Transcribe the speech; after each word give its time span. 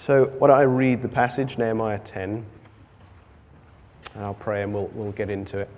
So, 0.00 0.24
why 0.38 0.48
don't 0.48 0.58
I 0.58 0.62
read 0.62 1.02
the 1.02 1.10
passage, 1.10 1.58
Nehemiah 1.58 1.98
10, 1.98 2.42
and 4.14 4.24
I'll 4.24 4.32
pray 4.32 4.62
and 4.62 4.72
we'll, 4.72 4.86
we'll 4.94 5.12
get 5.12 5.28
into 5.28 5.58
it. 5.58 5.68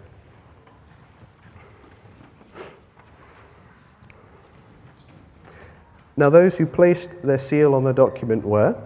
Now, 6.17 6.31
those 6.31 6.57
who 6.57 6.67
placed 6.67 7.23
their 7.23 7.37
seal 7.37 7.75
on 7.75 7.83
the 7.83 7.93
document 7.93 8.45
were 8.45 8.81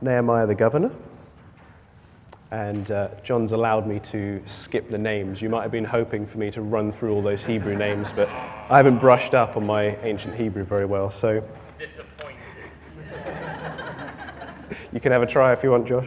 Nehemiah 0.00 0.46
the 0.46 0.54
governor, 0.54 0.92
and 2.50 2.90
uh, 2.90 3.08
John's 3.22 3.52
allowed 3.52 3.86
me 3.86 4.00
to 4.00 4.42
skip 4.46 4.88
the 4.88 4.96
names. 4.96 5.42
You 5.42 5.50
might 5.50 5.60
have 5.60 5.72
been 5.72 5.84
hoping 5.84 6.24
for 6.24 6.38
me 6.38 6.50
to 6.52 6.62
run 6.62 6.90
through 6.90 7.12
all 7.12 7.20
those 7.20 7.44
Hebrew 7.44 7.76
names, 7.76 8.14
but 8.16 8.30
I 8.30 8.78
haven't 8.78 8.98
brushed 8.98 9.34
up 9.34 9.58
on 9.58 9.66
my 9.66 9.94
ancient 9.96 10.34
Hebrew 10.34 10.64
very 10.64 10.86
well, 10.86 11.10
so. 11.10 11.46
You 14.94 15.00
can 15.00 15.12
have 15.12 15.22
a 15.22 15.26
try 15.26 15.52
if 15.52 15.62
you 15.64 15.72
want, 15.72 15.86
Josh. 15.86 16.06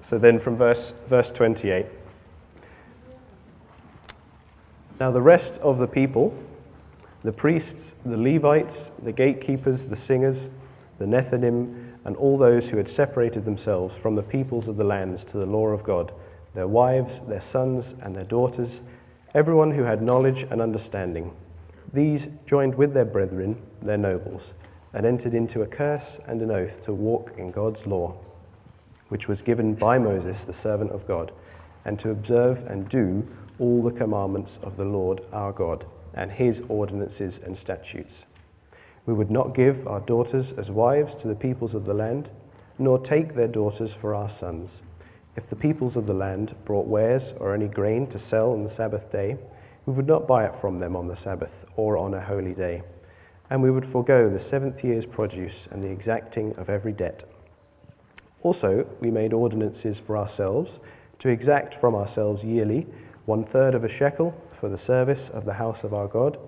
So 0.00 0.18
then 0.18 0.38
from 0.38 0.56
verse, 0.56 0.92
verse 1.08 1.32
28. 1.32 1.86
Now 5.00 5.10
the 5.10 5.22
rest 5.22 5.60
of 5.62 5.78
the 5.78 5.88
people, 5.88 6.36
the 7.22 7.32
priests, 7.32 7.94
the 7.94 8.16
Levites, 8.16 8.90
the 8.90 9.10
gatekeepers, 9.10 9.86
the 9.86 9.96
singers, 9.96 10.50
the 10.98 11.06
Nethinim, 11.06 11.94
and 12.04 12.14
all 12.16 12.38
those 12.38 12.68
who 12.68 12.76
had 12.76 12.88
separated 12.88 13.44
themselves 13.44 13.96
from 13.96 14.14
the 14.14 14.22
peoples 14.22 14.68
of 14.68 14.76
the 14.76 14.84
lands 14.84 15.24
to 15.24 15.38
the 15.38 15.46
law 15.46 15.68
of 15.68 15.82
God, 15.82 16.12
their 16.54 16.68
wives, 16.68 17.20
their 17.20 17.40
sons, 17.40 17.94
and 18.02 18.14
their 18.14 18.24
daughters, 18.24 18.82
everyone 19.34 19.72
who 19.72 19.82
had 19.82 20.02
knowledge 20.02 20.44
and 20.50 20.62
understanding. 20.62 21.34
These 21.92 22.36
joined 22.46 22.74
with 22.74 22.94
their 22.94 23.04
brethren, 23.04 23.60
their 23.80 23.98
nobles, 23.98 24.54
and 24.92 25.06
entered 25.06 25.34
into 25.34 25.62
a 25.62 25.66
curse 25.66 26.20
and 26.26 26.42
an 26.42 26.50
oath 26.50 26.82
to 26.84 26.94
walk 26.94 27.32
in 27.36 27.50
God's 27.50 27.86
law, 27.86 28.16
which 29.08 29.28
was 29.28 29.42
given 29.42 29.74
by 29.74 29.98
Moses, 29.98 30.44
the 30.44 30.52
servant 30.52 30.90
of 30.90 31.06
God, 31.06 31.32
and 31.84 31.98
to 32.00 32.10
observe 32.10 32.62
and 32.66 32.88
do 32.88 33.26
all 33.58 33.82
the 33.82 33.92
commandments 33.92 34.58
of 34.58 34.76
the 34.76 34.84
Lord 34.84 35.20
our 35.32 35.52
God, 35.52 35.84
and 36.14 36.32
his 36.32 36.62
ordinances 36.68 37.38
and 37.38 37.56
statutes 37.56 38.26
we 39.06 39.14
would 39.14 39.30
not 39.30 39.54
give 39.54 39.86
our 39.86 40.00
daughters 40.00 40.52
as 40.52 40.70
wives 40.70 41.14
to 41.16 41.28
the 41.28 41.36
peoples 41.36 41.74
of 41.74 41.86
the 41.86 41.94
land, 41.94 42.30
nor 42.76 42.98
take 42.98 43.34
their 43.34 43.48
daughters 43.48 43.94
for 43.94 44.14
our 44.14 44.28
sons. 44.28 44.82
If 45.36 45.48
the 45.48 45.56
peoples 45.56 45.96
of 45.96 46.06
the 46.06 46.14
land 46.14 46.56
brought 46.64 46.88
wares 46.88 47.32
or 47.34 47.54
any 47.54 47.68
grain 47.68 48.08
to 48.08 48.18
sell 48.18 48.52
on 48.52 48.64
the 48.64 48.68
Sabbath 48.68 49.10
day, 49.10 49.38
we 49.86 49.92
would 49.92 50.08
not 50.08 50.26
buy 50.26 50.44
it 50.44 50.56
from 50.56 50.80
them 50.80 50.96
on 50.96 51.06
the 51.06 51.14
Sabbath 51.14 51.64
or 51.76 51.96
on 51.96 52.14
a 52.14 52.20
holy 52.20 52.52
day. 52.52 52.82
And 53.50 53.62
we 53.62 53.70
would 53.70 53.86
forego 53.86 54.28
the 54.28 54.38
seventh 54.38 54.84
year's 54.84 55.06
produce 55.06 55.66
and 55.66 55.80
the 55.80 55.90
exacting 55.90 56.54
of 56.56 56.68
every 56.68 56.92
debt. 56.92 57.24
Also, 58.42 58.86
we 59.00 59.10
made 59.10 59.32
ordinances 59.32 59.98
for 59.98 60.16
ourselves 60.16 60.80
to 61.18 61.28
exact 61.28 61.74
from 61.74 61.94
ourselves 61.94 62.44
yearly 62.44 62.86
one 63.24 63.44
third 63.44 63.74
of 63.74 63.84
a 63.84 63.88
shekel 63.88 64.32
for 64.52 64.68
the 64.68 64.78
service 64.78 65.28
of 65.28 65.44
the 65.44 65.54
house 65.54 65.82
of 65.84 65.92
our 65.92 66.06
God, 66.06 66.38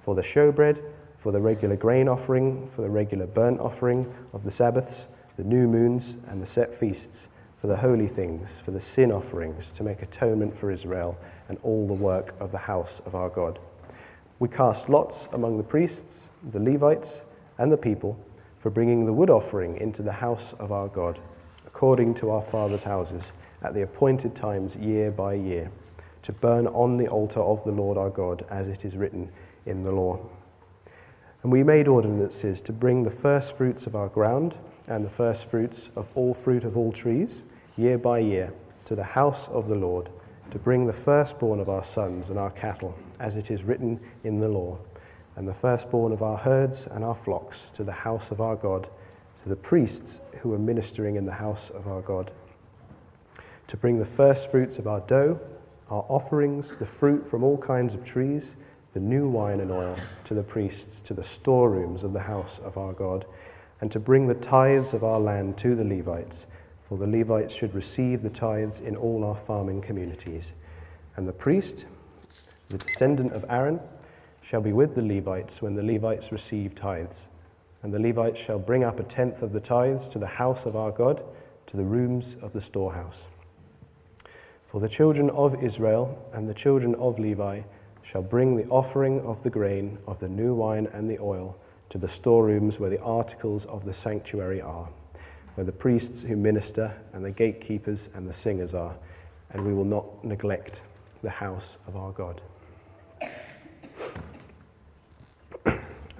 for 0.00 0.14
the 0.14 0.22
showbread 0.22 0.82
for 1.18 1.32
the 1.32 1.40
regular 1.40 1.76
grain 1.76 2.08
offering, 2.08 2.66
for 2.68 2.80
the 2.80 2.88
regular 2.88 3.26
burnt 3.26 3.60
offering 3.60 4.10
of 4.32 4.44
the 4.44 4.50
Sabbaths, 4.50 5.08
the 5.36 5.44
new 5.44 5.66
moons, 5.66 6.22
and 6.28 6.40
the 6.40 6.46
set 6.46 6.72
feasts, 6.72 7.30
for 7.56 7.66
the 7.66 7.76
holy 7.76 8.06
things, 8.06 8.60
for 8.60 8.70
the 8.70 8.80
sin 8.80 9.10
offerings, 9.10 9.72
to 9.72 9.82
make 9.82 10.00
atonement 10.00 10.56
for 10.56 10.70
Israel, 10.70 11.18
and 11.48 11.58
all 11.64 11.88
the 11.88 11.92
work 11.92 12.34
of 12.38 12.52
the 12.52 12.58
house 12.58 13.00
of 13.00 13.16
our 13.16 13.28
God. 13.28 13.58
We 14.38 14.48
cast 14.48 14.88
lots 14.88 15.26
among 15.32 15.58
the 15.58 15.64
priests, 15.64 16.27
the 16.42 16.60
Levites, 16.60 17.24
and 17.58 17.72
the 17.72 17.76
people 17.76 18.18
for 18.58 18.70
bringing 18.70 19.06
the 19.06 19.12
wood 19.12 19.30
offering 19.30 19.76
into 19.76 20.02
the 20.02 20.12
house 20.12 20.52
of 20.54 20.72
our 20.72 20.88
God, 20.88 21.18
according 21.66 22.14
to 22.14 22.30
our 22.30 22.42
fathers' 22.42 22.84
houses, 22.84 23.32
at 23.62 23.74
the 23.74 23.82
appointed 23.82 24.34
times 24.34 24.76
year 24.76 25.10
by 25.10 25.34
year, 25.34 25.70
to 26.22 26.32
burn 26.32 26.66
on 26.68 26.96
the 26.96 27.08
altar 27.08 27.40
of 27.40 27.62
the 27.64 27.72
Lord 27.72 27.96
our 27.96 28.10
God, 28.10 28.44
as 28.50 28.68
it 28.68 28.84
is 28.84 28.96
written 28.96 29.30
in 29.66 29.82
the 29.82 29.92
law. 29.92 30.20
And 31.42 31.52
we 31.52 31.62
made 31.62 31.86
ordinances 31.86 32.60
to 32.62 32.72
bring 32.72 33.02
the 33.02 33.10
first 33.10 33.56
fruits 33.56 33.86
of 33.86 33.94
our 33.94 34.08
ground 34.08 34.58
and 34.88 35.04
the 35.04 35.10
first 35.10 35.48
fruits 35.48 35.90
of 35.96 36.08
all 36.14 36.34
fruit 36.34 36.64
of 36.64 36.76
all 36.76 36.90
trees, 36.90 37.44
year 37.76 37.98
by 37.98 38.18
year, 38.18 38.52
to 38.86 38.96
the 38.96 39.04
house 39.04 39.48
of 39.48 39.68
the 39.68 39.76
Lord, 39.76 40.10
to 40.50 40.58
bring 40.58 40.86
the 40.86 40.92
firstborn 40.92 41.60
of 41.60 41.68
our 41.68 41.84
sons 41.84 42.30
and 42.30 42.38
our 42.38 42.50
cattle, 42.50 42.96
as 43.20 43.36
it 43.36 43.50
is 43.50 43.62
written 43.62 44.00
in 44.24 44.38
the 44.38 44.48
law, 44.48 44.78
and 45.38 45.46
the 45.46 45.54
firstborn 45.54 46.10
of 46.10 46.20
our 46.20 46.36
herds 46.36 46.88
and 46.88 47.04
our 47.04 47.14
flocks, 47.14 47.70
to 47.70 47.84
the 47.84 47.92
house 47.92 48.32
of 48.32 48.40
our 48.40 48.56
God, 48.56 48.88
to 49.40 49.48
the 49.48 49.54
priests 49.54 50.26
who 50.40 50.52
are 50.52 50.58
ministering 50.58 51.14
in 51.14 51.24
the 51.26 51.32
house 51.32 51.70
of 51.70 51.86
our 51.86 52.02
God, 52.02 52.32
to 53.68 53.76
bring 53.76 54.00
the 54.00 54.04
first 54.04 54.50
fruits 54.50 54.80
of 54.80 54.88
our 54.88 54.98
dough, 55.02 55.38
our 55.90 56.04
offerings, 56.08 56.74
the 56.74 56.84
fruit 56.84 57.24
from 57.24 57.44
all 57.44 57.56
kinds 57.56 57.94
of 57.94 58.04
trees, 58.04 58.56
the 58.94 59.00
new 59.00 59.28
wine 59.28 59.60
and 59.60 59.70
oil 59.70 59.96
to 60.24 60.34
the 60.34 60.42
priests, 60.42 61.00
to 61.02 61.14
the 61.14 61.22
storerooms 61.22 62.02
of 62.02 62.12
the 62.12 62.18
house 62.18 62.58
of 62.58 62.76
our 62.76 62.92
God, 62.92 63.24
and 63.80 63.92
to 63.92 64.00
bring 64.00 64.26
the 64.26 64.34
tithes 64.34 64.92
of 64.92 65.04
our 65.04 65.20
land 65.20 65.56
to 65.58 65.76
the 65.76 65.84
Levites, 65.84 66.48
for 66.82 66.98
the 66.98 67.06
Levites 67.06 67.54
should 67.54 67.76
receive 67.76 68.22
the 68.22 68.30
tithes 68.30 68.80
in 68.80 68.96
all 68.96 69.24
our 69.24 69.36
farming 69.36 69.82
communities. 69.82 70.54
And 71.14 71.28
the 71.28 71.32
priest, 71.32 71.86
the 72.70 72.78
descendant 72.78 73.34
of 73.34 73.44
Aaron, 73.48 73.78
shall 74.48 74.62
be 74.62 74.72
with 74.72 74.94
the 74.94 75.02
Levites 75.02 75.60
when 75.60 75.74
the 75.74 75.82
Levites 75.82 76.32
receive 76.32 76.74
tithes. 76.74 77.28
And 77.82 77.92
the 77.92 77.98
Levites 77.98 78.40
shall 78.40 78.58
bring 78.58 78.82
up 78.82 78.98
a 78.98 79.02
tenth 79.02 79.42
of 79.42 79.52
the 79.52 79.60
tithes 79.60 80.08
to 80.08 80.18
the 80.18 80.26
house 80.26 80.64
of 80.64 80.74
our 80.74 80.90
God, 80.90 81.22
to 81.66 81.76
the 81.76 81.84
rooms 81.84 82.34
of 82.40 82.54
the 82.54 82.60
storehouse. 82.62 83.28
For 84.64 84.80
the 84.80 84.88
children 84.88 85.28
of 85.28 85.62
Israel 85.62 86.18
and 86.32 86.48
the 86.48 86.54
children 86.54 86.94
of 86.94 87.18
Levi, 87.18 87.60
shall 88.00 88.22
bring 88.22 88.56
the 88.56 88.66
offering 88.70 89.20
of 89.20 89.42
the 89.42 89.50
grain, 89.50 89.98
of 90.06 90.18
the 90.18 90.30
new 90.30 90.54
wine, 90.54 90.88
and 90.94 91.06
the 91.06 91.18
oil 91.18 91.54
to 91.90 91.98
the 91.98 92.08
storerooms 92.08 92.80
where 92.80 92.88
the 92.88 93.02
articles 93.02 93.66
of 93.66 93.84
the 93.84 93.92
sanctuary 93.92 94.62
are, 94.62 94.88
where 95.56 95.66
the 95.66 95.72
priests 95.72 96.22
who 96.22 96.36
minister, 96.36 96.90
and 97.12 97.22
the 97.22 97.30
gatekeepers 97.30 98.08
and 98.14 98.26
the 98.26 98.32
singers 98.32 98.72
are, 98.72 98.96
and 99.50 99.62
we 99.66 99.74
will 99.74 99.84
not 99.84 100.24
neglect 100.24 100.84
the 101.20 101.28
house 101.28 101.76
of 101.86 101.96
our 101.96 102.12
God. 102.12 102.40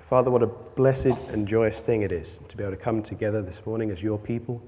Father, 0.08 0.30
what 0.30 0.42
a 0.42 0.46
blessed 0.46 1.18
and 1.28 1.46
joyous 1.46 1.82
thing 1.82 2.00
it 2.00 2.12
is 2.12 2.38
to 2.48 2.56
be 2.56 2.62
able 2.62 2.74
to 2.74 2.82
come 2.82 3.02
together 3.02 3.42
this 3.42 3.66
morning 3.66 3.90
as 3.90 4.02
your 4.02 4.18
people, 4.18 4.62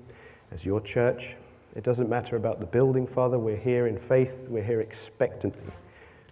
as 0.51 0.67
your 0.67 0.83
church. 0.83 1.35
It 1.75 1.83
doesn't 1.83 2.11
matter 2.11 2.37
about 2.37 2.61
the 2.61 2.67
building, 2.67 3.07
Father. 3.07 3.39
We're 3.39 3.57
here 3.57 3.87
in 3.87 3.97
faith, 3.97 4.45
we're 4.51 4.63
here 4.63 4.83
expectantly 4.83 5.73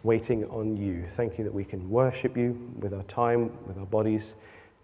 waiting 0.03 0.45
on 0.51 0.77
you. 0.77 1.07
Thank 1.09 1.39
you 1.39 1.45
that 1.45 1.55
we 1.55 1.65
can 1.65 1.89
worship 1.89 2.37
you 2.37 2.71
with 2.81 2.93
our 2.93 3.03
time, 3.05 3.51
with 3.67 3.79
our 3.79 3.87
bodies. 3.87 4.35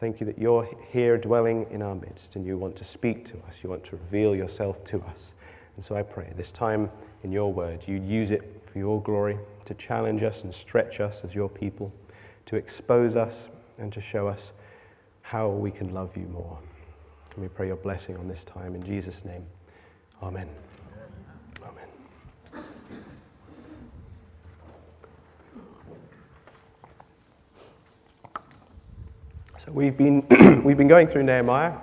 Thank 0.00 0.20
you 0.20 0.26
that 0.26 0.38
you're 0.38 0.66
here 0.90 1.18
dwelling 1.18 1.66
in 1.70 1.82
our 1.82 1.94
midst 1.94 2.34
and 2.34 2.46
you 2.46 2.56
want 2.56 2.76
to 2.76 2.84
speak 2.84 3.26
to 3.26 3.34
us. 3.46 3.62
You 3.62 3.68
want 3.68 3.84
to 3.84 3.96
reveal 3.96 4.34
yourself 4.34 4.82
to 4.84 5.02
us. 5.02 5.34
And 5.76 5.84
so 5.84 5.96
I 5.96 6.02
pray 6.02 6.32
this 6.34 6.50
time 6.50 6.90
in 7.24 7.30
your 7.30 7.52
word, 7.52 7.86
you 7.86 8.00
use 8.00 8.30
it 8.30 8.62
for 8.64 8.78
your 8.78 9.02
glory 9.02 9.38
to 9.66 9.74
challenge 9.74 10.22
us 10.22 10.44
and 10.44 10.54
stretch 10.54 11.00
us 11.00 11.24
as 11.24 11.34
your 11.34 11.50
people, 11.50 11.92
to 12.46 12.56
expose 12.56 13.16
us 13.16 13.50
and 13.78 13.92
to 13.92 14.00
show 14.00 14.28
us 14.28 14.52
how 15.22 15.48
we 15.48 15.70
can 15.70 15.92
love 15.94 16.16
you 16.16 16.26
more. 16.26 16.58
And 17.34 17.42
we 17.42 17.48
pray 17.48 17.66
your 17.68 17.76
blessing 17.76 18.16
on 18.16 18.28
this 18.28 18.44
time 18.44 18.74
in 18.74 18.82
Jesus' 18.82 19.24
name. 19.24 19.44
Amen. 20.22 20.48
Amen. 21.62 22.64
So 29.58 29.72
we've 29.72 29.96
been, 29.96 30.26
we've 30.64 30.76
been 30.76 30.88
going 30.88 31.06
through 31.06 31.22
Nehemiah 31.22 31.74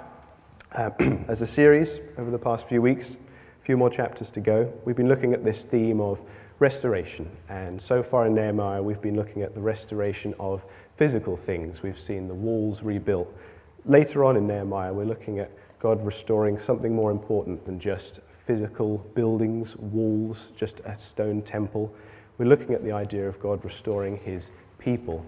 uh, 0.76 0.92
as 1.28 1.42
a 1.42 1.48
series 1.48 2.00
over 2.18 2.32
the 2.32 2.40
past 2.40 2.68
few 2.68 2.82
weeks, 2.82 3.16
a 3.16 3.64
few 3.64 3.76
more 3.76 3.90
chapters 3.90 4.32
to 4.32 4.40
go. 4.40 4.72
We've 4.86 4.96
been 4.96 5.10
looking 5.10 5.34
at 5.34 5.44
this 5.44 5.64
theme 5.64 6.00
of 6.00 6.22
restoration, 6.60 7.30
and 7.50 7.82
so 7.82 8.04
far 8.04 8.28
in 8.28 8.36
Nehemiah, 8.36 8.84
we've 8.84 9.02
been 9.02 9.16
looking 9.16 9.42
at 9.42 9.56
the 9.56 9.62
restoration 9.62 10.34
of 10.40 10.64
physical 11.01 11.36
things. 11.36 11.81
We've 11.81 11.98
seen 11.98 12.27
the 12.27 12.36
walls 12.36 12.83
rebuilt. 12.83 13.27
Later 13.86 14.24
on 14.24 14.38
in 14.38 14.45
Nehemiah, 14.45 14.94
we're 14.94 15.03
looking 15.03 15.39
at 15.39 15.50
God 15.80 16.06
restoring 16.06 16.59
something 16.59 16.94
more 16.94 17.09
important 17.09 17.65
than 17.65 17.80
just 17.80 18.21
physical 18.21 19.00
buildings, 19.15 19.75
walls, 19.77 20.51
just 20.56 20.81
a 20.81 20.95
stone 21.00 21.42
temple. 21.42 21.92
We're 22.38 22.45
looking 22.45 22.75
at 22.75 22.83
the 22.83 22.92
idea 22.92 23.27
of 23.27 23.39
God 23.39 23.65
restoring 23.65 24.18
his 24.18 24.51
people. 24.77 25.25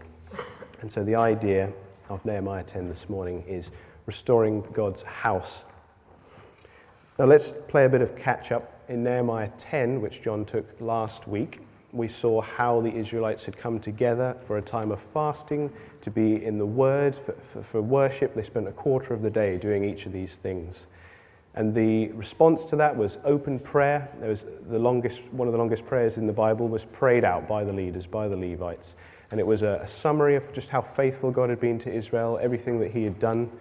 And 0.82 0.92
so 0.92 1.04
the 1.04 1.16
idea 1.16 1.74
of 2.08 2.24
Nehemiah 2.24 2.62
10 2.66 2.88
this 2.88 3.10
morning 3.10 3.44
is 3.48 3.72
restoring 4.06 4.62
God's 4.74 5.02
house. 5.02 5.64
Now 7.18 7.26
let's 7.26 7.62
play 7.62 7.86
a 7.86 7.90
bit 7.90 8.02
of 8.02 8.16
catch 8.16 8.52
up 8.52 8.80
in 8.90 9.04
Nehemiah 9.04 9.50
10, 9.58 10.02
which 10.02 10.22
John 10.22 10.46
took 10.46 10.80
last 10.80 11.28
week. 11.28 11.62
We 11.94 12.08
saw 12.08 12.42
how 12.42 12.82
the 12.82 12.94
Israelites 12.94 13.46
had 13.46 13.56
come 13.56 13.80
together 13.80 14.36
for 14.46 14.58
a 14.58 14.62
time 14.62 14.92
of 14.92 15.00
fasting, 15.00 15.72
to 16.02 16.10
be 16.10 16.44
in 16.44 16.58
the 16.58 16.66
Word, 16.66 17.14
for, 17.14 17.34
for, 17.34 17.64
for, 17.64 17.82
worship. 17.82 18.34
They 18.34 18.42
spent 18.42 18.68
a 18.68 18.72
quarter 18.72 19.14
of 19.14 19.22
the 19.22 19.30
day 19.30 19.58
doing 19.58 19.84
each 19.84 20.06
of 20.06 20.12
these 20.12 20.36
things. 20.36 20.88
And 21.56 21.72
the 21.74 22.08
response 22.14 22.66
to 22.66 22.76
that 22.78 22.96
was 22.96 23.20
open 23.26 23.60
prayer. 23.60 24.10
There 24.20 24.30
was 24.30 24.46
the 24.70 24.80
longest, 24.80 25.32
one 25.32 25.48
of 25.48 25.52
the 25.52 25.60
longest 25.60 25.86
prayers 25.86 26.18
in 26.18 26.26
the 26.26 26.34
Bible 26.34 26.68
was 26.68 26.84
prayed 26.84 27.24
out 27.24 27.48
by 27.48 27.64
the 27.64 27.74
leaders, 27.74 28.08
by 28.08 28.28
the 28.28 28.36
Levites. 28.36 28.96
And 29.30 29.40
it 29.40 29.46
was 29.46 29.62
a, 29.62 29.80
a 29.84 29.88
summary 29.88 30.36
of 30.36 30.52
just 30.52 30.70
how 30.70 30.82
faithful 30.82 31.30
God 31.30 31.50
had 31.50 31.60
been 31.60 31.78
to 31.80 31.94
Israel, 31.94 32.40
everything 32.42 32.80
that 32.80 32.92
he 32.92 33.04
had 33.04 33.20
done. 33.20 33.52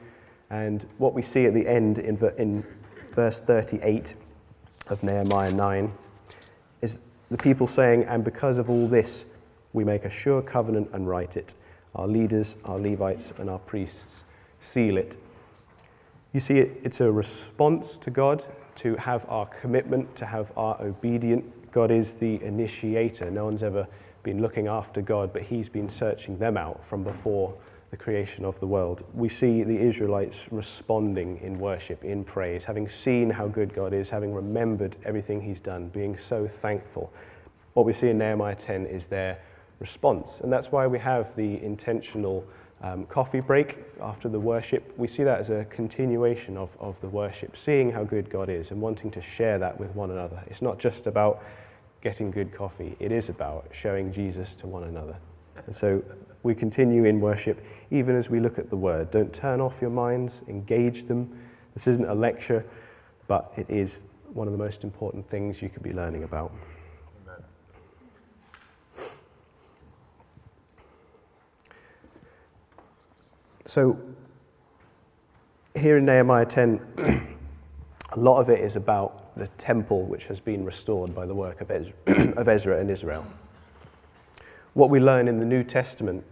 And 0.49 0.87
what 0.97 1.13
we 1.13 1.21
see 1.21 1.45
at 1.45 1.53
the 1.53 1.67
end 1.67 1.99
in, 1.99 2.17
in 2.39 2.67
verse 3.13 3.41
38 3.41 4.15
of 4.89 5.03
Nehemiah 5.03 5.53
9 5.53 5.93
is 6.81 7.07
the 7.33 7.39
people 7.39 7.67
saying, 7.67 8.05
And 8.05 8.23
because 8.23 8.59
of 8.59 8.71
all 8.71 8.87
this, 8.87 9.39
we 9.73 9.85
make 9.85 10.05
a 10.05 10.11
sure 10.11 10.43
covenant 10.43 10.91
and 10.93 11.09
write 11.09 11.37
it. 11.37 11.55
Our 11.95 12.07
leaders, 12.07 12.63
our 12.65 12.79
Levites, 12.79 13.39
and 13.39 13.51
our 13.51 13.59
priests 13.59 14.25
seal 14.61 14.97
it. 14.97 15.17
You 16.33 16.41
see, 16.41 16.59
it's 16.59 17.01
a 17.01 17.11
response 17.11 17.99
to 17.99 18.11
God 18.11 18.45
to 18.77 18.97
have 18.97 19.27
our 19.29 19.47
commitment, 19.47 20.15
to 20.17 20.27
have 20.27 20.53
our 20.57 20.81
obedient. 20.81 21.73
God 21.73 21.91
is 21.91 22.15
the 22.15 22.43
initiator. 22.43 23.31
No 23.31 23.47
one's 23.47 23.63
ever 23.63 23.87
been 24.23 24.41
looking 24.41 24.67
after 24.67 25.03
God, 25.03 25.33
but 25.33 25.43
He's 25.43 25.69
been 25.69 25.89
searching 25.89 26.39
them 26.39 26.57
out 26.57 26.85
from 26.85 27.03
before 27.03 27.55
the 27.93 27.97
creation 27.99 28.47
of 28.47 28.59
the 28.59 28.67
world. 28.67 29.05
We 29.13 29.29
see 29.29 29.63
the 29.65 29.79
Israelites 29.79 30.51
responding 30.51 31.39
in 31.43 31.59
worship, 31.59 32.05
in 32.05 32.25
praise, 32.25 32.65
having 32.65 32.89
seen 32.89 33.29
how 33.29 33.47
good 33.47 33.75
God 33.75 33.93
is, 33.93 34.09
having 34.09 34.33
remembered 34.33 34.97
everything 35.05 35.43
He's 35.43 35.61
done, 35.61 35.89
being 35.89 36.17
so 36.17 36.49
thankful. 36.49 37.13
What 37.75 37.85
we 37.85 37.93
see 37.93 38.09
in 38.09 38.17
Nehemiah 38.17 38.55
10 38.55 38.87
is 38.87 39.07
their 39.07 39.39
response. 39.79 40.41
And 40.41 40.51
that's 40.51 40.73
why 40.73 40.87
we 40.87 40.99
have 41.01 41.37
the 41.37 41.63
intentional 41.63 42.47
um, 42.83 43.05
coffee 43.05 43.41
break 43.41 43.81
after 44.01 44.27
the 44.31 44.41
worship. 44.41 44.95
We 44.97 45.07
see 45.07 45.23
that 45.25 45.39
as 45.39 45.51
a 45.51 45.67
continuation 45.67 46.57
of, 46.57 46.75
of 46.81 46.99
the 47.03 47.09
worship, 47.09 47.59
seeing 47.59 47.93
how 47.93 48.05
good 48.05 48.31
God 48.31 48.49
is 48.49 48.71
and 48.71 48.81
wanting 48.81 49.11
to 49.11 49.21
share 49.21 49.59
that 49.59 49.79
with 49.79 49.95
one 49.95 50.11
another. 50.11 50.43
It's 50.47 50.63
not 50.63 50.79
just 50.79 51.07
about 51.07 51.43
getting 52.01 52.31
good 52.31 52.55
coffee, 52.55 52.97
it 53.01 53.13
is 53.13 53.29
about 53.29 53.67
showing 53.71 54.11
Jesus 54.15 54.55
to 54.57 54.67
one 54.67 54.85
another. 54.85 55.17
And 55.67 55.77
so 55.77 56.03
we 56.43 56.55
continue 56.55 57.05
in 57.05 57.21
worship 57.21 57.63
even 57.91 58.17
as 58.17 58.31
we 58.31 58.41
look 58.41 58.59
at 58.59 58.71
the 58.71 58.77
word. 58.77 59.11
Don't 59.11 59.33
turn 59.33 59.61
off 59.61 59.81
your 59.81 59.91
minds, 59.91 60.43
engage 60.49 61.05
them. 61.05 61.39
This 61.75 61.87
isn't 61.87 62.09
a 62.09 62.15
lecture, 62.15 62.65
but 63.29 63.53
it 63.57 63.69
is 63.69 64.11
one 64.33 64.49
of 64.49 64.53
the 64.53 64.59
most 64.59 64.83
important 64.83 65.27
things 65.27 65.61
you 65.61 65.69
could 65.69 65.83
be 65.83 65.93
learning 65.93 66.25
about. 66.25 66.53
Amen. 67.23 67.45
So, 73.67 73.99
here 75.75 75.99
in 75.99 76.05
Nehemiah 76.05 76.47
10, 76.47 76.81
a 78.13 78.19
lot 78.19 78.41
of 78.41 78.49
it 78.49 78.61
is 78.61 78.77
about 78.77 79.37
the 79.37 79.49
temple 79.59 80.07
which 80.07 80.27
has 80.27 80.41
been 80.41 80.65
restored 80.65 81.15
by 81.15 81.27
the 81.27 81.35
work 81.35 81.61
of 81.61 81.71
Ezra, 81.71 81.93
of 82.37 82.49
Ezra 82.49 82.79
and 82.79 82.91
Israel. 82.91 83.27
What 84.75 84.91
we 84.91 85.01
learn 85.01 85.29
in 85.29 85.39
the 85.39 85.45
New 85.45 85.65
Testament, 85.65 86.25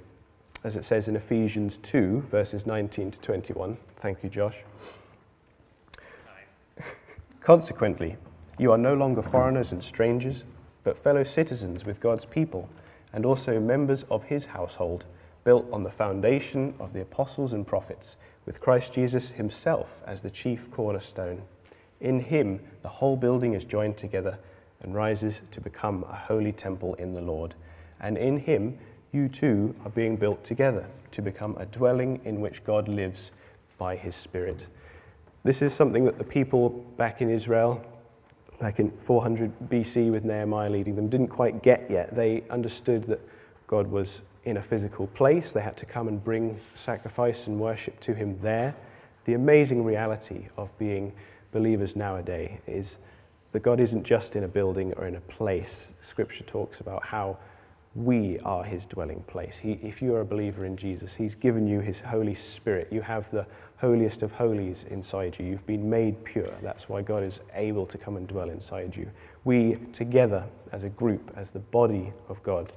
as 0.64 0.76
it 0.76 0.84
says 0.84 1.08
in 1.08 1.16
Ephesians 1.16 1.78
2, 1.78 2.22
verses 2.22 2.66
19 2.66 3.12
to 3.12 3.20
21. 3.20 3.76
Thank 3.96 4.22
you, 4.22 4.28
Josh. 4.28 4.62
Consequently, 7.40 8.16
you 8.58 8.70
are 8.72 8.78
no 8.78 8.94
longer 8.94 9.22
foreigners 9.22 9.72
and 9.72 9.82
strangers, 9.82 10.44
but 10.84 10.98
fellow 10.98 11.24
citizens 11.24 11.84
with 11.84 12.00
God's 12.00 12.24
people, 12.24 12.68
and 13.12 13.24
also 13.24 13.58
members 13.58 14.02
of 14.04 14.22
his 14.24 14.44
household, 14.44 15.06
built 15.44 15.66
on 15.72 15.82
the 15.82 15.90
foundation 15.90 16.74
of 16.78 16.92
the 16.92 17.00
apostles 17.00 17.54
and 17.54 17.66
prophets, 17.66 18.16
with 18.44 18.60
Christ 18.60 18.92
Jesus 18.92 19.30
himself 19.30 20.02
as 20.06 20.20
the 20.20 20.30
chief 20.30 20.70
cornerstone. 20.70 21.40
In 22.00 22.20
him, 22.20 22.60
the 22.82 22.88
whole 22.88 23.16
building 23.16 23.54
is 23.54 23.64
joined 23.64 23.96
together 23.96 24.38
and 24.82 24.94
rises 24.94 25.40
to 25.50 25.60
become 25.60 26.04
a 26.04 26.14
holy 26.14 26.52
temple 26.52 26.94
in 26.94 27.12
the 27.12 27.20
Lord 27.20 27.54
and 28.00 28.16
in 28.16 28.38
him 28.38 28.78
you 29.12 29.28
two 29.28 29.74
are 29.84 29.90
being 29.90 30.16
built 30.16 30.42
together 30.44 30.86
to 31.12 31.22
become 31.22 31.56
a 31.58 31.66
dwelling 31.66 32.20
in 32.24 32.40
which 32.40 32.62
God 32.64 32.88
lives 32.88 33.32
by 33.78 33.96
his 33.96 34.14
Spirit. 34.14 34.66
This 35.42 35.62
is 35.62 35.72
something 35.72 36.04
that 36.04 36.18
the 36.18 36.24
people 36.24 36.68
back 36.96 37.22
in 37.22 37.30
Israel, 37.30 37.84
back 38.60 38.78
in 38.78 38.90
400 38.90 39.52
BC 39.68 40.10
with 40.10 40.24
Nehemiah 40.24 40.70
leading 40.70 40.94
them, 40.94 41.08
didn't 41.08 41.28
quite 41.28 41.62
get 41.62 41.90
yet. 41.90 42.14
They 42.14 42.44
understood 42.50 43.04
that 43.04 43.20
God 43.66 43.86
was 43.86 44.26
in 44.44 44.56
a 44.56 44.62
physical 44.62 45.06
place, 45.08 45.52
they 45.52 45.60
had 45.60 45.76
to 45.76 45.86
come 45.86 46.08
and 46.08 46.22
bring 46.22 46.58
sacrifice 46.74 47.46
and 47.46 47.58
worship 47.58 47.98
to 48.00 48.14
him 48.14 48.38
there. 48.40 48.74
The 49.24 49.34
amazing 49.34 49.84
reality 49.84 50.46
of 50.56 50.76
being 50.78 51.12
believers 51.52 51.94
nowadays 51.94 52.58
is 52.66 52.98
that 53.52 53.60
God 53.60 53.80
isn't 53.80 54.04
just 54.04 54.36
in 54.36 54.44
a 54.44 54.48
building 54.48 54.92
or 54.94 55.06
in 55.06 55.16
a 55.16 55.20
place. 55.22 55.94
Scripture 56.00 56.44
talks 56.44 56.80
about 56.80 57.04
how 57.04 57.36
we 57.94 58.38
are 58.40 58.62
his 58.62 58.86
dwelling 58.86 59.22
place. 59.24 59.58
He, 59.58 59.72
if 59.82 60.00
you 60.00 60.14
are 60.14 60.20
a 60.20 60.24
believer 60.24 60.64
in 60.64 60.76
Jesus, 60.76 61.14
he's 61.14 61.34
given 61.34 61.66
you 61.66 61.80
his 61.80 62.00
Holy 62.00 62.34
Spirit. 62.34 62.88
You 62.92 63.00
have 63.00 63.28
the 63.30 63.44
holiest 63.78 64.22
of 64.22 64.30
holies 64.30 64.84
inside 64.90 65.36
you. 65.38 65.46
You've 65.46 65.66
been 65.66 65.90
made 65.90 66.22
pure. 66.24 66.52
That's 66.62 66.88
why 66.88 67.02
God 67.02 67.24
is 67.24 67.40
able 67.54 67.86
to 67.86 67.98
come 67.98 68.16
and 68.16 68.28
dwell 68.28 68.50
inside 68.50 68.94
you. 68.94 69.10
We, 69.44 69.76
together, 69.92 70.46
as 70.70 70.84
a 70.84 70.88
group, 70.90 71.32
as 71.36 71.50
the 71.50 71.58
body 71.58 72.10
of 72.28 72.40
God, 72.44 72.72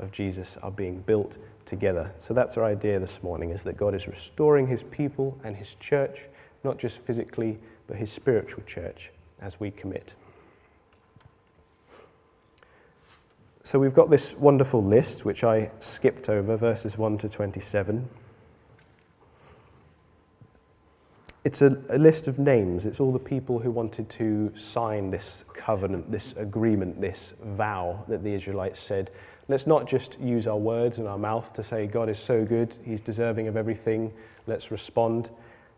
of 0.00 0.10
Jesus, 0.10 0.56
are 0.62 0.72
being 0.72 1.00
built 1.02 1.38
together. 1.64 2.12
So 2.18 2.34
that's 2.34 2.56
our 2.56 2.64
idea 2.64 2.98
this 2.98 3.22
morning, 3.22 3.50
is 3.50 3.62
that 3.62 3.76
God 3.76 3.94
is 3.94 4.08
restoring 4.08 4.66
his 4.66 4.82
people 4.82 5.38
and 5.44 5.54
his 5.54 5.76
church, 5.76 6.22
not 6.64 6.76
just 6.76 6.98
physically, 6.98 7.58
but 7.86 7.96
his 7.96 8.10
spiritual 8.10 8.64
church, 8.64 9.12
as 9.40 9.60
we 9.60 9.70
commit. 9.70 10.14
So 13.66 13.80
we've 13.80 13.94
got 13.94 14.10
this 14.10 14.36
wonderful 14.36 14.80
list, 14.80 15.24
which 15.24 15.42
I 15.42 15.64
skipped 15.80 16.28
over, 16.28 16.56
verses 16.56 16.96
1 16.96 17.18
to 17.18 17.28
27. 17.28 18.08
It's 21.42 21.62
a, 21.62 21.76
a, 21.90 21.98
list 21.98 22.28
of 22.28 22.38
names. 22.38 22.86
It's 22.86 23.00
all 23.00 23.10
the 23.10 23.18
people 23.18 23.58
who 23.58 23.72
wanted 23.72 24.08
to 24.10 24.56
sign 24.56 25.10
this 25.10 25.44
covenant, 25.52 26.12
this 26.12 26.36
agreement, 26.36 27.00
this 27.00 27.32
vow 27.42 28.04
that 28.06 28.22
the 28.22 28.32
Israelites 28.32 28.78
said. 28.78 29.10
Let's 29.48 29.66
not 29.66 29.88
just 29.88 30.20
use 30.20 30.46
our 30.46 30.56
words 30.56 30.98
and 30.98 31.08
our 31.08 31.18
mouth 31.18 31.52
to 31.54 31.64
say, 31.64 31.88
God 31.88 32.08
is 32.08 32.20
so 32.20 32.44
good, 32.44 32.76
He's 32.84 33.00
deserving 33.00 33.48
of 33.48 33.56
everything, 33.56 34.12
let's 34.46 34.70
respond. 34.70 35.30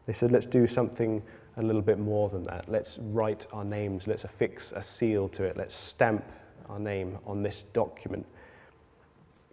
They 0.04 0.12
said, 0.12 0.30
let's 0.30 0.44
do 0.44 0.66
something 0.66 1.22
a 1.56 1.62
little 1.62 1.80
bit 1.80 1.98
more 1.98 2.28
than 2.28 2.42
that. 2.42 2.68
Let's 2.68 2.98
write 2.98 3.46
our 3.50 3.64
names, 3.64 4.06
let's 4.06 4.24
affix 4.24 4.72
a 4.72 4.82
seal 4.82 5.26
to 5.30 5.44
it, 5.44 5.56
let's 5.56 5.74
stamp 5.74 6.22
our 6.68 6.78
name 6.78 7.18
on 7.26 7.42
this 7.42 7.62
document. 7.62 8.26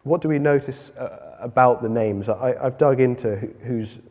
What 0.04 0.22
do 0.22 0.30
we 0.30 0.38
notice 0.38 0.96
uh, 0.98 1.38
about 1.40 1.82
the 1.82 1.90
names? 1.90 2.30
I, 2.30 2.56
have 2.62 2.78
dug 2.78 3.00
into 3.00 3.36
who's, 3.62 4.08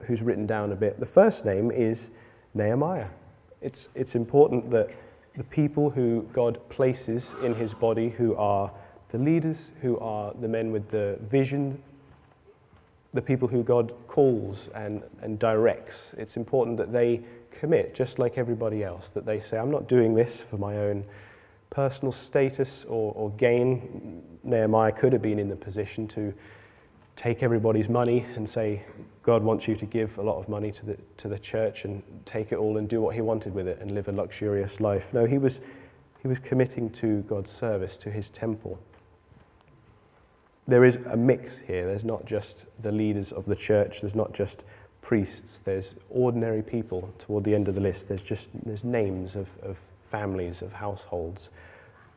who's 0.00 0.22
written 0.22 0.46
down 0.46 0.72
a 0.72 0.76
bit. 0.76 0.98
The 0.98 1.06
first 1.06 1.44
name 1.44 1.70
is 1.70 2.10
Nehemiah. 2.54 3.08
It's, 3.60 3.94
it's 3.94 4.16
important 4.16 4.70
that 4.72 4.90
the 5.36 5.44
people 5.44 5.90
who 5.90 6.28
God 6.32 6.58
places 6.68 7.34
in 7.42 7.54
his 7.54 7.72
body, 7.72 8.08
who 8.08 8.34
are 8.36 8.72
the 9.10 9.18
leaders, 9.18 9.72
who 9.80 9.98
are 10.00 10.32
the 10.40 10.48
men 10.48 10.72
with 10.72 10.88
the 10.88 11.18
vision, 11.22 11.80
the 13.14 13.22
people 13.22 13.46
who 13.46 13.62
God 13.62 13.92
calls 14.08 14.68
and, 14.74 15.02
and 15.20 15.38
directs, 15.38 16.14
it's 16.14 16.36
important 16.36 16.76
that 16.78 16.92
they 16.92 17.20
commit, 17.50 17.94
just 17.94 18.18
like 18.18 18.38
everybody 18.38 18.82
else, 18.82 19.10
that 19.10 19.26
they 19.26 19.38
say, 19.38 19.58
I'm 19.58 19.70
not 19.70 19.86
doing 19.86 20.14
this 20.14 20.42
for 20.42 20.56
my 20.56 20.78
own 20.78 21.04
personal 21.72 22.12
status 22.12 22.84
or, 22.84 23.14
or 23.14 23.30
gain, 23.30 24.22
Nehemiah 24.44 24.92
could 24.92 25.12
have 25.14 25.22
been 25.22 25.38
in 25.38 25.48
the 25.48 25.56
position 25.56 26.06
to 26.08 26.32
take 27.16 27.42
everybody's 27.42 27.88
money 27.88 28.26
and 28.36 28.46
say, 28.46 28.82
God 29.22 29.42
wants 29.42 29.66
you 29.66 29.74
to 29.76 29.86
give 29.86 30.18
a 30.18 30.22
lot 30.22 30.38
of 30.38 30.50
money 30.50 30.70
to 30.70 30.86
the, 30.86 30.98
to 31.16 31.28
the 31.28 31.38
church 31.38 31.86
and 31.86 32.02
take 32.26 32.52
it 32.52 32.56
all 32.56 32.76
and 32.76 32.88
do 32.88 33.00
what 33.00 33.14
he 33.14 33.22
wanted 33.22 33.54
with 33.54 33.66
it 33.66 33.78
and 33.80 33.92
live 33.92 34.08
a 34.08 34.12
luxurious 34.12 34.80
life. 34.80 35.14
No, 35.14 35.24
he 35.24 35.38
was, 35.38 35.60
he 36.20 36.28
was 36.28 36.38
committing 36.38 36.90
to 36.90 37.22
God's 37.22 37.50
service, 37.50 37.96
to 37.98 38.10
his 38.10 38.28
temple. 38.28 38.78
There 40.66 40.84
is 40.84 41.06
a 41.06 41.16
mix 41.16 41.58
here. 41.58 41.86
There's 41.86 42.04
not 42.04 42.26
just 42.26 42.66
the 42.82 42.92
leaders 42.92 43.32
of 43.32 43.46
the 43.46 43.56
church, 43.56 44.02
there's 44.02 44.14
not 44.14 44.34
just 44.34 44.66
priests, 45.00 45.58
there's 45.58 45.94
ordinary 46.10 46.62
people 46.62 47.12
toward 47.18 47.44
the 47.44 47.54
end 47.54 47.66
of 47.66 47.74
the 47.74 47.80
list. 47.80 48.08
There's 48.08 48.22
just 48.22 48.50
there's 48.64 48.84
names 48.84 49.36
of, 49.36 49.48
of 49.62 49.78
families, 50.12 50.62
of 50.62 50.72
households. 50.72 51.50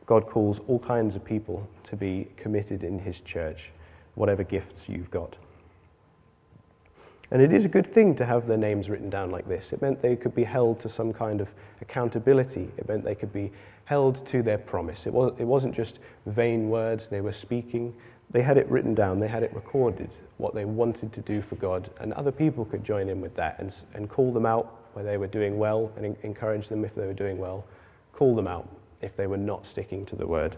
God 0.04 0.26
calls 0.26 0.60
all 0.68 0.78
kinds 0.78 1.16
of 1.16 1.24
people 1.24 1.68
to 1.84 1.96
be 1.96 2.28
committed 2.36 2.84
in 2.84 3.00
His 3.00 3.20
church, 3.20 3.72
whatever 4.14 4.44
gifts 4.44 4.88
you've 4.88 5.10
got. 5.10 5.34
And 7.32 7.42
it 7.42 7.52
is 7.52 7.64
a 7.64 7.68
good 7.68 7.86
thing 7.86 8.14
to 8.16 8.24
have 8.24 8.46
their 8.46 8.56
names 8.56 8.88
written 8.88 9.10
down 9.10 9.32
like 9.32 9.48
this. 9.48 9.72
It 9.72 9.82
meant 9.82 10.00
they 10.00 10.14
could 10.14 10.34
be 10.34 10.44
held 10.44 10.78
to 10.80 10.88
some 10.88 11.12
kind 11.12 11.40
of 11.40 11.52
accountability. 11.80 12.70
It 12.76 12.86
meant 12.86 13.02
they 13.02 13.16
could 13.16 13.32
be 13.32 13.50
held 13.84 14.24
to 14.26 14.42
their 14.42 14.58
promise. 14.58 15.08
It, 15.08 15.12
was, 15.12 15.34
it 15.38 15.44
wasn't 15.44 15.74
just 15.74 15.98
vain 16.26 16.68
words 16.68 17.08
they 17.08 17.20
were 17.20 17.32
speaking, 17.32 17.92
they 18.30 18.42
had 18.42 18.58
it 18.58 18.68
written 18.68 18.94
down, 18.94 19.18
they 19.18 19.28
had 19.28 19.42
it 19.42 19.54
recorded, 19.54 20.10
what 20.38 20.54
they 20.54 20.64
wanted 20.64 21.12
to 21.12 21.20
do 21.20 21.40
for 21.40 21.54
God, 21.56 21.90
and 22.00 22.12
other 22.12 22.32
people 22.32 22.64
could 22.64 22.84
join 22.84 23.08
in 23.08 23.20
with 23.20 23.34
that 23.36 23.58
and, 23.60 23.74
and 23.94 24.08
call 24.08 24.32
them 24.32 24.44
out 24.46 24.80
where 24.94 25.04
they 25.04 25.16
were 25.16 25.28
doing 25.28 25.58
well 25.58 25.92
and 25.96 26.16
encourage 26.22 26.68
them 26.68 26.84
if 26.84 26.94
they 26.94 27.06
were 27.06 27.14
doing 27.14 27.38
well, 27.38 27.64
call 28.16 28.34
them 28.34 28.46
out 28.46 28.66
if 29.02 29.14
they 29.14 29.26
were 29.26 29.36
not 29.36 29.66
sticking 29.66 30.06
to 30.06 30.16
the 30.16 30.26
word. 30.26 30.56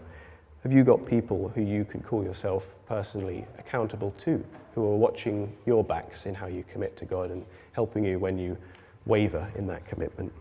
Have 0.63 0.71
you 0.71 0.85
got 0.85 1.05
people 1.05 1.49
who 1.53 1.61
you 1.61 1.83
can 1.83 2.01
call 2.01 2.23
yourself 2.23 2.75
personally 2.87 3.45
accountable 3.57 4.11
to, 4.19 4.43
who 4.75 4.83
are 4.85 4.95
watching 4.95 5.51
your 5.65 5.83
backs 5.83 6.25
in 6.25 6.33
how 6.33 6.47
you 6.47 6.63
commit 6.63 6.95
to 6.97 7.05
God 7.05 7.31
and 7.31 7.45
helping 7.73 8.05
you 8.05 8.17
when 8.17 8.37
you 8.37 8.57
waver 9.05 9.51
in 9.55 9.67
that 9.67 9.85
commitment? 9.85 10.31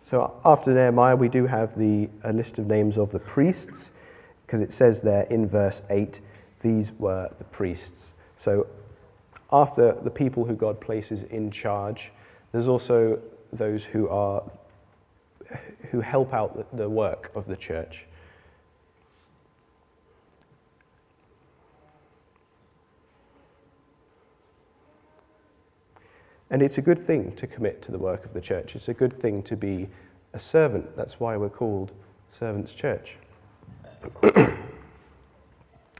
So 0.00 0.40
after 0.44 0.72
Nehemiah, 0.72 1.14
we 1.14 1.28
do 1.28 1.46
have 1.46 1.78
the, 1.78 2.08
a 2.24 2.32
list 2.32 2.58
of 2.58 2.66
names 2.66 2.96
of 2.96 3.12
the 3.12 3.20
priests, 3.20 3.92
because 4.44 4.60
it 4.60 4.72
says 4.72 5.02
there 5.02 5.24
in 5.24 5.46
verse 5.46 5.82
8, 5.88 6.20
these 6.62 6.94
were 6.94 7.30
the 7.38 7.44
priests. 7.44 8.14
So 8.34 8.66
after 9.50 9.92
the 9.92 10.10
people 10.10 10.44
who 10.44 10.54
God 10.54 10.80
places 10.80 11.24
in 11.24 11.50
charge, 11.50 12.12
there's 12.52 12.68
also 12.68 13.20
those 13.52 13.84
who 13.84 14.08
are 14.08 14.42
who 15.90 16.00
help 16.00 16.34
out 16.34 16.76
the 16.76 16.88
work 16.88 17.30
of 17.34 17.46
the 17.46 17.56
church. 17.56 18.06
And 26.50 26.62
it's 26.62 26.78
a 26.78 26.82
good 26.82 26.98
thing 26.98 27.32
to 27.36 27.46
commit 27.46 27.82
to 27.82 27.92
the 27.92 27.98
work 27.98 28.24
of 28.24 28.32
the 28.32 28.40
church. 28.40 28.74
It's 28.74 28.88
a 28.88 28.94
good 28.94 29.18
thing 29.20 29.42
to 29.44 29.56
be 29.56 29.88
a 30.32 30.38
servant. 30.38 30.96
That's 30.96 31.20
why 31.20 31.36
we're 31.36 31.48
called 31.48 31.92
Servants 32.28 32.74
Church. 32.74 33.16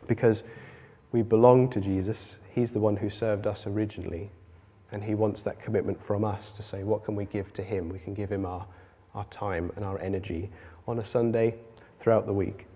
because 0.06 0.42
we 1.12 1.22
belong 1.22 1.68
to 1.70 1.80
Jesus. 1.80 2.38
He's 2.58 2.72
the 2.72 2.80
one 2.80 2.96
who 2.96 3.08
served 3.08 3.46
us 3.46 3.68
originally. 3.68 4.32
And 4.90 5.04
he 5.04 5.14
wants 5.14 5.44
that 5.44 5.60
commitment 5.60 6.02
from 6.02 6.24
us 6.24 6.50
to 6.54 6.62
say, 6.62 6.82
what 6.82 7.04
can 7.04 7.14
we 7.14 7.24
give 7.26 7.52
to 7.52 7.62
him? 7.62 7.88
We 7.88 8.00
can 8.00 8.14
give 8.14 8.32
him 8.32 8.44
our, 8.44 8.66
our 9.14 9.24
time 9.26 9.70
and 9.76 9.84
our 9.84 10.00
energy 10.00 10.50
on 10.88 10.98
a 10.98 11.04
Sunday 11.04 11.54
throughout 12.00 12.26
the 12.26 12.32
week. 12.32 12.66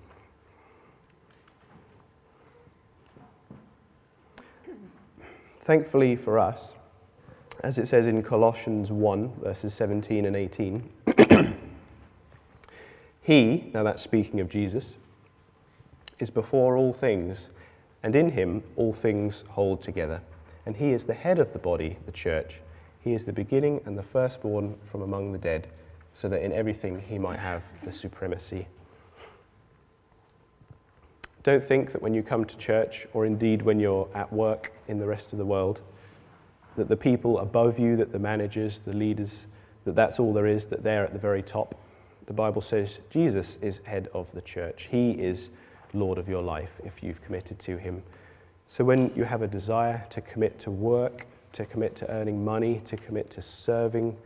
Thankfully 5.59 6.15
for 6.15 6.39
us, 6.39 6.75
as 7.65 7.77
it 7.79 7.89
says 7.89 8.07
in 8.07 8.23
Colossians 8.23 8.93
1, 8.93 9.33
verses 9.41 9.75
17 9.75 10.27
and 10.27 10.37
18, 10.37 10.91
he, 13.23 13.71
now 13.75 13.83
that's 13.83 14.05
speaking 14.05 14.39
of 14.39 14.49
Jesus, 14.49 14.97
is 16.21 16.31
before 16.31 16.77
all 16.77 16.93
things, 16.93 17.51
and 18.03 18.17
in 18.17 18.31
him 18.31 18.63
all 18.77 18.93
things 18.93 19.45
hold 19.51 19.83
together. 19.83 20.21
And 20.67 20.77
he 20.77 20.91
is 20.91 21.05
the 21.05 21.15
head 21.15 21.39
of 21.39 21.53
the 21.53 21.59
body, 21.59 21.99
the 22.07 22.13
church. 22.13 22.61
He 23.01 23.15
is 23.15 23.25
the 23.25 23.33
beginning 23.33 23.81
and 23.85 23.99
the 23.99 24.03
firstborn 24.03 24.77
from 24.85 25.03
among 25.03 25.33
the 25.33 25.39
dead, 25.39 25.69
so 26.15 26.29
that 26.29 26.43
in 26.43 26.53
everything 26.53 27.01
he 27.01 27.19
might 27.19 27.39
have 27.39 27.65
the 27.83 27.93
supremacy. 27.93 28.67
Don't 31.43 31.63
think 31.63 31.91
that 31.91 32.01
when 32.01 32.15
you 32.15 32.23
come 32.23 32.45
to 32.45 32.57
church, 32.57 33.07
or 33.13 33.27
indeed 33.27 33.63
when 33.63 33.81
you're 33.81 34.09
at 34.15 34.33
work 34.33 34.73
in 34.87 34.99
the 34.99 35.07
rest 35.07 35.33
of 35.33 35.39
the 35.39 35.45
world, 35.45 35.81
that 36.77 36.89
the 36.89 36.97
people 36.97 37.41
above 37.41 37.79
you, 37.79 37.97
that 37.97 38.13
the 38.13 38.19
managers, 38.19 38.79
the 38.81 38.97
leaders, 38.97 39.47
that 39.85 39.97
that's 39.97 40.21
all 40.21 40.33
there 40.33 40.47
is, 40.47 40.67
that 40.67 40.85
they're 40.85 41.05
at 41.05 41.13
the 41.13 41.19
very 41.19 41.43
top. 41.43 41.75
The 42.27 42.33
Bible 42.33 42.63
says 42.63 43.01
Jesus 43.11 43.57
is 43.57 43.81
head 43.85 44.09
of 44.15 44.31
the 44.31 44.43
church. 44.43 44.89
He 44.91 45.11
is 45.13 45.51
Lord 45.95 46.19
of 46.19 46.29
your 46.29 46.43
life 46.43 46.81
if 46.85 47.03
you've 47.03 47.23
committed 47.23 47.59
to 47.61 47.77
Him. 47.77 48.03
So 48.69 48.85
when 48.85 49.13
you 49.15 49.25
have 49.25 49.43
a 49.43 49.47
desire 49.47 50.05
to 50.11 50.21
commit 50.21 50.59
to 50.61 50.71
work, 50.71 51.27
to 51.53 51.67
commit 51.67 51.95
to 51.97 52.11
earning 52.11 52.45
money, 52.45 52.81
to 52.87 52.97
commit 52.97 53.31
to 53.31 53.43
serving 53.43 54.17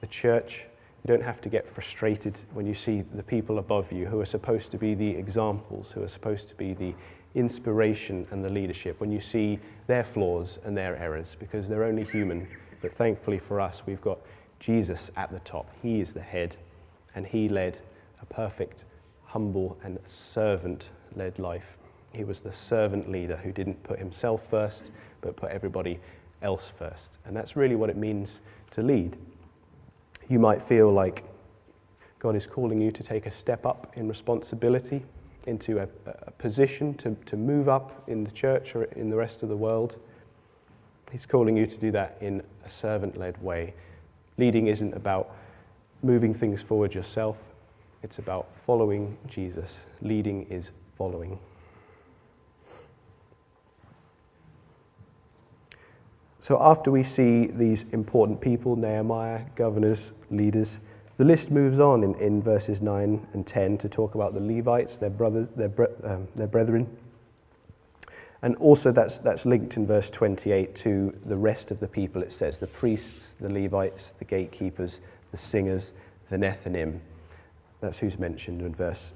the 0.00 0.06
church, 0.06 0.66
you 1.02 1.08
don't 1.08 1.22
have 1.22 1.40
to 1.42 1.48
get 1.48 1.68
frustrated 1.68 2.38
when 2.52 2.66
you 2.66 2.74
see 2.74 3.00
the 3.00 3.22
people 3.22 3.58
above 3.58 3.92
you 3.92 4.06
who 4.06 4.20
are 4.20 4.26
supposed 4.26 4.70
to 4.72 4.76
be 4.76 4.94
the 4.94 5.08
examples, 5.08 5.92
who 5.92 6.02
are 6.02 6.08
supposed 6.08 6.48
to 6.48 6.54
be 6.56 6.74
the 6.74 6.94
inspiration 7.34 8.26
and 8.30 8.44
the 8.44 8.48
leadership 8.48 8.98
when 8.98 9.12
you 9.12 9.20
see 9.20 9.58
their 9.86 10.02
flaws 10.02 10.58
and 10.64 10.76
their 10.76 10.96
errors 10.96 11.36
because 11.38 11.68
they're 11.68 11.84
only 11.84 12.04
human. 12.04 12.46
But 12.82 12.92
thankfully 12.92 13.38
for 13.38 13.60
us, 13.60 13.82
we've 13.86 14.00
got 14.00 14.18
Jesus 14.58 15.10
at 15.16 15.30
the 15.30 15.40
top. 15.40 15.70
He 15.82 16.00
is 16.00 16.12
the 16.12 16.20
head, 16.20 16.56
and 17.14 17.26
He 17.26 17.48
led 17.48 17.78
a 18.20 18.26
perfect, 18.26 18.84
humble, 19.24 19.78
and 19.84 19.98
servant 20.06 20.90
led 21.16 21.38
life. 21.38 21.76
He 22.12 22.24
was 22.24 22.40
the 22.40 22.52
servant 22.52 23.10
leader 23.10 23.36
who 23.36 23.52
didn't 23.52 23.82
put 23.82 23.98
himself 23.98 24.48
first, 24.48 24.90
but 25.20 25.36
put 25.36 25.50
everybody 25.50 25.98
else 26.42 26.70
first. 26.70 27.18
And 27.24 27.36
that's 27.36 27.56
really 27.56 27.76
what 27.76 27.90
it 27.90 27.96
means 27.96 28.40
to 28.72 28.82
lead. 28.82 29.16
You 30.28 30.38
might 30.38 30.62
feel 30.62 30.92
like 30.92 31.24
God 32.18 32.36
is 32.36 32.46
calling 32.46 32.80
you 32.80 32.90
to 32.90 33.02
take 33.02 33.26
a 33.26 33.30
step 33.30 33.66
up 33.66 33.92
in 33.94 34.08
responsibility 34.08 35.02
into 35.46 35.78
a, 35.78 35.88
a 36.06 36.30
position 36.32 36.94
to, 36.94 37.16
to 37.26 37.36
move 37.36 37.68
up 37.68 38.02
in 38.08 38.24
the 38.24 38.30
church 38.30 38.74
or 38.74 38.84
in 38.84 39.10
the 39.10 39.16
rest 39.16 39.42
of 39.42 39.48
the 39.48 39.56
world. 39.56 39.96
He's 41.12 41.26
calling 41.26 41.56
you 41.56 41.66
to 41.66 41.76
do 41.76 41.92
that 41.92 42.16
in 42.20 42.42
a 42.64 42.68
servant 42.68 43.16
led 43.16 43.40
way. 43.42 43.74
Leading 44.38 44.66
isn't 44.66 44.94
about 44.94 45.36
moving 46.02 46.34
things 46.34 46.60
forward 46.60 46.94
yourself, 46.94 47.38
it's 48.02 48.18
about 48.18 48.52
following 48.66 49.16
Jesus. 49.26 49.86
Leading 50.02 50.46
is 50.50 50.72
following. 50.96 51.38
So, 56.40 56.58
after 56.60 56.90
we 56.90 57.02
see 57.02 57.46
these 57.46 57.92
important 57.92 58.40
people 58.40 58.76
Nehemiah, 58.76 59.42
governors, 59.56 60.12
leaders 60.30 60.80
the 61.16 61.24
list 61.24 61.50
moves 61.50 61.78
on 61.80 62.04
in, 62.04 62.14
in 62.16 62.42
verses 62.42 62.82
9 62.82 63.26
and 63.32 63.46
10 63.46 63.78
to 63.78 63.88
talk 63.88 64.14
about 64.14 64.34
the 64.34 64.40
Levites, 64.40 64.98
their, 64.98 65.10
brothers, 65.10 65.48
their, 65.56 65.72
um, 66.04 66.28
their 66.34 66.46
brethren. 66.46 66.94
And 68.42 68.54
also, 68.56 68.92
that's, 68.92 69.18
that's 69.18 69.46
linked 69.46 69.78
in 69.78 69.86
verse 69.86 70.10
28 70.10 70.74
to 70.76 71.18
the 71.24 71.36
rest 71.36 71.70
of 71.70 71.80
the 71.80 71.88
people. 71.88 72.22
It 72.22 72.34
says 72.34 72.58
the 72.58 72.66
priests, 72.66 73.34
the 73.40 73.48
Levites, 73.48 74.12
the 74.12 74.26
gatekeepers, 74.26 75.00
the 75.30 75.38
singers, 75.38 75.94
the 76.28 76.36
Nethinim. 76.36 77.00
That's 77.80 77.98
who's 77.98 78.18
mentioned 78.18 78.60
in 78.60 78.74
verse 78.74 79.14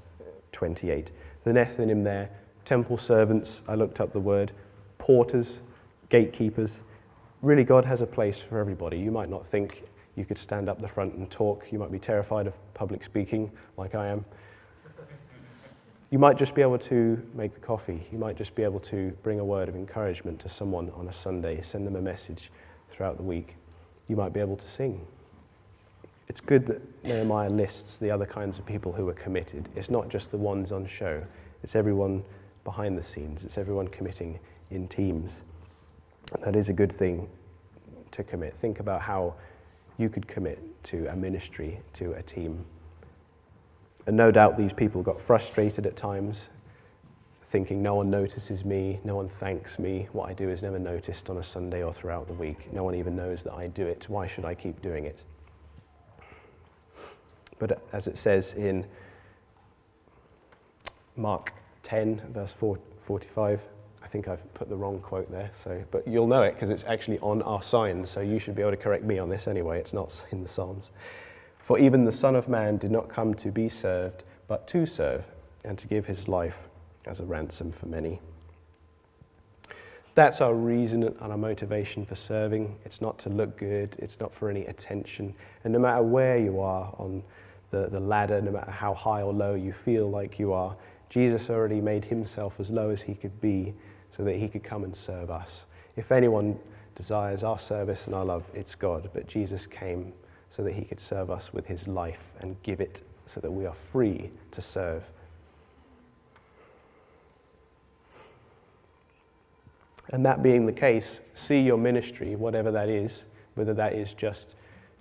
28. 0.53 1.11
The 1.43 1.51
Nethinim 1.51 2.03
there, 2.03 2.29
temple 2.65 2.97
servants, 2.97 3.63
I 3.67 3.75
looked 3.75 3.99
up 3.99 4.13
the 4.13 4.19
word, 4.19 4.51
porters, 4.99 5.61
gatekeepers. 6.09 6.83
Really, 7.41 7.63
God 7.63 7.83
has 7.85 8.01
a 8.01 8.05
place 8.05 8.39
for 8.39 8.59
everybody. 8.59 8.99
You 8.99 9.11
might 9.11 9.29
not 9.29 9.45
think 9.45 9.83
you 10.15 10.25
could 10.25 10.37
stand 10.37 10.69
up 10.69 10.79
the 10.79 10.87
front 10.87 11.15
and 11.15 11.29
talk. 11.31 11.71
You 11.71 11.79
might 11.79 11.91
be 11.91 11.97
terrified 11.97 12.45
of 12.45 12.55
public 12.73 13.03
speaking, 13.03 13.51
like 13.77 13.95
I 13.95 14.07
am. 14.07 14.23
You 16.11 16.19
might 16.19 16.37
just 16.37 16.53
be 16.53 16.61
able 16.61 16.77
to 16.79 17.25
make 17.33 17.53
the 17.53 17.59
coffee. 17.61 18.05
You 18.11 18.17
might 18.17 18.35
just 18.35 18.53
be 18.53 18.63
able 18.63 18.81
to 18.81 19.11
bring 19.23 19.39
a 19.39 19.45
word 19.45 19.69
of 19.69 19.75
encouragement 19.75 20.39
to 20.41 20.49
someone 20.49 20.91
on 20.91 21.07
a 21.07 21.13
Sunday, 21.13 21.61
send 21.61 21.87
them 21.87 21.95
a 21.95 22.01
message 22.01 22.51
throughout 22.91 23.17
the 23.17 23.23
week. 23.23 23.55
You 24.07 24.17
might 24.17 24.33
be 24.33 24.41
able 24.41 24.57
to 24.57 24.67
sing. 24.67 25.07
It's 26.31 26.39
good 26.39 26.65
that 26.67 26.81
Nehemiah 27.03 27.49
lists 27.49 27.97
the 27.97 28.09
other 28.09 28.25
kinds 28.25 28.57
of 28.57 28.65
people 28.65 28.93
who 28.93 29.09
are 29.09 29.13
committed. 29.13 29.67
It's 29.75 29.89
not 29.89 30.07
just 30.07 30.31
the 30.31 30.37
ones 30.37 30.71
on 30.71 30.85
show, 30.85 31.21
it's 31.61 31.75
everyone 31.75 32.23
behind 32.63 32.97
the 32.97 33.03
scenes, 33.03 33.43
it's 33.43 33.57
everyone 33.57 33.89
committing 33.89 34.39
in 34.69 34.87
teams. 34.87 35.43
That 36.45 36.55
is 36.55 36.69
a 36.69 36.73
good 36.73 36.89
thing 36.89 37.27
to 38.11 38.23
commit. 38.23 38.53
Think 38.53 38.79
about 38.79 39.01
how 39.01 39.35
you 39.97 40.07
could 40.07 40.25
commit 40.25 40.59
to 40.85 41.05
a 41.07 41.15
ministry, 41.17 41.81
to 41.95 42.13
a 42.13 42.23
team. 42.23 42.63
And 44.07 44.15
no 44.15 44.31
doubt 44.31 44.57
these 44.57 44.71
people 44.71 45.03
got 45.03 45.19
frustrated 45.19 45.85
at 45.85 45.97
times, 45.97 46.47
thinking, 47.43 47.83
no 47.83 47.95
one 47.95 48.09
notices 48.09 48.63
me, 48.63 49.01
no 49.03 49.17
one 49.17 49.27
thanks 49.27 49.79
me. 49.79 50.07
What 50.13 50.29
I 50.29 50.33
do 50.33 50.47
is 50.47 50.63
never 50.63 50.79
noticed 50.79 51.29
on 51.29 51.39
a 51.39 51.43
Sunday 51.43 51.83
or 51.83 51.91
throughout 51.91 52.27
the 52.27 52.35
week. 52.35 52.71
No 52.71 52.85
one 52.85 52.95
even 52.95 53.17
knows 53.17 53.43
that 53.43 53.53
I 53.53 53.67
do 53.67 53.85
it. 53.85 54.05
Why 54.07 54.27
should 54.27 54.45
I 54.45 54.55
keep 54.55 54.81
doing 54.81 55.03
it? 55.03 55.25
But 57.61 57.79
as 57.93 58.07
it 58.07 58.17
says 58.17 58.53
in 58.53 58.83
Mark 61.15 61.53
10, 61.83 62.19
verse 62.33 62.53
45, 62.53 63.61
I 64.01 64.07
think 64.07 64.27
I've 64.27 64.53
put 64.55 64.67
the 64.67 64.75
wrong 64.75 64.99
quote 64.99 65.31
there, 65.31 65.51
so, 65.53 65.83
but 65.91 66.07
you'll 66.07 66.25
know 66.25 66.41
it 66.41 66.53
because 66.53 66.71
it's 66.71 66.85
actually 66.85 67.19
on 67.19 67.43
our 67.43 67.61
signs, 67.61 68.09
so 68.09 68.19
you 68.19 68.39
should 68.39 68.55
be 68.55 68.63
able 68.63 68.71
to 68.71 68.77
correct 68.77 69.03
me 69.03 69.19
on 69.19 69.29
this 69.29 69.47
anyway. 69.47 69.77
It's 69.77 69.93
not 69.93 70.23
in 70.31 70.39
the 70.39 70.47
Psalms. 70.47 70.89
For 71.59 71.77
even 71.77 72.03
the 72.03 72.11
Son 72.11 72.35
of 72.35 72.49
Man 72.49 72.77
did 72.77 72.89
not 72.89 73.07
come 73.09 73.35
to 73.35 73.51
be 73.51 73.69
served, 73.69 74.23
but 74.47 74.67
to 74.69 74.87
serve, 74.87 75.23
and 75.63 75.77
to 75.77 75.87
give 75.87 76.07
his 76.07 76.27
life 76.27 76.67
as 77.05 77.19
a 77.19 77.25
ransom 77.25 77.71
for 77.71 77.85
many. 77.85 78.19
That's 80.15 80.41
our 80.41 80.55
reason 80.55 81.03
and 81.03 81.31
our 81.31 81.37
motivation 81.37 82.07
for 82.07 82.15
serving. 82.15 82.75
It's 82.85 83.01
not 83.01 83.19
to 83.19 83.29
look 83.29 83.55
good, 83.55 83.95
it's 83.99 84.19
not 84.19 84.33
for 84.33 84.49
any 84.49 84.65
attention. 84.65 85.35
And 85.63 85.71
no 85.73 85.77
matter 85.77 86.01
where 86.01 86.39
you 86.39 86.59
are 86.59 86.91
on 86.97 87.21
the, 87.71 87.87
the 87.87 87.99
ladder, 87.99 88.41
no 88.41 88.51
matter 88.51 88.71
how 88.71 88.93
high 88.93 89.21
or 89.21 89.33
low 89.33 89.55
you 89.55 89.71
feel 89.73 90.09
like 90.09 90.37
you 90.37 90.53
are, 90.53 90.75
Jesus 91.09 91.49
already 91.49 91.81
made 91.81 92.05
himself 92.05 92.59
as 92.59 92.69
low 92.69 92.89
as 92.89 93.01
he 93.01 93.15
could 93.15 93.39
be 93.41 93.73
so 94.15 94.23
that 94.23 94.35
he 94.35 94.47
could 94.47 94.63
come 94.63 94.83
and 94.83 94.95
serve 94.95 95.31
us. 95.31 95.65
If 95.95 96.11
anyone 96.11 96.59
desires 96.95 97.43
our 97.43 97.59
service 97.59 98.05
and 98.05 98.15
our 98.15 98.23
love, 98.23 98.49
it's 98.53 98.75
God. 98.75 99.09
But 99.13 99.27
Jesus 99.27 99.65
came 99.65 100.13
so 100.49 100.63
that 100.63 100.73
he 100.73 100.83
could 100.83 100.99
serve 100.99 101.31
us 101.31 101.53
with 101.53 101.65
his 101.65 101.87
life 101.87 102.31
and 102.41 102.61
give 102.63 102.81
it 102.81 103.01
so 103.25 103.39
that 103.39 103.51
we 103.51 103.65
are 103.65 103.73
free 103.73 104.29
to 104.51 104.61
serve. 104.61 105.03
And 110.09 110.25
that 110.25 110.43
being 110.43 110.65
the 110.65 110.73
case, 110.73 111.21
see 111.33 111.61
your 111.61 111.77
ministry, 111.77 112.35
whatever 112.35 112.71
that 112.71 112.89
is, 112.89 113.25
whether 113.55 113.73
that 113.73 113.93
is 113.93 114.13
just 114.13 114.55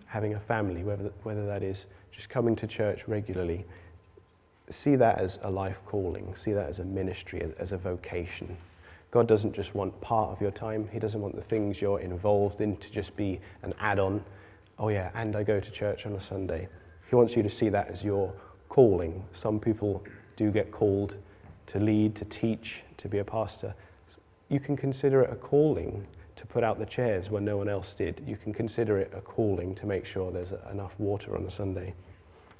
having 0.06 0.34
a 0.34 0.40
family, 0.40 0.84
whether, 0.84 1.10
whether 1.24 1.46
that 1.46 1.62
is 1.62 1.86
just 2.10 2.28
coming 2.28 2.56
to 2.56 2.66
church 2.66 3.08
regularly, 3.08 3.64
see 4.68 4.96
that 4.96 5.18
as 5.18 5.38
a 5.42 5.50
life 5.50 5.82
calling, 5.86 6.34
see 6.34 6.52
that 6.52 6.68
as 6.68 6.78
a 6.78 6.84
ministry, 6.84 7.42
as 7.58 7.72
a 7.72 7.76
vocation. 7.76 8.56
God 9.10 9.26
doesn't 9.26 9.54
just 9.54 9.74
want 9.74 9.98
part 10.00 10.30
of 10.30 10.40
your 10.40 10.52
time, 10.52 10.88
He 10.92 10.98
doesn't 10.98 11.20
want 11.20 11.34
the 11.34 11.42
things 11.42 11.80
you're 11.80 12.00
involved 12.00 12.60
in 12.60 12.76
to 12.76 12.92
just 12.92 13.16
be 13.16 13.40
an 13.62 13.72
add 13.80 13.98
on. 13.98 14.24
Oh, 14.78 14.88
yeah, 14.88 15.10
and 15.14 15.36
I 15.36 15.42
go 15.42 15.60
to 15.60 15.70
church 15.70 16.06
on 16.06 16.12
a 16.12 16.20
Sunday. 16.20 16.68
He 17.08 17.16
wants 17.16 17.36
you 17.36 17.42
to 17.42 17.50
see 17.50 17.68
that 17.70 17.88
as 17.88 18.04
your 18.04 18.32
calling. 18.68 19.24
Some 19.32 19.58
people 19.58 20.02
do 20.36 20.50
get 20.50 20.70
called 20.70 21.16
to 21.66 21.78
lead, 21.78 22.14
to 22.16 22.24
teach, 22.26 22.82
to 22.98 23.08
be 23.08 23.18
a 23.18 23.24
pastor 23.24 23.74
you 24.50 24.60
can 24.60 24.76
consider 24.76 25.22
it 25.22 25.32
a 25.32 25.36
calling 25.36 26.06
to 26.40 26.46
put 26.46 26.64
out 26.64 26.78
the 26.78 26.86
chairs 26.86 27.28
when 27.28 27.44
no 27.44 27.58
one 27.58 27.68
else 27.68 27.92
did. 27.92 28.22
You 28.26 28.34
can 28.34 28.54
consider 28.54 28.96
it 28.96 29.12
a 29.14 29.20
calling 29.20 29.74
to 29.74 29.84
make 29.84 30.06
sure 30.06 30.32
there's 30.32 30.54
enough 30.72 30.98
water 30.98 31.36
on 31.36 31.44
a 31.44 31.50
Sunday. 31.50 31.92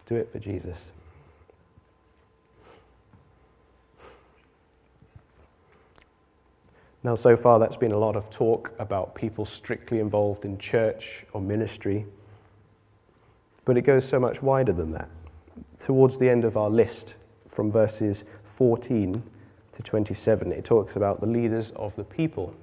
Do 0.05 0.17
it 0.17 0.31
for 0.31 0.39
Jesus. 0.39 0.93
Now, 7.03 7.15
so 7.15 7.39
far, 7.39 7.59
that's 7.59 7.79
been 7.79 7.93
a 7.93 7.99
lot 7.99 8.17
of 8.17 8.29
talk 8.29 8.75
about 8.79 9.15
people 9.15 9.47
strictly 9.47 9.99
involved 9.99 10.45
in 10.45 10.59
church 10.59 11.25
or 11.33 11.41
ministry, 11.41 12.05
but 13.65 13.79
it 13.79 13.83
goes 13.83 14.07
so 14.07 14.21
much 14.21 14.43
wider 14.43 14.75
than 14.75 14.91
that. 14.91 15.09
Towards 15.79 16.19
the 16.19 16.29
end 16.29 16.45
of 16.45 16.59
our 16.59 16.69
list, 16.69 17.25
from 17.49 17.73
verses 17.73 18.27
14 18.45 19.23
to 19.73 19.83
27, 19.83 20.53
it 20.53 20.67
talks 20.67 20.97
about 20.97 21.23
the 21.23 21.27
leaders 21.27 21.71
of 21.71 21.97
the 21.97 22.05
people. 22.05 22.55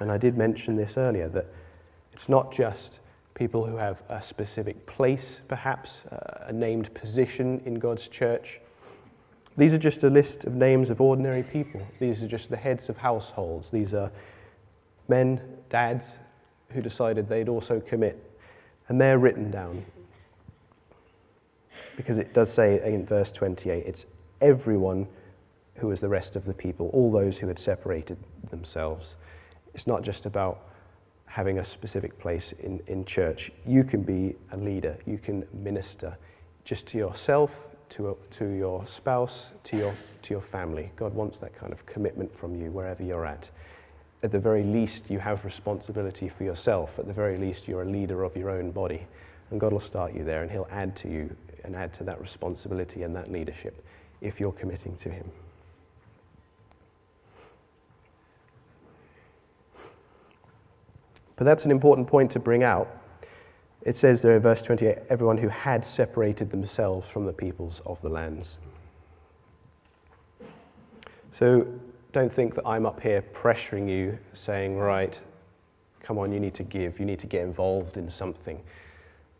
And 0.00 0.12
I 0.12 0.18
did 0.18 0.36
mention 0.36 0.76
this 0.76 0.96
earlier 0.96 1.28
that 1.28 1.46
it's 2.12 2.28
not 2.28 2.52
just 2.52 3.00
people 3.34 3.66
who 3.66 3.76
have 3.76 4.02
a 4.08 4.22
specific 4.22 4.86
place, 4.86 5.42
perhaps, 5.48 6.04
uh, 6.06 6.46
a 6.46 6.52
named 6.52 6.92
position 6.94 7.60
in 7.66 7.74
God's 7.74 8.08
church. 8.08 8.60
These 9.56 9.74
are 9.74 9.78
just 9.78 10.04
a 10.04 10.10
list 10.10 10.44
of 10.44 10.54
names 10.54 10.90
of 10.90 11.00
ordinary 11.00 11.42
people. 11.42 11.86
These 11.98 12.22
are 12.22 12.28
just 12.28 12.50
the 12.50 12.56
heads 12.56 12.88
of 12.88 12.96
households. 12.96 13.70
These 13.70 13.94
are 13.94 14.10
men, 15.08 15.40
dads, 15.68 16.18
who 16.70 16.82
decided 16.82 17.28
they'd 17.28 17.48
also 17.48 17.80
commit. 17.80 18.22
And 18.88 19.00
they're 19.00 19.18
written 19.18 19.50
down. 19.50 19.84
Because 21.96 22.18
it 22.18 22.34
does 22.34 22.52
say 22.52 22.82
in 22.92 23.06
verse 23.06 23.32
28 23.32 23.86
it's 23.86 24.06
everyone 24.40 25.06
who 25.76 25.88
was 25.88 26.00
the 26.00 26.08
rest 26.08 26.36
of 26.36 26.44
the 26.44 26.54
people, 26.54 26.88
all 26.92 27.10
those 27.10 27.38
who 27.38 27.48
had 27.48 27.58
separated 27.58 28.16
themselves. 28.50 29.16
It's 29.76 29.86
not 29.86 30.00
just 30.00 30.24
about 30.24 30.68
having 31.26 31.58
a 31.58 31.64
specific 31.64 32.18
place 32.18 32.52
in, 32.52 32.80
in 32.86 33.04
church. 33.04 33.52
You 33.66 33.84
can 33.84 34.00
be 34.00 34.34
a 34.52 34.56
leader, 34.56 34.96
you 35.04 35.18
can 35.18 35.46
minister 35.52 36.16
just 36.64 36.86
to 36.86 36.96
yourself, 36.96 37.66
to, 37.90 38.08
a, 38.08 38.14
to 38.36 38.46
your 38.46 38.86
spouse, 38.86 39.52
to 39.64 39.76
your, 39.76 39.94
to 40.22 40.32
your 40.32 40.40
family. 40.40 40.90
God 40.96 41.12
wants 41.12 41.38
that 41.40 41.54
kind 41.54 41.74
of 41.74 41.84
commitment 41.84 42.34
from 42.34 42.58
you 42.58 42.70
wherever 42.70 43.02
you're 43.02 43.26
at. 43.26 43.50
At 44.22 44.32
the 44.32 44.40
very 44.40 44.62
least, 44.62 45.10
you 45.10 45.18
have 45.18 45.44
responsibility 45.44 46.30
for 46.30 46.44
yourself. 46.44 46.98
At 46.98 47.06
the 47.06 47.12
very 47.12 47.36
least, 47.36 47.68
you're 47.68 47.82
a 47.82 47.90
leader 47.90 48.24
of 48.24 48.34
your 48.34 48.48
own 48.48 48.70
body. 48.70 49.06
And 49.50 49.60
God 49.60 49.74
will 49.74 49.80
start 49.80 50.14
you 50.14 50.24
there 50.24 50.40
and 50.40 50.50
He'll 50.50 50.68
add 50.70 50.96
to 50.96 51.08
you 51.10 51.36
and 51.64 51.76
add 51.76 51.92
to 51.94 52.04
that 52.04 52.18
responsibility 52.18 53.02
and 53.02 53.14
that 53.14 53.30
leadership 53.30 53.84
if 54.22 54.40
you're 54.40 54.52
committing 54.52 54.96
to 54.96 55.10
Him. 55.10 55.30
But 61.36 61.44
that's 61.44 61.64
an 61.64 61.70
important 61.70 62.08
point 62.08 62.30
to 62.32 62.40
bring 62.40 62.62
out. 62.62 62.88
It 63.82 63.96
says 63.96 64.20
there 64.20 64.36
in 64.36 64.42
verse 64.42 64.62
28 64.62 64.98
everyone 65.10 65.36
who 65.36 65.48
had 65.48 65.84
separated 65.84 66.50
themselves 66.50 67.06
from 67.06 67.24
the 67.24 67.32
peoples 67.32 67.80
of 67.86 68.00
the 68.02 68.08
lands. 68.08 68.58
So 71.30 71.66
don't 72.12 72.32
think 72.32 72.54
that 72.54 72.66
I'm 72.66 72.86
up 72.86 72.98
here 72.98 73.22
pressuring 73.34 73.88
you, 73.88 74.16
saying, 74.32 74.78
right, 74.78 75.20
come 76.00 76.18
on, 76.18 76.32
you 76.32 76.40
need 76.40 76.54
to 76.54 76.62
give, 76.62 76.98
you 76.98 77.04
need 77.04 77.18
to 77.18 77.26
get 77.26 77.42
involved 77.42 77.98
in 77.98 78.08
something. 78.08 78.60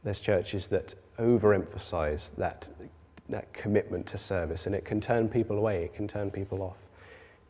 There's 0.04 0.20
churches 0.20 0.66
that 0.66 0.94
overemphasize 1.18 2.37
that, 2.37 2.68
that 3.30 3.50
commitment 3.54 4.06
to 4.09 4.18
service, 4.18 4.66
and 4.66 4.74
it 4.74 4.85
can 4.85 5.00
turn 5.00 5.28
people 5.28 5.56
away, 5.56 5.85
it 5.85 5.94
can 5.94 6.06
turn 6.06 6.30
people 6.30 6.62
off. 6.62 6.76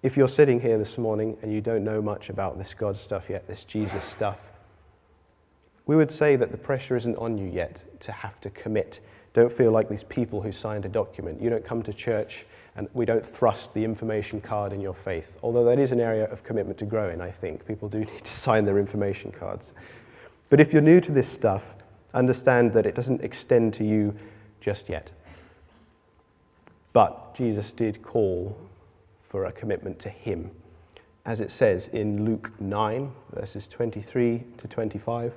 If 0.03 0.17
you're 0.17 0.29
sitting 0.29 0.61
here 0.61 0.79
this 0.79 0.99
morning 0.99 1.37
and 1.43 1.53
you 1.53 1.61
don't 1.61 1.83
know 1.83 2.03
much 2.03 2.29
about 2.29 2.59
this 2.59 2.75
God 2.75 2.97
stuff 2.97 3.31
yet, 3.31 3.47
this 3.47 3.65
Jesus 3.65 4.05
stuff, 4.05 4.53
we 5.87 5.97
would 5.97 6.11
say 6.11 6.37
that 6.37 6.51
the 6.51 6.59
pressure 6.59 6.97
isn't 6.97 7.17
on 7.17 7.39
you 7.39 7.47
yet 7.47 7.83
to 8.01 8.13
have 8.13 8.41
to 8.43 8.51
commit. 8.51 9.01
Don't 9.33 9.53
feel 9.53 9.71
like 9.71 9.89
these 9.89 10.05
people 10.05 10.41
who 10.41 10.53
signed 10.53 10.85
a 10.85 10.89
document. 10.89 11.41
You 11.41 11.51
don't 11.51 11.65
come 11.65 11.83
to 11.85 11.93
church 11.93 12.47
and 12.77 12.89
we 12.93 13.07
don't 13.07 13.25
thrust 13.25 13.73
the 13.73 13.85
information 13.85 14.41
card 14.41 14.73
in 14.73 14.81
your 14.81 14.95
faith. 14.95 15.39
Although 15.43 15.65
that 15.65 15.79
is 15.79 15.93
an 15.93 16.01
area 16.01 16.25
of 16.25 16.43
commitment 16.45 16.79
to 16.79 16.85
grow 16.85 17.09
in, 17.09 17.21
I 17.21 17.31
think. 17.31 17.67
People 17.67 17.89
do 17.89 17.99
need 18.05 18.25
to 18.25 18.37
sign 18.37 18.65
their 18.65 18.79
information 18.79 19.33
cards. 19.33 19.73
But 20.51 20.61
if 20.61 20.73
you're 20.73 20.83
new 20.83 21.01
to 21.01 21.13
this 21.13 21.29
stuff, 21.29 21.75
understand 22.15 22.73
that 22.75 22.87
it 22.87 22.95
doesn't 22.95 23.23
extend 23.23 23.75
to 23.75 23.85
you 23.85 24.15
just 24.61 24.89
yet. 24.89 25.11
But 26.93 27.35
Jesus 27.35 27.73
did 27.73 28.03
call 28.03 28.57
for 29.37 29.45
a 29.45 29.53
commitment 29.53 29.99
to 29.99 30.09
Him, 30.09 30.51
as 31.27 31.43
it 31.43 31.51
says 31.51 31.89
in 31.89 32.25
Luke 32.25 32.51
9, 32.59 33.13
verses 33.35 33.69
23 33.69 34.43
to 34.57 34.67
25. 34.67 35.35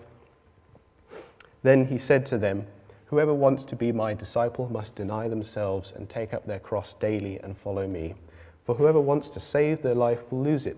Then 1.63 1.85
he 1.85 1.97
said 1.97 2.25
to 2.27 2.37
them, 2.37 2.65
Whoever 3.07 3.33
wants 3.33 3.65
to 3.65 3.75
be 3.75 3.91
my 3.91 4.13
disciple 4.13 4.71
must 4.71 4.95
deny 4.95 5.27
themselves 5.27 5.91
and 5.91 6.07
take 6.07 6.33
up 6.33 6.47
their 6.47 6.59
cross 6.59 6.93
daily 6.93 7.41
and 7.41 7.57
follow 7.57 7.89
me. 7.89 8.15
For 8.63 8.73
whoever 8.73 9.01
wants 9.01 9.29
to 9.31 9.41
save 9.41 9.81
their 9.81 9.95
life 9.95 10.31
will 10.31 10.43
lose 10.43 10.65
it, 10.65 10.77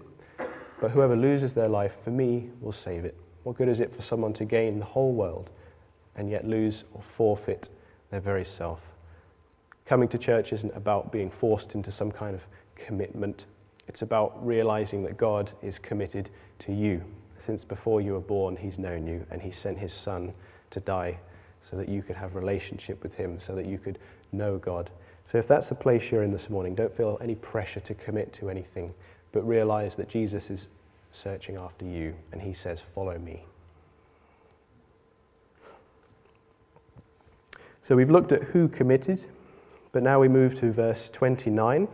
but 0.79 0.89
whoever 0.89 1.15
loses 1.15 1.53
their 1.53 1.69
life 1.69 2.01
for 2.03 2.09
me 2.09 2.49
will 2.59 2.71
save 2.71 3.05
it. 3.05 3.15
What 3.43 3.55
good 3.55 3.69
is 3.69 3.81
it 3.81 3.93
for 3.93 4.01
someone 4.01 4.33
to 4.33 4.45
gain 4.45 4.79
the 4.79 4.85
whole 4.85 5.13
world 5.13 5.51
and 6.15 6.27
yet 6.27 6.47
lose 6.47 6.85
or 6.95 7.03
forfeit 7.03 7.69
their 8.09 8.19
very 8.19 8.45
self? 8.45 8.81
Coming 9.85 10.07
to 10.09 10.17
church 10.17 10.53
isn't 10.53 10.75
about 10.75 11.11
being 11.11 11.29
forced 11.29 11.75
into 11.75 11.91
some 11.91 12.11
kind 12.11 12.33
of 12.33 12.47
commitment. 12.85 13.45
It's 13.87 14.01
about 14.01 14.45
realizing 14.45 15.03
that 15.03 15.17
God 15.17 15.51
is 15.61 15.79
committed 15.79 16.29
to 16.59 16.73
you. 16.73 17.03
Since 17.37 17.65
before 17.65 18.01
you 18.01 18.13
were 18.13 18.19
born, 18.19 18.55
He's 18.55 18.77
known 18.77 19.07
you, 19.07 19.25
and 19.31 19.41
He 19.41 19.51
sent 19.51 19.77
His 19.77 19.93
Son 19.93 20.33
to 20.69 20.79
die 20.79 21.17
so 21.61 21.75
that 21.77 21.89
you 21.89 22.01
could 22.01 22.15
have 22.15 22.35
relationship 22.35 23.01
with 23.03 23.15
Him, 23.15 23.39
so 23.39 23.55
that 23.55 23.65
you 23.65 23.77
could 23.77 23.99
know 24.31 24.57
God. 24.57 24.89
So 25.23 25.37
if 25.37 25.47
that's 25.47 25.69
the 25.69 25.75
place 25.75 26.11
you're 26.11 26.23
in 26.23 26.31
this 26.31 26.49
morning, 26.49 26.75
don't 26.75 26.93
feel 26.93 27.17
any 27.21 27.35
pressure 27.35 27.79
to 27.81 27.93
commit 27.93 28.33
to 28.33 28.49
anything, 28.49 28.93
but 29.31 29.47
realize 29.47 29.95
that 29.95 30.09
Jesus 30.09 30.49
is 30.49 30.67
searching 31.11 31.57
after 31.57 31.85
you, 31.85 32.15
and 32.31 32.41
He 32.41 32.53
says, 32.53 32.81
Follow 32.81 33.17
me. 33.17 33.43
So 37.81 37.95
we've 37.95 38.11
looked 38.11 38.31
at 38.31 38.43
who 38.43 38.67
committed, 38.67 39.25
but 39.91 40.03
now 40.03 40.19
we 40.19 40.27
move 40.27 40.55
to 40.55 40.71
verse 40.71 41.09
29 41.09 41.87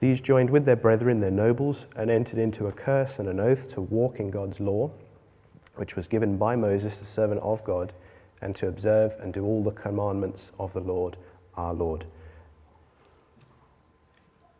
these 0.00 0.20
joined 0.20 0.50
with 0.50 0.64
their 0.64 0.76
brethren, 0.76 1.18
their 1.18 1.30
nobles, 1.30 1.88
and 1.96 2.10
entered 2.10 2.38
into 2.38 2.66
a 2.66 2.72
curse 2.72 3.18
and 3.18 3.28
an 3.28 3.40
oath 3.40 3.68
to 3.70 3.80
walk 3.80 4.20
in 4.20 4.30
God's 4.30 4.60
law, 4.60 4.90
which 5.74 5.96
was 5.96 6.06
given 6.06 6.36
by 6.36 6.54
Moses, 6.54 6.98
the 6.98 7.04
servant 7.04 7.40
of 7.40 7.64
God, 7.64 7.92
and 8.40 8.54
to 8.56 8.68
observe 8.68 9.14
and 9.20 9.34
do 9.34 9.44
all 9.44 9.62
the 9.62 9.72
commandments 9.72 10.52
of 10.58 10.72
the 10.72 10.80
Lord 10.80 11.16
our 11.56 11.74
Lord. 11.74 12.04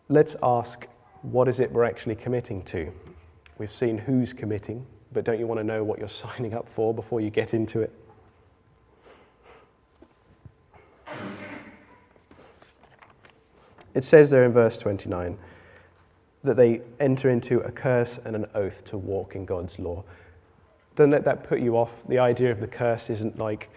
Let's 0.08 0.36
ask 0.42 0.88
what 1.22 1.48
is 1.48 1.60
it 1.60 1.70
we're 1.72 1.84
actually 1.84 2.14
committing 2.16 2.62
to? 2.64 2.92
We've 3.58 3.72
seen 3.72 3.98
who's 3.98 4.32
committing, 4.32 4.86
but 5.12 5.24
don't 5.24 5.38
you 5.38 5.46
want 5.46 5.58
to 5.58 5.64
know 5.64 5.84
what 5.84 5.98
you're 5.98 6.08
signing 6.08 6.54
up 6.54 6.68
for 6.68 6.92
before 6.92 7.20
you 7.20 7.30
get 7.30 7.54
into 7.54 7.80
it? 7.80 7.92
It 13.98 14.04
says 14.04 14.30
there 14.30 14.44
in 14.44 14.52
verse 14.52 14.78
29 14.78 15.36
that 16.44 16.56
they 16.56 16.82
enter 17.00 17.30
into 17.30 17.58
a 17.58 17.72
curse 17.72 18.18
and 18.18 18.36
an 18.36 18.46
oath 18.54 18.84
to 18.84 18.96
walk 18.96 19.34
in 19.34 19.44
God's 19.44 19.80
law. 19.80 20.04
Don't 20.94 21.10
let 21.10 21.24
that 21.24 21.42
put 21.42 21.58
you 21.58 21.76
off. 21.76 22.06
The 22.06 22.20
idea 22.20 22.52
of 22.52 22.60
the 22.60 22.68
curse 22.68 23.10
isn't 23.10 23.40
like 23.40 23.70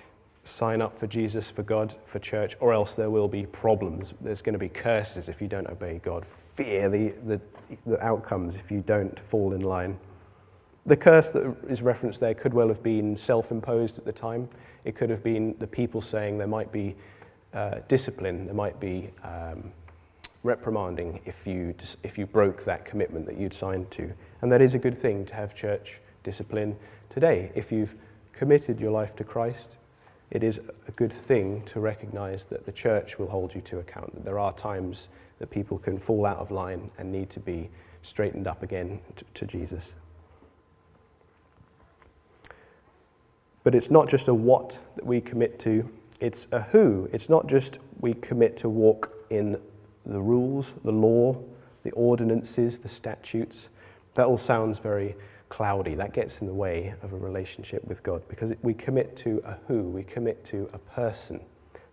sign 0.43 0.79
up 0.79 0.95
for 0.99 1.07
Jesus, 1.07 1.49
for 1.49 1.63
God, 1.63 1.95
for 2.05 2.19
church, 2.19 2.55
or 2.59 2.71
else 2.71 2.93
there 2.93 3.09
will 3.09 3.27
be 3.27 3.47
problems. 3.47 4.13
There's 4.21 4.43
going 4.43 4.53
to 4.53 4.59
be 4.59 4.69
curses 4.69 5.27
if 5.27 5.41
you 5.41 5.47
don't 5.47 5.67
obey 5.67 5.99
God. 6.03 6.23
Fear 6.23 6.89
the, 6.89 7.07
the, 7.25 7.41
the 7.87 8.05
outcomes 8.05 8.55
if 8.55 8.69
you 8.69 8.81
don't 8.81 9.19
fall 9.19 9.53
in 9.53 9.61
line. 9.61 9.97
The 10.85 10.97
curse 10.97 11.31
that 11.31 11.51
is 11.67 11.81
referenced 11.81 12.19
there 12.19 12.35
could 12.35 12.53
well 12.53 12.67
have 12.67 12.83
been 12.83 13.17
self 13.17 13.49
imposed 13.49 13.97
at 13.97 14.05
the 14.05 14.13
time. 14.13 14.47
It 14.85 14.93
could 14.93 15.09
have 15.09 15.23
been 15.23 15.55
the 15.57 15.65
people 15.65 15.99
saying 15.99 16.37
there 16.37 16.45
might 16.45 16.71
be 16.71 16.95
uh, 17.55 17.79
discipline, 17.87 18.45
there 18.45 18.53
might 18.53 18.79
be 18.79 19.09
um, 19.23 19.71
reprimanding 20.43 21.21
if 21.25 21.45
you, 21.45 21.75
if 22.03 22.17
you 22.17 22.25
broke 22.25 22.63
that 22.65 22.85
commitment 22.85 23.25
that 23.25 23.37
you'd 23.37 23.53
signed 23.53 23.89
to. 23.91 24.11
And 24.41 24.51
that 24.51 24.61
is 24.61 24.73
a 24.73 24.79
good 24.79 24.97
thing 24.97 25.25
to 25.25 25.35
have 25.35 25.53
church 25.53 26.01
discipline 26.23 26.75
today. 27.09 27.51
If 27.55 27.71
you've 27.71 27.95
committed 28.33 28.79
your 28.79 28.91
life 28.91 29.15
to 29.17 29.23
Christ, 29.23 29.77
it 30.31 30.43
is 30.43 30.69
a 30.87 30.91
good 30.91 31.11
thing 31.11 31.63
to 31.65 31.79
recognize 31.79 32.45
that 32.45 32.65
the 32.65 32.71
church 32.71 33.19
will 33.19 33.27
hold 33.27 33.53
you 33.53 33.61
to 33.61 33.79
account, 33.79 34.13
that 34.13 34.23
there 34.23 34.39
are 34.39 34.53
times 34.53 35.09
that 35.39 35.49
people 35.49 35.77
can 35.77 35.97
fall 35.97 36.25
out 36.25 36.37
of 36.37 36.51
line 36.51 36.89
and 36.97 37.11
need 37.11 37.29
to 37.31 37.39
be 37.39 37.69
straightened 38.01 38.47
up 38.47 38.63
again 38.63 38.99
to, 39.15 39.25
to 39.33 39.45
Jesus. 39.45 39.93
But 43.63 43.75
it's 43.75 43.91
not 43.91 44.09
just 44.09 44.27
a 44.27 44.33
what 44.33 44.77
that 44.95 45.05
we 45.05 45.21
commit 45.21 45.59
to, 45.59 45.87
it's 46.19 46.47
a 46.51 46.61
who. 46.61 47.09
It's 47.11 47.29
not 47.29 47.47
just 47.47 47.79
we 47.99 48.13
commit 48.13 48.57
to 48.57 48.69
walk 48.69 49.11
in 49.29 49.59
the 50.05 50.21
rules, 50.21 50.73
the 50.83 50.91
law, 50.91 51.37
the 51.83 51.91
ordinances, 51.91 52.79
the 52.79 52.89
statutes. 52.89 53.69
That 54.15 54.27
all 54.27 54.37
sounds 54.37 54.79
very 54.79 55.15
cloudy. 55.49 55.95
That 55.95 56.13
gets 56.13 56.41
in 56.41 56.47
the 56.47 56.53
way 56.53 56.93
of 57.01 57.13
a 57.13 57.17
relationship 57.17 57.83
with 57.85 58.03
God 58.03 58.21
because 58.27 58.53
we 58.61 58.73
commit 58.73 59.15
to 59.17 59.41
a 59.45 59.57
who, 59.67 59.83
we 59.83 60.03
commit 60.03 60.43
to 60.45 60.69
a 60.73 60.77
person. 60.77 61.41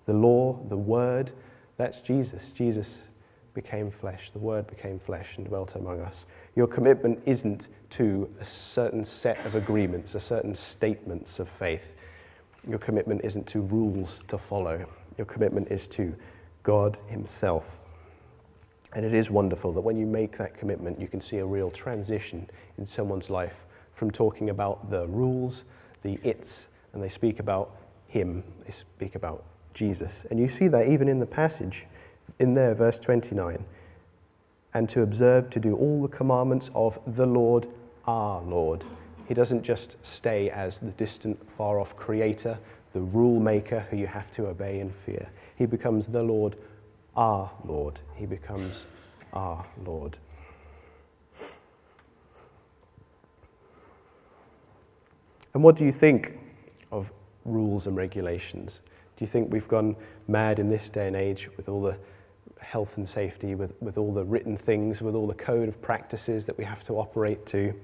The 0.06 0.14
law, 0.14 0.58
the 0.68 0.76
word, 0.76 1.32
that's 1.76 2.00
Jesus. 2.00 2.50
Jesus 2.50 3.08
became 3.54 3.90
flesh, 3.90 4.30
the 4.30 4.38
word 4.38 4.68
became 4.68 4.98
flesh 4.98 5.36
and 5.36 5.46
dwelt 5.46 5.74
among 5.74 6.00
us. 6.00 6.26
Your 6.54 6.68
commitment 6.68 7.20
isn't 7.26 7.68
to 7.90 8.32
a 8.40 8.44
certain 8.44 9.04
set 9.04 9.44
of 9.44 9.56
agreements, 9.56 10.14
a 10.14 10.20
certain 10.20 10.54
statements 10.54 11.40
of 11.40 11.48
faith. 11.48 11.96
Your 12.68 12.78
commitment 12.78 13.22
isn't 13.24 13.46
to 13.48 13.62
rules 13.62 14.22
to 14.28 14.38
follow. 14.38 14.86
Your 15.16 15.24
commitment 15.24 15.68
is 15.72 15.88
to 15.88 16.14
God 16.62 16.98
Himself. 17.08 17.80
And 18.94 19.04
it 19.04 19.14
is 19.14 19.30
wonderful 19.30 19.72
that 19.72 19.80
when 19.80 19.96
you 19.96 20.06
make 20.06 20.36
that 20.38 20.56
commitment, 20.56 20.98
you 20.98 21.08
can 21.08 21.20
see 21.20 21.38
a 21.38 21.46
real 21.46 21.70
transition 21.70 22.48
in 22.78 22.86
someone's 22.86 23.28
life 23.28 23.66
from 23.94 24.10
talking 24.10 24.50
about 24.50 24.90
the 24.90 25.06
rules, 25.08 25.64
the 26.02 26.18
its, 26.22 26.68
and 26.92 27.02
they 27.02 27.08
speak 27.08 27.38
about 27.38 27.76
Him, 28.06 28.42
they 28.64 28.70
speak 28.70 29.14
about 29.14 29.44
Jesus. 29.74 30.24
And 30.30 30.40
you 30.40 30.48
see 30.48 30.68
that 30.68 30.88
even 30.88 31.08
in 31.08 31.18
the 31.18 31.26
passage, 31.26 31.86
in 32.38 32.54
there, 32.54 32.74
verse 32.74 32.98
29 33.00 33.64
and 34.74 34.88
to 34.88 35.02
observe 35.02 35.50
to 35.50 35.60
do 35.60 35.76
all 35.76 36.02
the 36.02 36.08
commandments 36.08 36.70
of 36.74 36.98
the 37.16 37.26
Lord 37.26 37.66
our 38.06 38.42
Lord. 38.42 38.84
He 39.26 39.34
doesn't 39.34 39.62
just 39.62 40.04
stay 40.06 40.50
as 40.50 40.78
the 40.78 40.90
distant, 40.92 41.50
far 41.50 41.78
off 41.78 41.96
creator, 41.96 42.58
the 42.92 43.00
rule 43.00 43.40
maker 43.40 43.80
who 43.90 43.96
you 43.96 44.06
have 44.06 44.30
to 44.32 44.46
obey 44.46 44.80
and 44.80 44.94
fear. 44.94 45.28
He 45.56 45.66
becomes 45.66 46.06
the 46.06 46.22
Lord 46.22 46.56
our 47.16 47.50
Lord. 47.64 47.98
He 48.14 48.26
becomes 48.26 48.86
our 49.32 49.64
Lord. 49.84 50.18
And 55.54 55.62
what 55.62 55.76
do 55.76 55.84
you 55.84 55.92
think 55.92 56.38
of 56.92 57.10
rules 57.44 57.86
and 57.86 57.96
regulations? 57.96 58.80
Do 59.16 59.24
you 59.24 59.26
think 59.26 59.52
we've 59.52 59.68
gone 59.68 59.96
mad 60.28 60.58
in 60.58 60.68
this 60.68 60.90
day 60.90 61.06
and 61.06 61.16
age 61.16 61.48
with 61.56 61.68
all 61.68 61.82
the 61.82 61.98
health 62.60 62.98
and 62.98 63.08
safety, 63.08 63.54
with, 63.54 63.72
with 63.80 63.98
all 63.98 64.12
the 64.12 64.24
written 64.24 64.56
things, 64.56 65.02
with 65.02 65.14
all 65.14 65.26
the 65.26 65.34
code 65.34 65.68
of 65.68 65.80
practices 65.82 66.46
that 66.46 66.56
we 66.56 66.64
have 66.64 66.84
to 66.84 66.94
operate 66.94 67.44
to? 67.46 67.74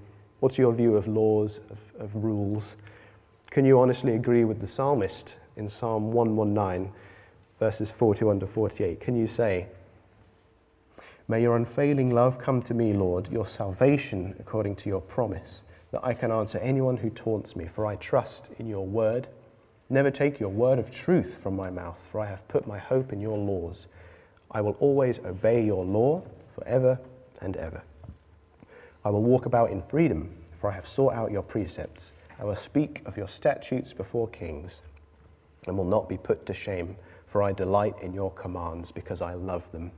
What's 0.40 0.58
your 0.58 0.72
view 0.72 0.94
of 0.96 1.08
laws, 1.08 1.60
of, 1.70 1.78
of 1.98 2.14
rules? 2.14 2.76
Can 3.50 3.64
you 3.64 3.80
honestly 3.80 4.14
agree 4.14 4.44
with 4.44 4.60
the 4.60 4.68
psalmist 4.68 5.38
in 5.56 5.68
Psalm 5.68 6.12
119, 6.12 6.92
verses 7.58 7.90
41 7.90 8.40
to 8.40 8.46
48? 8.46 9.00
Can 9.00 9.14
you 9.14 9.26
say, 9.26 9.66
May 11.26 11.40
your 11.40 11.56
unfailing 11.56 12.10
love 12.10 12.38
come 12.38 12.60
to 12.62 12.74
me, 12.74 12.92
Lord, 12.92 13.32
your 13.32 13.46
salvation 13.46 14.34
according 14.38 14.76
to 14.76 14.90
your 14.90 15.00
promise, 15.00 15.64
that 15.90 16.04
I 16.04 16.12
can 16.12 16.30
answer 16.30 16.58
anyone 16.58 16.98
who 16.98 17.08
taunts 17.08 17.56
me, 17.56 17.66
for 17.66 17.86
I 17.86 17.96
trust 17.96 18.50
in 18.58 18.66
your 18.66 18.86
word. 18.86 19.28
Never 19.88 20.10
take 20.10 20.38
your 20.38 20.50
word 20.50 20.78
of 20.78 20.90
truth 20.90 21.38
from 21.42 21.56
my 21.56 21.70
mouth, 21.70 22.06
for 22.10 22.20
I 22.20 22.26
have 22.26 22.46
put 22.48 22.66
my 22.66 22.78
hope 22.78 23.12
in 23.12 23.20
your 23.20 23.38
laws. 23.38 23.86
I 24.50 24.60
will 24.60 24.76
always 24.80 25.18
obey 25.20 25.64
your 25.64 25.84
law 25.84 26.22
forever 26.54 26.98
and 27.40 27.56
ever. 27.56 27.82
I 29.04 29.10
will 29.10 29.22
walk 29.22 29.46
about 29.46 29.70
in 29.70 29.82
freedom, 29.82 30.30
for 30.60 30.70
I 30.70 30.74
have 30.74 30.86
sought 30.86 31.14
out 31.14 31.30
your 31.30 31.42
precepts. 31.42 32.12
I 32.38 32.44
will 32.44 32.56
speak 32.56 33.02
of 33.06 33.16
your 33.16 33.28
statutes 33.28 33.92
before 33.92 34.28
kings, 34.28 34.82
and 35.66 35.78
will 35.78 35.84
not 35.84 36.08
be 36.08 36.18
put 36.18 36.44
to 36.46 36.54
shame, 36.54 36.96
for 37.34 37.42
I 37.42 37.50
delight 37.50 37.96
in 38.00 38.14
your 38.14 38.30
commands 38.30 38.92
because 38.92 39.20
I 39.20 39.34
love 39.34 39.68
them. 39.72 39.90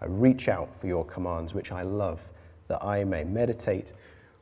I 0.00 0.04
reach 0.06 0.48
out 0.48 0.68
for 0.80 0.86
your 0.86 1.04
commands, 1.04 1.52
which 1.52 1.72
I 1.72 1.82
love, 1.82 2.20
that 2.68 2.84
I 2.84 3.02
may 3.02 3.24
meditate 3.24 3.92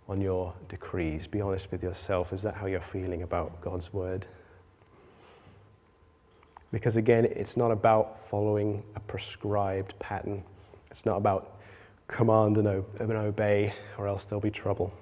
on 0.06 0.20
your 0.20 0.52
decrees. 0.68 1.26
Be 1.26 1.40
honest 1.40 1.72
with 1.72 1.82
yourself. 1.82 2.30
Is 2.34 2.42
that 2.42 2.54
how 2.54 2.66
you're 2.66 2.82
feeling 2.82 3.22
about 3.22 3.58
God's 3.62 3.94
word? 3.94 4.26
Because 6.72 6.96
again, 6.96 7.24
it's 7.24 7.56
not 7.56 7.70
about 7.70 8.20
following 8.28 8.82
a 8.96 9.00
prescribed 9.00 9.98
pattern. 9.98 10.44
It's 10.90 11.06
not 11.06 11.16
about 11.16 11.58
command 12.06 12.58
and, 12.58 12.68
obey, 13.00 13.72
or 13.96 14.06
else 14.06 14.26
there'll 14.26 14.42
be 14.42 14.50
trouble. 14.50 14.92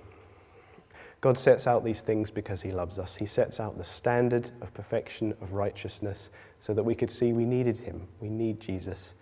God 1.20 1.38
sets 1.38 1.66
out 1.66 1.84
these 1.84 2.00
things 2.00 2.30
because 2.30 2.62
He 2.62 2.72
loves 2.72 2.98
us. 2.98 3.14
He 3.14 3.26
sets 3.26 3.60
out 3.60 3.76
the 3.76 3.84
standard 3.84 4.50
of 4.62 4.72
perfection, 4.72 5.34
of 5.42 5.52
righteousness, 5.52 6.30
so 6.60 6.72
that 6.72 6.82
we 6.82 6.94
could 6.94 7.10
see 7.10 7.32
we 7.32 7.44
needed 7.44 7.76
Him. 7.76 8.06
We 8.20 8.30
need 8.30 8.58
Jesus. 8.58 9.14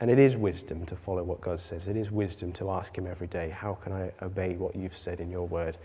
And 0.00 0.10
it 0.10 0.18
is 0.18 0.36
wisdom 0.36 0.84
to 0.86 0.96
follow 0.96 1.22
what 1.22 1.40
God 1.40 1.60
says. 1.60 1.86
It 1.86 1.96
is 1.96 2.10
wisdom 2.10 2.52
to 2.54 2.70
ask 2.70 2.96
Him 2.96 3.06
every 3.06 3.28
day, 3.28 3.50
How 3.50 3.74
can 3.74 3.92
I 3.92 4.10
obey 4.22 4.56
what 4.56 4.74
you've 4.74 4.96
said 4.96 5.20
in 5.20 5.30
your 5.30 5.46
word? 5.46 5.76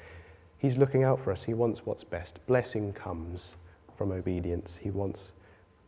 He's 0.58 0.78
looking 0.78 1.04
out 1.04 1.20
for 1.20 1.32
us. 1.32 1.44
He 1.44 1.54
wants 1.54 1.86
what's 1.86 2.04
best. 2.04 2.40
Blessing 2.48 2.92
comes 2.94 3.56
from 3.98 4.12
obedience. 4.12 4.76
He 4.76 4.90
wants 4.90 5.34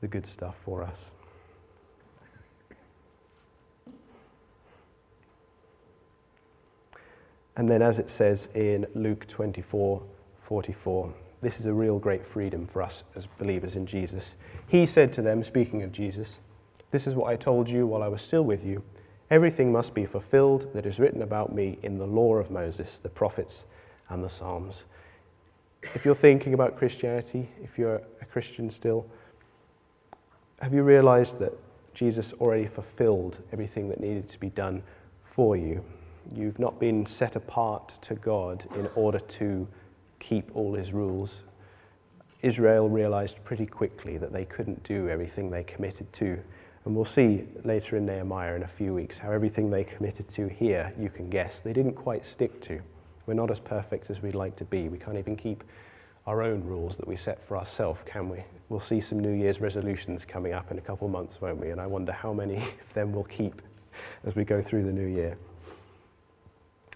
the 0.01 0.07
good 0.07 0.27
stuff 0.27 0.57
for 0.63 0.83
us. 0.83 1.13
And 7.57 7.67
then, 7.67 7.81
as 7.81 7.97
it 7.97 8.09
says 8.09 8.47
in 8.53 8.85
Luke 8.93 9.27
24 9.27 10.01
44, 10.43 11.13
this 11.41 11.59
is 11.59 11.65
a 11.65 11.73
real 11.73 11.99
great 11.99 12.23
freedom 12.23 12.65
for 12.65 12.81
us 12.81 13.03
as 13.15 13.25
believers 13.25 13.75
in 13.75 13.85
Jesus. 13.85 14.35
He 14.67 14.85
said 14.85 15.11
to 15.13 15.21
them, 15.21 15.43
speaking 15.43 15.83
of 15.83 15.91
Jesus, 15.91 16.39
This 16.91 17.07
is 17.07 17.15
what 17.15 17.29
I 17.31 17.35
told 17.35 17.67
you 17.67 17.87
while 17.87 18.03
I 18.03 18.07
was 18.07 18.21
still 18.21 18.43
with 18.43 18.63
you. 18.63 18.83
Everything 19.29 19.71
must 19.71 19.93
be 19.93 20.05
fulfilled 20.05 20.71
that 20.73 20.85
is 20.85 20.99
written 20.99 21.23
about 21.23 21.53
me 21.53 21.79
in 21.81 21.97
the 21.97 22.05
law 22.05 22.35
of 22.35 22.51
Moses, 22.51 22.99
the 22.99 23.09
prophets, 23.09 23.65
and 24.09 24.23
the 24.23 24.29
Psalms. 24.29 24.85
If 25.95 26.05
you're 26.05 26.15
thinking 26.15 26.53
about 26.53 26.77
Christianity, 26.77 27.49
if 27.63 27.77
you're 27.77 28.01
a 28.21 28.25
Christian 28.25 28.69
still, 28.69 29.05
have 30.61 30.73
you 30.73 30.83
realized 30.83 31.39
that 31.39 31.53
Jesus 31.93 32.33
already 32.33 32.67
fulfilled 32.67 33.39
everything 33.51 33.89
that 33.89 33.99
needed 33.99 34.27
to 34.29 34.39
be 34.39 34.49
done 34.49 34.83
for 35.25 35.57
you? 35.57 35.83
You've 36.33 36.59
not 36.59 36.79
been 36.79 37.05
set 37.05 37.35
apart 37.35 37.97
to 38.01 38.15
God 38.15 38.65
in 38.75 38.89
order 38.95 39.19
to 39.19 39.67
keep 40.19 40.55
all 40.55 40.73
his 40.73 40.93
rules. 40.93 41.43
Israel 42.41 42.89
realized 42.89 43.43
pretty 43.43 43.65
quickly 43.65 44.17
that 44.17 44.31
they 44.31 44.45
couldn't 44.45 44.83
do 44.83 45.09
everything 45.09 45.49
they 45.49 45.63
committed 45.63 46.11
to. 46.13 46.39
And 46.85 46.95
we'll 46.95 47.05
see 47.05 47.45
later 47.63 47.97
in 47.97 48.05
Nehemiah 48.05 48.55
in 48.55 48.63
a 48.63 48.67
few 48.67 48.93
weeks 48.93 49.17
how 49.17 49.31
everything 49.31 49.69
they 49.69 49.83
committed 49.83 50.29
to 50.29 50.47
here, 50.47 50.93
you 50.97 51.09
can 51.09 51.29
guess, 51.29 51.59
they 51.59 51.73
didn't 51.73 51.95
quite 51.95 52.25
stick 52.25 52.61
to. 52.61 52.79
We're 53.25 53.33
not 53.33 53.51
as 53.51 53.59
perfect 53.59 54.09
as 54.09 54.21
we'd 54.21 54.35
like 54.35 54.55
to 54.55 54.65
be. 54.65 54.87
We 54.87 54.97
can't 54.97 55.17
even 55.17 55.35
keep 55.35 55.63
our 56.25 56.41
own 56.41 56.63
rules 56.63 56.97
that 56.97 57.07
we 57.07 57.15
set 57.15 57.41
for 57.41 57.57
ourselves, 57.57 58.03
can 58.05 58.29
we? 58.29 58.43
We'll 58.69 58.79
see 58.79 59.01
some 59.01 59.19
New 59.19 59.31
Year's 59.31 59.59
resolutions 59.59 60.25
coming 60.25 60.53
up 60.53 60.71
in 60.71 60.77
a 60.77 60.81
couple 60.81 61.07
of 61.07 61.13
months, 61.13 61.41
won't 61.41 61.59
we? 61.59 61.71
And 61.71 61.81
I 61.81 61.87
wonder 61.87 62.11
how 62.11 62.33
many 62.33 62.55
of 62.81 62.93
them 62.93 63.11
we'll 63.13 63.23
keep 63.25 63.61
as 64.25 64.35
we 64.35 64.43
go 64.43 64.61
through 64.61 64.83
the 64.83 64.91
new 64.91 65.07
year. 65.07 65.37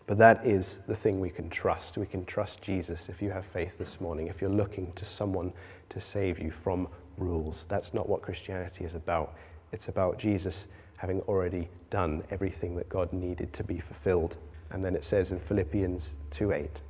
But 0.08 0.18
that 0.18 0.46
is 0.46 0.80
the 0.88 0.96
thing 0.96 1.20
we 1.20 1.30
can 1.30 1.50
trust. 1.50 1.98
We 1.98 2.06
can 2.06 2.26
trust 2.26 2.62
Jesus 2.62 3.08
if 3.10 3.22
you 3.22 3.30
have 3.32 3.46
faith 3.46 3.78
this 3.78 4.02
morning, 4.02 4.28
if 4.28 4.42
you're 4.42 4.50
looking 4.50 4.92
to 4.94 5.06
someone 5.06 5.54
to 5.90 6.02
save 6.02 6.40
you 6.40 6.52
from 6.52 6.88
rules. 7.18 7.66
That's 7.70 7.94
not 7.94 8.10
what 8.10 8.22
Christianity 8.22 8.84
is 8.84 8.96
about. 8.96 9.36
It's 9.72 9.88
about 9.88 10.18
Jesus 10.18 10.68
having 10.98 11.22
already 11.22 11.68
done 11.90 12.24
everything 12.30 12.76
that 12.76 12.90
God 12.90 13.12
needed 13.14 13.54
to 13.54 13.64
be 13.64 13.80
fulfilled. 13.80 14.38
And 14.72 14.84
then 14.84 14.96
it 14.96 15.04
says 15.04 15.32
in 15.32 15.40
Philippians 15.40 16.16
2:8, 16.32 16.82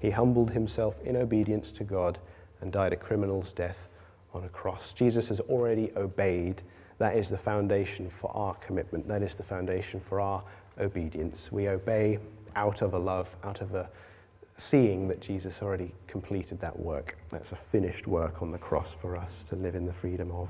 He 0.00 0.10
humbled 0.10 0.50
himself 0.50 1.00
in 1.02 1.16
obedience 1.16 1.72
to 1.72 1.84
God 1.84 2.18
and 2.60 2.72
died 2.72 2.92
a 2.92 2.96
criminal's 2.96 3.52
death 3.52 3.88
on 4.34 4.44
a 4.44 4.48
cross. 4.48 4.92
Jesus 4.92 5.28
has 5.28 5.40
already 5.40 5.92
obeyed. 5.96 6.62
That 6.98 7.16
is 7.16 7.28
the 7.28 7.38
foundation 7.38 8.08
for 8.08 8.34
our 8.36 8.54
commitment. 8.54 9.08
That 9.08 9.22
is 9.22 9.34
the 9.34 9.42
foundation 9.42 10.00
for 10.00 10.20
our 10.20 10.42
obedience. 10.80 11.52
We 11.52 11.68
obey 11.68 12.18
out 12.56 12.82
of 12.82 12.94
a 12.94 12.98
love, 12.98 13.34
out 13.44 13.60
of 13.60 13.74
a 13.74 13.88
seeing 14.56 15.08
that 15.08 15.20
Jesus 15.20 15.62
already 15.62 15.92
completed 16.06 16.60
that 16.60 16.78
work. 16.78 17.16
That's 17.30 17.52
a 17.52 17.56
finished 17.56 18.06
work 18.06 18.42
on 18.42 18.50
the 18.50 18.58
cross 18.58 18.92
for 18.92 19.16
us 19.16 19.44
to 19.44 19.56
live 19.56 19.74
in 19.74 19.86
the 19.86 19.92
freedom 19.92 20.30
of. 20.30 20.48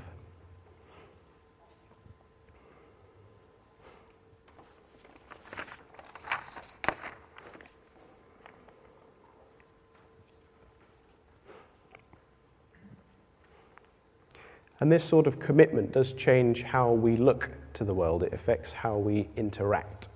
And 14.83 14.91
this 14.91 15.03
sort 15.03 15.27
of 15.27 15.39
commitment 15.39 15.93
does 15.93 16.11
change 16.11 16.63
how 16.63 16.91
we 16.91 17.15
look 17.15 17.49
to 17.75 17.85
the 17.85 17.93
world, 17.93 18.21
it 18.21 18.33
affects 18.33 18.73
how 18.73 18.97
we 18.97 19.29
interact. 19.37 20.09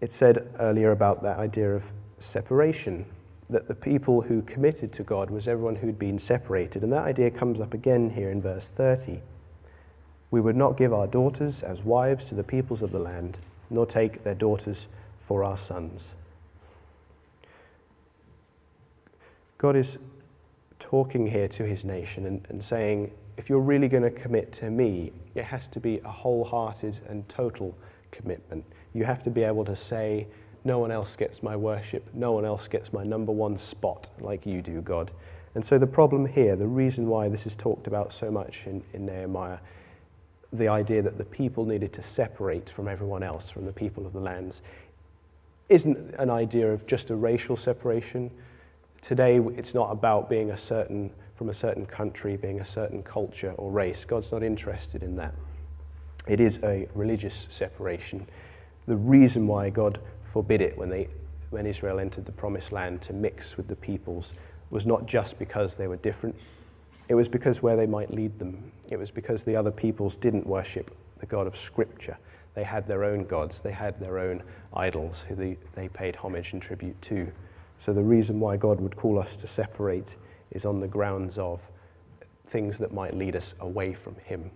It 0.00 0.12
said 0.12 0.50
earlier 0.58 0.90
about 0.92 1.22
that 1.22 1.38
idea 1.38 1.74
of 1.74 1.92
separation, 2.18 3.06
that 3.50 3.68
the 3.68 3.74
people 3.74 4.22
who 4.22 4.42
committed 4.42 4.92
to 4.94 5.02
God 5.02 5.30
was 5.30 5.46
everyone 5.46 5.76
who'd 5.76 5.98
been 5.98 6.18
separated. 6.18 6.82
And 6.82 6.92
that 6.92 7.04
idea 7.04 7.30
comes 7.30 7.60
up 7.60 7.74
again 7.74 8.10
here 8.10 8.30
in 8.30 8.40
verse 8.40 8.70
30. 8.70 9.20
We 10.30 10.40
would 10.40 10.56
not 10.56 10.76
give 10.76 10.92
our 10.92 11.06
daughters 11.06 11.62
as 11.62 11.82
wives 11.82 12.24
to 12.26 12.34
the 12.34 12.42
peoples 12.42 12.82
of 12.82 12.90
the 12.90 12.98
land, 12.98 13.38
nor 13.70 13.86
take 13.86 14.24
their 14.24 14.34
daughters 14.34 14.88
for 15.20 15.44
our 15.44 15.56
sons. 15.56 16.14
God 19.58 19.76
is 19.76 19.98
talking 20.78 21.26
here 21.26 21.48
to 21.48 21.64
his 21.64 21.84
nation 21.84 22.26
and, 22.26 22.44
and 22.50 22.62
saying, 22.62 23.10
if 23.36 23.48
you're 23.48 23.60
really 23.60 23.88
going 23.88 24.02
to 24.02 24.10
commit 24.10 24.52
to 24.54 24.70
me, 24.70 25.12
it 25.34 25.44
has 25.44 25.66
to 25.68 25.80
be 25.80 26.00
a 26.04 26.10
wholehearted 26.10 27.00
and 27.08 27.28
total 27.28 27.68
commitment. 27.68 27.93
You 28.94 29.04
have 29.04 29.22
to 29.24 29.30
be 29.30 29.42
able 29.42 29.64
to 29.64 29.76
say, 29.76 30.26
no 30.64 30.78
one 30.78 30.90
else 30.90 31.14
gets 31.16 31.42
my 31.42 31.56
worship, 31.56 32.08
no 32.14 32.32
one 32.32 32.44
else 32.44 32.68
gets 32.68 32.92
my 32.92 33.04
number 33.04 33.32
one 33.32 33.58
spot 33.58 34.08
like 34.20 34.46
you 34.46 34.62
do, 34.62 34.80
God. 34.80 35.10
And 35.54 35.64
so 35.64 35.78
the 35.78 35.86
problem 35.86 36.26
here, 36.26 36.56
the 36.56 36.66
reason 36.66 37.06
why 37.06 37.28
this 37.28 37.46
is 37.46 37.54
talked 37.54 37.86
about 37.86 38.12
so 38.12 38.30
much 38.30 38.66
in, 38.66 38.82
in 38.92 39.06
Nehemiah, 39.06 39.58
the 40.52 40.68
idea 40.68 41.02
that 41.02 41.18
the 41.18 41.24
people 41.24 41.64
needed 41.64 41.92
to 41.92 42.02
separate 42.02 42.70
from 42.70 42.88
everyone 42.88 43.22
else, 43.22 43.50
from 43.50 43.66
the 43.66 43.72
people 43.72 44.06
of 44.06 44.12
the 44.12 44.20
lands, 44.20 44.62
isn't 45.68 46.14
an 46.18 46.30
idea 46.30 46.70
of 46.72 46.86
just 46.86 47.10
a 47.10 47.16
racial 47.16 47.56
separation. 47.56 48.30
Today, 49.02 49.38
it's 49.56 49.74
not 49.74 49.90
about 49.90 50.30
being 50.30 50.50
a 50.50 50.56
certain 50.56 51.10
from 51.34 51.50
a 51.50 51.54
certain 51.54 51.84
country, 51.84 52.36
being 52.36 52.60
a 52.60 52.64
certain 52.64 53.02
culture 53.02 53.52
or 53.58 53.70
race. 53.70 54.04
God's 54.04 54.30
not 54.30 54.42
interested 54.42 55.02
in 55.02 55.16
that. 55.16 55.34
It 56.26 56.40
is 56.40 56.62
a 56.64 56.88
religious 56.94 57.46
separation. 57.50 58.26
The 58.86 58.96
reason 58.96 59.46
why 59.46 59.70
God 59.70 60.00
forbid 60.22 60.60
it 60.60 60.76
when, 60.76 60.88
they, 60.88 61.08
when 61.50 61.66
Israel 61.66 62.00
entered 62.00 62.24
the 62.24 62.32
promised 62.32 62.72
land 62.72 63.02
to 63.02 63.12
mix 63.12 63.56
with 63.56 63.68
the 63.68 63.76
peoples 63.76 64.32
was 64.70 64.86
not 64.86 65.06
just 65.06 65.38
because 65.38 65.76
they 65.76 65.86
were 65.86 65.96
different, 65.96 66.34
it 67.08 67.14
was 67.14 67.28
because 67.28 67.62
where 67.62 67.76
they 67.76 67.86
might 67.86 68.10
lead 68.10 68.38
them. 68.38 68.72
It 68.90 68.98
was 68.98 69.10
because 69.10 69.44
the 69.44 69.54
other 69.56 69.70
peoples 69.70 70.16
didn't 70.16 70.46
worship 70.46 70.96
the 71.18 71.26
God 71.26 71.46
of 71.46 71.56
Scripture. 71.56 72.16
They 72.54 72.64
had 72.64 72.86
their 72.86 73.04
own 73.04 73.24
gods, 73.24 73.60
they 73.60 73.72
had 73.72 73.98
their 74.00 74.18
own 74.18 74.42
idols 74.72 75.24
who 75.28 75.34
they, 75.34 75.58
they 75.74 75.88
paid 75.88 76.16
homage 76.16 76.52
and 76.52 76.62
tribute 76.62 77.00
to. 77.02 77.30
So 77.78 77.92
the 77.92 78.02
reason 78.02 78.40
why 78.40 78.56
God 78.56 78.80
would 78.80 78.96
call 78.96 79.18
us 79.18 79.36
to 79.36 79.46
separate 79.46 80.16
is 80.52 80.64
on 80.64 80.80
the 80.80 80.88
grounds 80.88 81.36
of 81.36 81.68
things 82.46 82.78
that 82.78 82.92
might 82.92 83.14
lead 83.14 83.36
us 83.36 83.54
away 83.60 83.92
from 83.92 84.14
Him. 84.16 84.50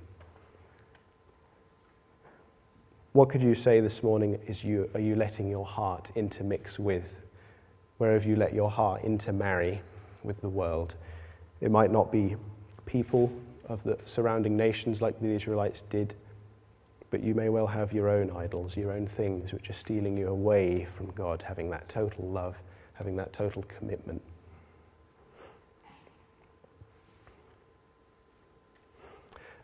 What 3.18 3.30
could 3.30 3.42
you 3.42 3.56
say 3.56 3.80
this 3.80 4.04
morning 4.04 4.38
is 4.46 4.62
you, 4.62 4.88
are 4.94 5.00
you 5.00 5.16
letting 5.16 5.48
your 5.48 5.64
heart 5.64 6.12
intermix 6.14 6.78
with? 6.78 7.20
Where 7.96 8.12
have 8.12 8.24
you 8.24 8.36
let 8.36 8.54
your 8.54 8.70
heart 8.70 9.02
intermarry 9.02 9.82
with 10.22 10.40
the 10.40 10.48
world? 10.48 10.94
It 11.60 11.72
might 11.72 11.90
not 11.90 12.12
be 12.12 12.36
people 12.86 13.32
of 13.68 13.82
the 13.82 13.98
surrounding 14.04 14.56
nations 14.56 15.02
like 15.02 15.18
the 15.20 15.26
Israelites 15.26 15.82
did, 15.82 16.14
but 17.10 17.20
you 17.20 17.34
may 17.34 17.48
well 17.48 17.66
have 17.66 17.92
your 17.92 18.08
own 18.08 18.30
idols, 18.36 18.76
your 18.76 18.92
own 18.92 19.08
things 19.08 19.52
which 19.52 19.68
are 19.68 19.72
stealing 19.72 20.16
you 20.16 20.28
away 20.28 20.84
from 20.84 21.10
God, 21.10 21.42
having 21.42 21.70
that 21.70 21.88
total 21.88 22.24
love, 22.28 22.62
having 22.94 23.16
that 23.16 23.32
total 23.32 23.64
commitment. 23.64 24.22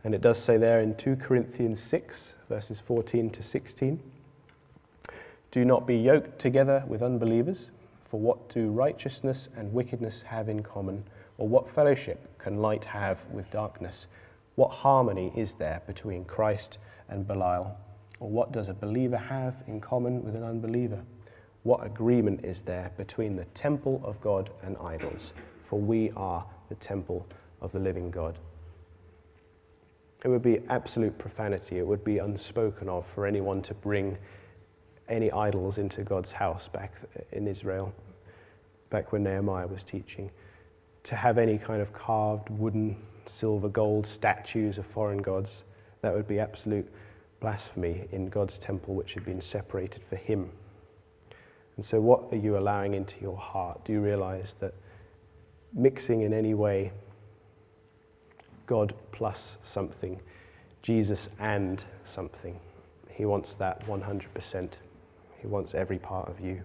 And 0.03 0.13
it 0.13 0.23
does 0.23 0.43
say 0.43 0.59
there 0.59 0.81
in 0.81 0.97
2 0.97 1.15
Corinthians 1.15 1.79
6, 1.81 2.35
verses 2.55 2.79
14 2.79 3.31
to 3.31 3.43
16 3.43 4.01
Do 5.51 5.65
not 5.65 5.89
be 5.89 5.97
yoked 5.97 6.39
together 6.39 6.85
with 6.87 7.03
unbelievers, 7.03 7.73
for 8.01 8.21
what 8.21 8.49
do 8.49 8.71
righteousness 8.71 9.49
and 9.57 9.73
wickedness 9.73 10.23
have 10.23 10.49
in 10.49 10.63
common? 10.63 11.03
Or 11.37 11.49
what 11.49 11.69
fellowship 11.69 12.39
can 12.39 12.59
light 12.59 12.85
have 12.85 13.25
with 13.33 13.51
darkness? 13.51 14.07
What 14.55 14.69
harmony 14.69 15.33
is 15.35 15.57
there 15.57 15.83
between 15.89 16.25
Christ 16.27 16.79
and 17.09 17.27
Belial? 17.27 17.77
Or 18.21 18.31
what 18.31 18.53
does 18.53 18.69
a 18.69 18.75
believer 18.75 19.17
have 19.17 19.65
in 19.67 19.81
common 19.81 20.23
with 20.23 20.37
an 20.37 20.45
unbeliever? 20.45 21.03
What 21.65 21.85
agreement 21.85 22.45
is 22.45 22.63
there 22.63 22.93
between 22.97 23.35
the 23.35 23.47
temple 23.47 24.01
of 24.05 24.21
God 24.21 24.51
and 24.63 24.77
idols? 24.77 25.33
For 25.65 25.81
we 25.81 26.13
are 26.17 26.47
the 26.69 26.77
temple 26.77 27.27
of 27.61 27.73
the 27.73 27.81
living 27.81 28.13
God. 28.13 28.39
It 30.25 30.29
would 30.29 30.43
be 30.43 30.59
absolute 30.71 31.17
profanity. 31.19 31.79
It 31.79 31.87
would 31.87 32.03
be 32.03 32.19
unspoken 32.19 32.89
of 32.89 33.07
for 33.07 33.27
anyone 33.27 33.61
to 33.63 33.75
bring 33.75 34.17
any 35.09 35.31
idols 35.31 35.77
into 35.77 36.03
God's 36.03 36.33
house 36.33 36.67
back 36.67 36.95
in 37.33 37.47
Israel, 37.47 37.95
back 38.89 39.13
when 39.13 39.23
Nehemiah 39.23 39.67
was 39.67 39.85
teaching. 39.85 40.31
To 41.05 41.15
have 41.15 41.37
any 41.37 41.59
kind 41.59 41.83
of 41.83 41.93
carved 41.93 42.49
wooden, 42.49 42.97
silver, 43.27 43.69
gold 43.69 44.07
statues 44.07 44.79
of 44.79 44.87
foreign 44.87 45.21
gods, 45.21 45.65
that 46.01 46.15
would 46.15 46.27
be 46.27 46.41
absolute 46.41 46.91
blasphemy 47.41 48.09
in 48.11 48.29
God's 48.29 48.59
temple, 48.59 48.95
which 48.95 49.13
had 49.13 49.27
been 49.27 49.43
separated 49.43 50.03
for 50.03 50.17
Him. 50.17 50.51
And 51.77 51.85
so, 51.85 52.01
what 52.01 52.33
are 52.33 52.39
you 52.39 52.57
allowing 52.57 52.95
into 52.95 53.21
your 53.21 53.37
heart? 53.37 53.85
Do 53.85 53.93
you 53.93 54.01
realize 54.01 54.55
that 54.61 54.73
mixing 55.75 56.23
in 56.23 56.33
any 56.33 56.55
way 56.55 56.93
God 58.67 58.95
plus 59.13 59.59
something, 59.63 60.21
Jesus 60.83 61.31
and 61.39 61.85
something. 62.05 62.59
He 63.11 63.25
wants 63.25 63.55
that 63.55 63.87
100%. 63.87 64.73
He 65.41 65.47
wants 65.47 65.75
every 65.75 65.99
part 65.99 66.29
of 66.29 66.41
you. 66.41 66.63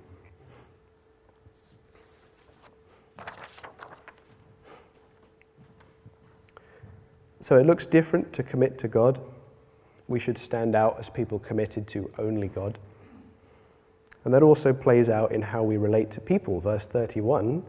So 7.41 7.57
it 7.57 7.65
looks 7.65 7.85
different 7.85 8.31
to 8.33 8.43
commit 8.43 8.77
to 8.79 8.87
God. 8.87 9.19
We 10.07 10.19
should 10.19 10.37
stand 10.37 10.75
out 10.75 10.97
as 10.99 11.09
people 11.09 11.39
committed 11.39 11.87
to 11.89 12.11
only 12.17 12.47
God. 12.47 12.77
And 14.23 14.33
that 14.33 14.43
also 14.43 14.73
plays 14.73 15.09
out 15.09 15.31
in 15.31 15.41
how 15.41 15.63
we 15.63 15.77
relate 15.77 16.11
to 16.11 16.21
people. 16.21 16.59
Verse 16.59 16.85
31 16.87 17.63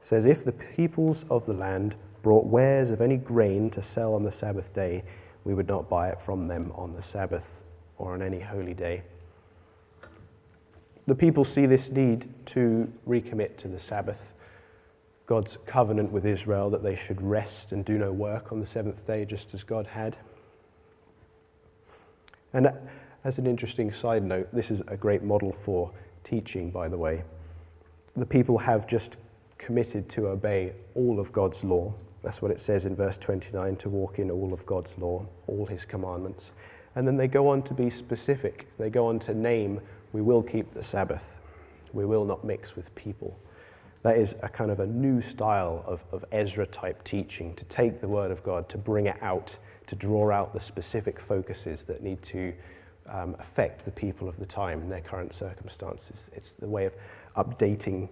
says, 0.00 0.26
If 0.26 0.44
the 0.44 0.52
peoples 0.52 1.24
of 1.30 1.46
the 1.46 1.54
land 1.54 1.96
brought 2.24 2.46
wares 2.46 2.90
of 2.90 3.00
any 3.00 3.18
grain 3.18 3.70
to 3.70 3.82
sell 3.82 4.14
on 4.14 4.24
the 4.24 4.32
Sabbath 4.32 4.72
day, 4.72 5.04
we 5.44 5.54
would 5.54 5.68
not 5.68 5.88
buy 5.88 6.08
it 6.08 6.18
from 6.18 6.48
them 6.48 6.72
on 6.74 6.94
the 6.94 7.02
Sabbath 7.02 7.62
or 7.98 8.14
on 8.14 8.22
any 8.22 8.40
holy 8.40 8.74
day. 8.74 9.02
The 11.06 11.14
people 11.14 11.44
see 11.44 11.66
this 11.66 11.92
need 11.92 12.26
to 12.46 12.90
recommit 13.06 13.58
to 13.58 13.68
the 13.68 13.78
Sabbath, 13.78 14.32
God's 15.26 15.58
covenant 15.58 16.10
with 16.10 16.24
Israel 16.24 16.70
that 16.70 16.82
they 16.82 16.96
should 16.96 17.20
rest 17.20 17.72
and 17.72 17.84
do 17.84 17.98
no 17.98 18.10
work 18.10 18.52
on 18.52 18.58
the 18.58 18.66
seventh 18.66 19.06
day, 19.06 19.26
just 19.26 19.52
as 19.52 19.62
God 19.62 19.86
had. 19.86 20.16
And 22.54 22.72
as 23.24 23.38
an 23.38 23.46
interesting 23.46 23.92
side 23.92 24.22
note, 24.22 24.48
this 24.50 24.70
is 24.70 24.80
a 24.88 24.96
great 24.96 25.22
model 25.22 25.52
for 25.52 25.90
teaching, 26.24 26.70
by 26.70 26.88
the 26.88 26.96
way. 26.96 27.22
The 28.16 28.24
people 28.24 28.56
have 28.56 28.86
just 28.86 29.20
committed 29.58 30.08
to 30.10 30.28
obey 30.28 30.72
all 30.94 31.20
of 31.20 31.30
God's 31.30 31.62
law 31.62 31.94
that's 32.24 32.40
what 32.40 32.50
it 32.50 32.60
says 32.60 32.86
in 32.86 32.96
verse 32.96 33.18
29 33.18 33.76
to 33.76 33.88
walk 33.88 34.18
in 34.18 34.30
all 34.30 34.52
of 34.52 34.64
God's 34.66 34.96
law, 34.98 35.26
all 35.46 35.66
his 35.66 35.84
commandments. 35.84 36.52
And 36.96 37.06
then 37.06 37.16
they 37.16 37.28
go 37.28 37.48
on 37.48 37.62
to 37.62 37.74
be 37.74 37.90
specific. 37.90 38.66
They 38.78 38.90
go 38.90 39.06
on 39.06 39.18
to 39.20 39.34
name, 39.34 39.80
we 40.12 40.22
will 40.22 40.42
keep 40.42 40.70
the 40.70 40.82
Sabbath. 40.82 41.40
We 41.92 42.06
will 42.06 42.24
not 42.24 42.44
mix 42.44 42.76
with 42.76 42.94
people. 42.94 43.38
That 44.02 44.16
is 44.16 44.36
a 44.42 44.48
kind 44.48 44.70
of 44.70 44.80
a 44.80 44.86
new 44.86 45.20
style 45.20 45.84
of, 45.86 46.04
of 46.12 46.24
Ezra 46.32 46.66
type 46.66 47.02
teaching 47.04 47.54
to 47.54 47.64
take 47.66 48.00
the 48.00 48.08
word 48.08 48.30
of 48.30 48.42
God, 48.42 48.68
to 48.68 48.78
bring 48.78 49.06
it 49.06 49.22
out, 49.22 49.56
to 49.86 49.94
draw 49.94 50.30
out 50.30 50.52
the 50.52 50.60
specific 50.60 51.18
focuses 51.20 51.84
that 51.84 52.02
need 52.02 52.22
to 52.22 52.52
um, 53.08 53.36
affect 53.38 53.84
the 53.84 53.90
people 53.90 54.28
of 54.28 54.38
the 54.38 54.46
time 54.46 54.80
in 54.82 54.88
their 54.88 55.00
current 55.00 55.34
circumstances. 55.34 56.30
It's 56.34 56.52
the 56.52 56.68
way 56.68 56.86
of 56.86 56.94
updating 57.36 58.08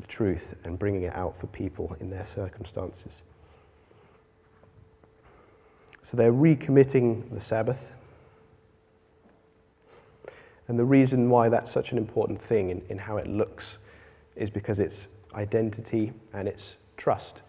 the 0.00 0.06
truth 0.06 0.56
and 0.64 0.78
bringing 0.78 1.02
it 1.02 1.14
out 1.14 1.36
for 1.36 1.46
people 1.48 1.96
in 2.00 2.10
their 2.10 2.24
circumstances. 2.24 3.22
So 6.06 6.16
they're 6.16 6.32
recommitting 6.32 7.28
the 7.34 7.40
Sabbath. 7.40 7.90
And 10.68 10.78
the 10.78 10.84
reason 10.84 11.28
why 11.28 11.48
that's 11.48 11.72
such 11.72 11.90
an 11.90 11.98
important 11.98 12.40
thing 12.40 12.70
in, 12.70 12.80
in 12.88 12.96
how 12.96 13.16
it 13.16 13.26
looks 13.26 13.78
is 14.36 14.48
because 14.48 14.78
it's 14.78 15.16
identity 15.34 16.12
and 16.32 16.46
it's 16.46 16.76
trust. 16.96 17.42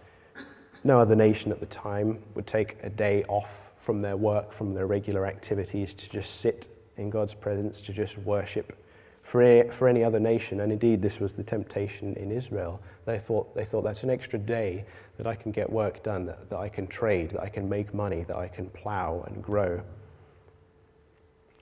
No 0.84 0.98
other 0.98 1.16
nation 1.16 1.52
at 1.52 1.60
the 1.60 1.68
time 1.68 2.18
would 2.34 2.48
take 2.48 2.78
a 2.82 2.90
day 2.90 3.24
off 3.26 3.74
from 3.78 4.02
their 4.02 4.18
work, 4.18 4.52
from 4.52 4.74
their 4.74 4.88
regular 4.88 5.28
activities, 5.28 5.94
to 5.94 6.10
just 6.10 6.42
sit 6.42 6.68
in 6.98 7.12
God's 7.12 7.36
presence, 7.36 7.80
to 7.84 7.94
just 7.94 8.18
worship 8.18 8.76
for, 9.22 9.72
for 9.72 9.88
any 9.88 10.04
other 10.04 10.20
nation. 10.20 10.62
And 10.62 10.72
indeed, 10.72 11.00
this 11.00 11.20
was 11.20 11.32
the 11.32 11.44
temptation 11.44 12.16
in 12.16 12.32
Israel. 12.32 12.82
They 13.06 13.20
thought, 13.20 13.54
they 13.54 13.66
thought 13.66 13.84
that's 13.84 14.02
an 14.02 14.10
extra 14.10 14.40
day 14.40 14.84
that 15.18 15.28
I 15.28 15.36
can 15.36 15.52
get 15.52 15.70
work 15.70 16.04
done, 16.04 16.26
that, 16.26 16.50
that 16.50 16.58
I 16.58 16.70
can 16.70 16.88
trade, 16.88 17.32
that 17.32 17.42
I 17.42 17.50
can 17.50 17.68
make 17.68 17.94
money, 17.94 18.24
that 18.24 18.38
I 18.38 18.48
can 18.48 18.70
plow 18.70 19.24
and 19.28 19.44
grow. 19.44 19.82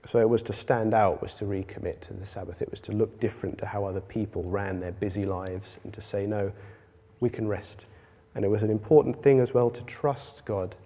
So 0.04 0.20
it 0.20 0.28
was 0.28 0.42
to 0.44 0.52
stand 0.52 0.94
out, 0.94 1.20
was 1.20 1.34
to 1.36 1.44
recommit 1.44 2.00
to 2.02 2.14
the 2.14 2.26
Sabbath. 2.26 2.62
It 2.62 2.70
was 2.70 2.80
to 2.82 2.92
look 2.92 3.18
different 3.18 3.58
to 3.58 3.66
how 3.66 3.84
other 3.84 4.00
people 4.00 4.44
ran 4.44 4.78
their 4.78 4.92
busy 4.92 5.24
lives 5.24 5.78
and 5.82 5.92
to 5.94 6.00
say, 6.00 6.26
no, 6.26 6.52
we 7.20 7.30
can 7.30 7.48
rest. 7.48 7.86
And 8.34 8.44
it 8.44 8.48
was 8.48 8.62
an 8.62 8.70
important 8.70 9.22
thing 9.22 9.40
as 9.40 9.54
well 9.54 9.70
to 9.70 9.82
trust 9.84 10.44
God. 10.44 10.76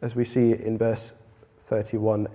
As 0.00 0.14
we 0.14 0.24
see 0.24 0.52
in 0.52 0.78
verse 0.78 1.22
31, 1.64 2.28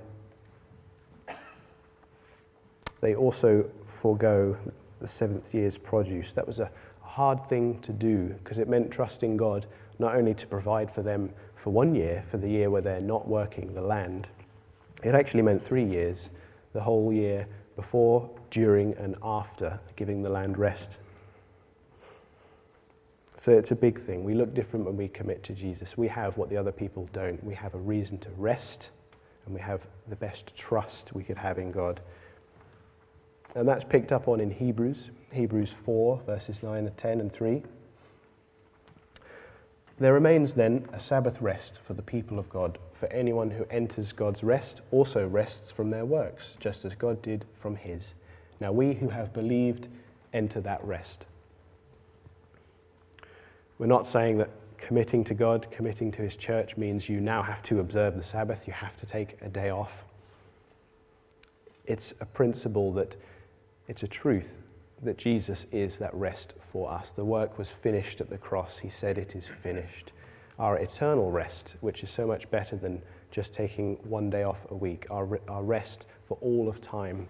they 3.02 3.16
also 3.16 3.70
forego 3.86 4.58
the 5.00 5.08
seventh 5.08 5.54
year's 5.54 5.78
produce. 5.78 6.34
That 6.34 6.46
was 6.46 6.60
a 6.60 6.70
hard 7.12 7.46
thing 7.48 7.78
to 7.82 7.92
do 7.92 8.28
because 8.44 8.58
it 8.58 8.70
meant 8.70 8.90
trusting 8.90 9.36
God 9.36 9.66
not 10.00 10.16
only 10.16 10.34
to 10.34 10.48
provide 10.48 10.90
for 10.90 11.04
them 11.04 11.30
for 11.56 11.70
one 11.70 11.94
year, 11.94 12.24
for 12.28 12.38
the 12.38 12.50
year 12.50 12.70
where 12.70 12.82
they're 12.82 13.02
not 13.02 13.28
working 13.28 13.74
the 13.74 13.82
land, 13.82 14.30
it 15.04 15.14
actually 15.14 15.44
meant 15.44 15.62
three 15.62 15.84
years, 15.84 16.32
the 16.74 16.82
whole 16.82 17.12
year 17.12 17.46
before, 17.76 18.30
during, 18.50 18.94
and 18.96 19.16
after 19.24 19.80
giving 19.96 20.22
the 20.22 20.30
land 20.30 20.58
rest. 20.58 21.00
So 23.36 23.52
it's 23.52 23.72
a 23.72 23.76
big 23.76 24.00
thing. 24.00 24.24
We 24.24 24.34
look 24.34 24.54
different 24.54 24.86
when 24.86 24.96
we 24.96 25.08
commit 25.08 25.44
to 25.44 25.54
Jesus. 25.54 25.98
We 25.98 26.08
have 26.08 26.38
what 26.38 26.50
the 26.50 26.58
other 26.58 26.72
people 26.72 27.10
don't. 27.12 27.44
We 27.44 27.56
have 27.56 27.76
a 27.76 27.80
reason 27.80 28.20
to 28.20 28.30
rest, 28.38 28.92
and 29.46 29.54
we 29.54 29.60
have 29.60 29.86
the 30.08 30.16
best 30.16 30.56
trust 30.56 31.14
we 31.14 31.24
could 31.24 31.38
have 31.38 31.58
in 31.58 31.72
God. 31.72 32.00
And 33.56 33.68
that's 33.68 33.84
picked 33.84 34.12
up 34.12 34.28
on 34.28 34.40
in 34.40 34.52
Hebrews, 34.52 35.12
Hebrews 35.32 35.72
4, 35.72 36.22
verses 36.26 36.64
9 36.64 36.78
and 36.78 36.98
10 36.98 37.20
and 37.22 37.32
3. 37.32 37.64
There 40.00 40.14
remains 40.14 40.54
then 40.54 40.88
a 40.94 41.00
Sabbath 41.00 41.42
rest 41.42 41.80
for 41.84 41.94
the 41.94 42.02
people 42.02 42.40
of 42.40 42.50
God, 42.50 42.80
for 42.94 43.08
anyone 43.08 43.52
who 43.52 43.66
enters 43.70 44.12
God's 44.12 44.44
rest 44.44 44.82
also 44.92 45.28
rests 45.28 45.72
from 45.72 45.90
their 45.90 46.06
works, 46.06 46.58
just 46.60 46.86
as 46.86 46.96
God 46.96 47.22
did 47.22 47.46
from 47.58 47.76
his. 47.76 48.16
Now 48.60 48.72
we 48.72 48.94
who 48.94 49.10
have 49.10 49.32
believed 49.32 49.88
enter 50.34 50.60
that 50.62 50.84
rest. 50.84 51.28
We're 53.78 53.88
not 53.88 54.08
saying 54.08 54.40
that 54.40 54.50
committing 54.78 55.24
to 55.26 55.34
God, 55.34 55.68
committing 55.72 56.12
to 56.14 56.22
his 56.22 56.36
church 56.36 56.78
means 56.78 57.08
you 57.08 57.22
now 57.22 57.44
have 57.44 57.62
to 57.64 57.80
observe 57.80 58.18
the 58.18 58.24
Sabbath, 58.24 58.68
you 58.68 58.74
have 58.74 58.98
to 58.98 59.06
take 59.06 59.38
a 59.42 59.50
day 59.50 59.70
off. 59.70 60.04
It's 61.86 62.20
a 62.22 62.26
principle 62.26 62.92
that 62.94 63.16
it's 63.88 64.04
a 64.04 64.08
truth 64.08 64.58
that 65.04 65.18
Jesus 65.18 65.66
is 65.72 65.98
that 66.00 66.14
rest 66.14 66.56
for 66.60 66.92
us. 66.92 67.12
The 67.12 67.26
work 67.26 67.58
was 67.58 67.70
finished 67.70 68.22
at 68.22 68.30
the 68.30 68.38
cross. 68.38 68.78
He 68.78 68.90
said, 68.90 69.18
It 69.18 69.36
is 69.36 69.48
finished. 69.48 70.14
Our 70.60 70.78
eternal 70.78 71.32
rest, 71.32 71.76
which 71.82 72.04
is 72.04 72.10
so 72.10 72.28
much 72.28 72.50
better 72.52 72.76
than 72.76 73.02
just 73.32 73.54
taking 73.54 73.96
one 74.04 74.30
day 74.30 74.44
off 74.44 74.68
a 74.70 74.76
week, 74.76 75.08
our, 75.10 75.40
our 75.48 75.64
rest 75.64 76.08
for 76.28 76.38
all 76.42 76.68
of 76.68 76.82
time 76.82 77.28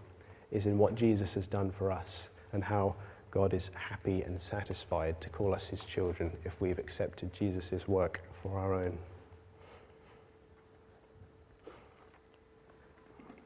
is 0.51 0.65
in 0.65 0.77
what 0.77 0.95
Jesus 0.95 1.33
has 1.35 1.47
done 1.47 1.71
for 1.71 1.91
us 1.91 2.29
and 2.53 2.63
how 2.63 2.95
God 3.29 3.53
is 3.53 3.69
happy 3.75 4.23
and 4.23 4.41
satisfied 4.41 5.21
to 5.21 5.29
call 5.29 5.53
us 5.53 5.67
his 5.67 5.85
children 5.85 6.31
if 6.43 6.59
we've 6.59 6.79
accepted 6.79 7.31
Jesus' 7.31 7.87
work 7.87 8.21
for 8.33 8.59
our 8.59 8.73
own. 8.73 8.97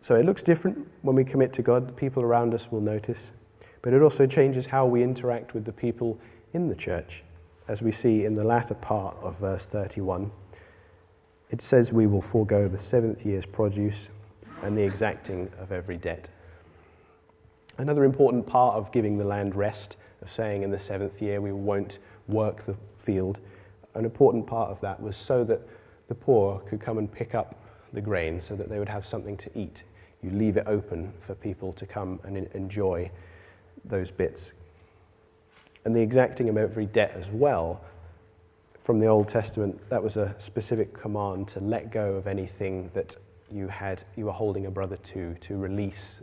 So 0.01 0.15
it 0.15 0.25
looks 0.25 0.43
different 0.43 0.87
when 1.01 1.15
we 1.15 1.23
commit 1.23 1.53
to 1.53 1.61
God. 1.61 1.95
People 1.95 2.23
around 2.23 2.53
us 2.53 2.71
will 2.71 2.81
notice. 2.81 3.31
But 3.85 3.93
it 3.93 4.01
also 4.01 4.25
changes 4.25 4.65
how 4.65 4.87
we 4.87 5.03
interact 5.03 5.53
with 5.53 5.63
the 5.63 5.71
people 5.71 6.19
in 6.53 6.69
the 6.69 6.75
church. 6.75 7.23
As 7.67 7.83
we 7.83 7.91
see 7.91 8.25
in 8.25 8.33
the 8.33 8.43
latter 8.43 8.73
part 8.73 9.15
of 9.21 9.39
verse 9.39 9.67
31, 9.67 10.31
it 11.51 11.61
says 11.61 11.93
we 11.93 12.07
will 12.07 12.19
forego 12.19 12.67
the 12.67 12.79
seventh 12.79 13.23
year's 13.27 13.45
produce 13.45 14.09
and 14.63 14.75
the 14.75 14.81
exacting 14.81 15.51
of 15.59 15.71
every 15.71 15.97
debt. 15.97 16.29
Another 17.77 18.05
important 18.05 18.47
part 18.47 18.75
of 18.75 18.91
giving 18.91 19.19
the 19.19 19.23
land 19.23 19.53
rest, 19.53 19.97
of 20.23 20.31
saying 20.31 20.63
in 20.63 20.71
the 20.71 20.79
seventh 20.79 21.21
year 21.21 21.39
we 21.39 21.51
won't 21.51 21.99
work 22.27 22.63
the 22.63 22.75
field, 22.97 23.39
an 23.93 24.03
important 24.03 24.47
part 24.47 24.71
of 24.71 24.81
that 24.81 24.99
was 24.99 25.15
so 25.15 25.43
that 25.43 25.61
the 26.07 26.15
poor 26.15 26.57
could 26.61 26.81
come 26.81 26.97
and 26.97 27.11
pick 27.11 27.35
up 27.35 27.53
the 27.93 28.01
grain 28.01 28.41
so 28.41 28.55
that 28.55 28.67
they 28.67 28.79
would 28.79 28.89
have 28.89 29.05
something 29.05 29.37
to 29.37 29.51
eat 29.55 29.83
you 30.25 30.31
leave 30.31 30.57
it 30.57 30.63
open 30.65 31.13
for 31.19 31.35
people 31.35 31.71
to 31.73 31.85
come 31.85 32.19
and 32.23 32.35
enjoy 32.55 33.09
those 33.87 34.11
bits. 34.11 34.53
And 35.85 35.95
the 35.95 36.01
exacting 36.01 36.49
of 36.49 36.57
every 36.57 36.87
debt 36.87 37.13
as 37.15 37.29
well, 37.29 37.81
from 38.79 38.99
the 38.99 39.07
Old 39.07 39.27
Testament, 39.27 39.79
that 39.89 40.01
was 40.01 40.17
a 40.17 40.35
specific 40.39 40.93
command 40.93 41.47
to 41.49 41.59
let 41.59 41.91
go 41.91 42.13
of 42.13 42.27
anything 42.27 42.89
that 42.93 43.15
you 43.51 43.67
had 43.67 44.03
you 44.15 44.25
were 44.25 44.31
holding 44.31 44.65
a 44.65 44.71
brother 44.71 44.97
to, 44.97 45.35
to 45.35 45.57
release 45.57 46.21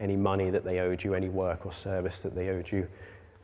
any 0.00 0.16
money 0.16 0.50
that 0.50 0.64
they 0.64 0.78
owed 0.78 1.02
you, 1.02 1.14
any 1.14 1.28
work 1.28 1.66
or 1.66 1.72
service 1.72 2.20
that 2.20 2.34
they 2.34 2.50
owed 2.50 2.70
you. 2.70 2.86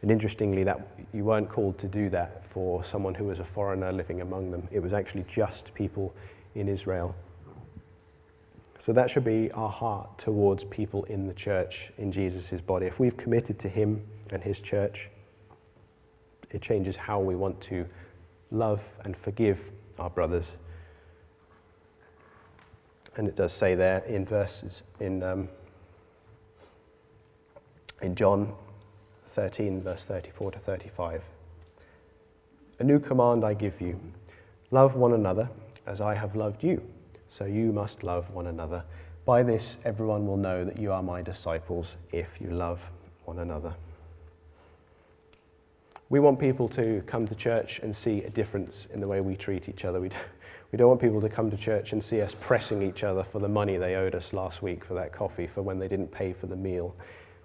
And 0.02 0.10
interestingly, 0.10 0.64
that 0.64 0.86
you 1.12 1.24
weren't 1.24 1.48
called 1.48 1.78
to 1.78 1.88
do 1.88 2.08
that 2.10 2.44
for 2.44 2.84
someone 2.84 3.14
who 3.14 3.24
was 3.24 3.40
a 3.40 3.44
foreigner 3.44 3.92
living 3.92 4.20
among 4.20 4.50
them. 4.50 4.68
It 4.70 4.80
was 4.80 4.92
actually 4.92 5.24
just 5.26 5.74
people 5.74 6.14
in 6.54 6.68
Israel. 6.68 7.14
So 8.84 8.92
that 8.92 9.08
should 9.08 9.24
be 9.24 9.50
our 9.52 9.70
heart 9.70 10.18
towards 10.18 10.62
people 10.64 11.04
in 11.04 11.26
the 11.26 11.32
church, 11.32 11.90
in 11.96 12.12
Jesus' 12.12 12.60
body. 12.60 12.84
If 12.84 13.00
we've 13.00 13.16
committed 13.16 13.58
to 13.60 13.68
Him 13.70 14.04
and 14.30 14.42
His 14.42 14.60
church, 14.60 15.08
it 16.52 16.60
changes 16.60 16.94
how 16.94 17.18
we 17.18 17.34
want 17.34 17.58
to 17.62 17.86
love 18.50 18.86
and 19.06 19.16
forgive 19.16 19.72
our 19.98 20.10
brothers. 20.10 20.58
And 23.16 23.26
it 23.26 23.36
does 23.36 23.54
say 23.54 23.74
there 23.74 24.00
in 24.00 24.26
verses 24.26 24.82
in, 25.00 25.22
um, 25.22 25.48
in 28.02 28.14
John 28.14 28.52
13, 29.28 29.80
verse 29.80 30.04
34 30.04 30.50
to 30.50 30.58
35. 30.58 31.22
A 32.80 32.84
new 32.84 32.98
command 32.98 33.46
I 33.46 33.54
give 33.54 33.80
you 33.80 33.98
love 34.70 34.94
one 34.94 35.14
another 35.14 35.48
as 35.86 36.02
I 36.02 36.14
have 36.14 36.36
loved 36.36 36.62
you 36.62 36.86
so 37.34 37.46
you 37.46 37.72
must 37.72 38.04
love 38.04 38.30
one 38.30 38.46
another. 38.46 38.84
By 39.24 39.42
this, 39.42 39.76
everyone 39.84 40.24
will 40.24 40.36
know 40.36 40.64
that 40.64 40.78
you 40.78 40.92
are 40.92 41.02
my 41.02 41.20
disciples 41.20 41.96
if 42.12 42.40
you 42.40 42.48
love 42.48 42.88
one 43.24 43.40
another. 43.40 43.74
We 46.10 46.20
want 46.20 46.38
people 46.38 46.68
to 46.68 47.02
come 47.06 47.26
to 47.26 47.34
church 47.34 47.80
and 47.80 47.96
see 47.96 48.22
a 48.22 48.30
difference 48.30 48.86
in 48.86 49.00
the 49.00 49.08
way 49.08 49.20
we 49.20 49.34
treat 49.34 49.68
each 49.68 49.84
other. 49.84 50.00
We 50.00 50.10
don't, 50.10 50.24
we 50.70 50.76
don't 50.76 50.86
want 50.86 51.00
people 51.00 51.20
to 51.20 51.28
come 51.28 51.50
to 51.50 51.56
church 51.56 51.92
and 51.92 52.04
see 52.04 52.22
us 52.22 52.36
pressing 52.38 52.82
each 52.82 53.02
other 53.02 53.24
for 53.24 53.40
the 53.40 53.48
money 53.48 53.78
they 53.78 53.96
owed 53.96 54.14
us 54.14 54.32
last 54.32 54.62
week 54.62 54.84
for 54.84 54.94
that 54.94 55.12
coffee, 55.12 55.48
for 55.48 55.60
when 55.60 55.80
they 55.80 55.88
didn't 55.88 56.12
pay 56.12 56.32
for 56.32 56.46
the 56.46 56.54
meal. 56.54 56.94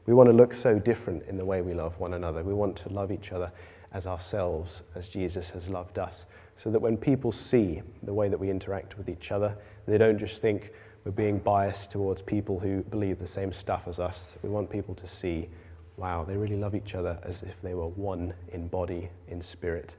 We 0.05 0.13
want 0.13 0.29
to 0.29 0.33
look 0.33 0.53
so 0.53 0.77
different 0.77 1.23
in 1.23 1.35
the 1.35 1.45
way 1.45 1.63
we 1.63 1.73
love 1.73 1.99
one 1.99 2.13
another. 2.13 2.43
We 2.43 2.53
want 2.53 2.75
to 2.77 2.89
love 2.89 3.11
each 3.11 3.31
other 3.31 3.51
as 3.93 4.05
ourselves, 4.07 4.83
as 4.95 5.09
Jesus 5.09 5.49
has 5.49 5.69
loved 5.69 5.97
us, 5.97 6.25
so 6.55 6.69
that 6.69 6.79
when 6.79 6.97
people 6.97 7.31
see 7.31 7.81
the 8.03 8.13
way 8.13 8.29
that 8.29 8.37
we 8.37 8.49
interact 8.49 8.97
with 8.97 9.09
each 9.09 9.31
other, 9.31 9.55
they 9.87 9.97
don't 9.97 10.17
just 10.17 10.41
think 10.41 10.71
we're 11.05 11.11
being 11.11 11.39
biased 11.39 11.91
towards 11.91 12.21
people 12.21 12.59
who 12.59 12.83
believe 12.83 13.19
the 13.19 13.27
same 13.27 13.51
stuff 13.51 13.87
as 13.87 13.99
us. 13.99 14.37
We 14.43 14.49
want 14.49 14.69
people 14.69 14.93
to 14.95 15.07
see, 15.07 15.49
wow, 15.97 16.23
they 16.23 16.37
really 16.37 16.57
love 16.57 16.75
each 16.75 16.95
other 16.95 17.17
as 17.23 17.41
if 17.43 17.61
they 17.61 17.73
were 17.73 17.87
one 17.87 18.33
in 18.51 18.67
body, 18.67 19.09
in 19.29 19.41
spirit. 19.41 19.95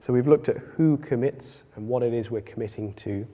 So 0.00 0.12
we've 0.14 0.26
looked 0.26 0.48
at 0.48 0.56
who 0.56 0.96
commits 0.96 1.64
and 1.76 1.86
what 1.86 2.02
it 2.02 2.14
is 2.14 2.30
we're 2.30 2.40
committing 2.40 2.94
to. 2.94 3.26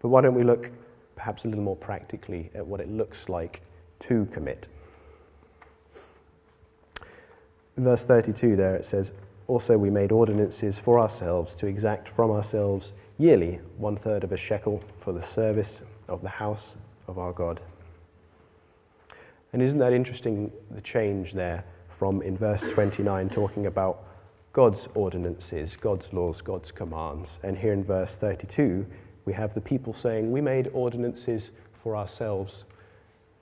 But 0.00 0.08
why 0.08 0.20
don't 0.20 0.34
we 0.34 0.42
look 0.42 0.72
perhaps 1.14 1.44
a 1.44 1.48
little 1.48 1.62
more 1.62 1.76
practically 1.76 2.50
at 2.54 2.66
what 2.66 2.80
it 2.80 2.90
looks 2.90 3.28
like 3.28 3.60
to 4.00 4.26
commit? 4.26 4.68
Verse 7.76 8.04
32, 8.04 8.56
there 8.56 8.76
it 8.76 8.84
says, 8.84 9.12
Also 9.46 9.78
we 9.78 9.88
made 9.88 10.12
ordinances 10.12 10.78
for 10.78 10.98
ourselves 10.98 11.54
to 11.56 11.66
exact 11.66 12.08
from 12.08 12.30
ourselves 12.30 12.92
yearly 13.18 13.60
one 13.78 13.96
third 13.96 14.24
of 14.24 14.32
a 14.32 14.36
shekel 14.36 14.82
for 14.98 15.12
the 15.12 15.22
service 15.22 15.86
of 16.08 16.22
the 16.22 16.28
house 16.28 16.76
of 17.06 17.18
our 17.18 17.32
God. 17.32 17.60
And 19.52 19.62
isn't 19.62 19.78
that 19.78 19.92
interesting, 19.92 20.52
the 20.70 20.80
change 20.80 21.32
there 21.32 21.64
from 21.88 22.22
in 22.22 22.36
verse 22.36 22.66
29 22.66 23.28
talking 23.30 23.66
about 23.66 24.04
God's 24.52 24.88
ordinances, 24.94 25.76
God's 25.76 26.12
laws, 26.12 26.40
God's 26.40 26.72
commands. 26.72 27.38
And 27.44 27.56
here 27.56 27.72
in 27.72 27.84
verse 27.84 28.16
32, 28.16 28.86
we 29.24 29.32
have 29.32 29.54
the 29.54 29.60
people 29.60 29.92
saying, 29.92 30.30
We 30.30 30.40
made 30.40 30.68
ordinances 30.72 31.52
for 31.72 31.96
ourselves. 31.96 32.64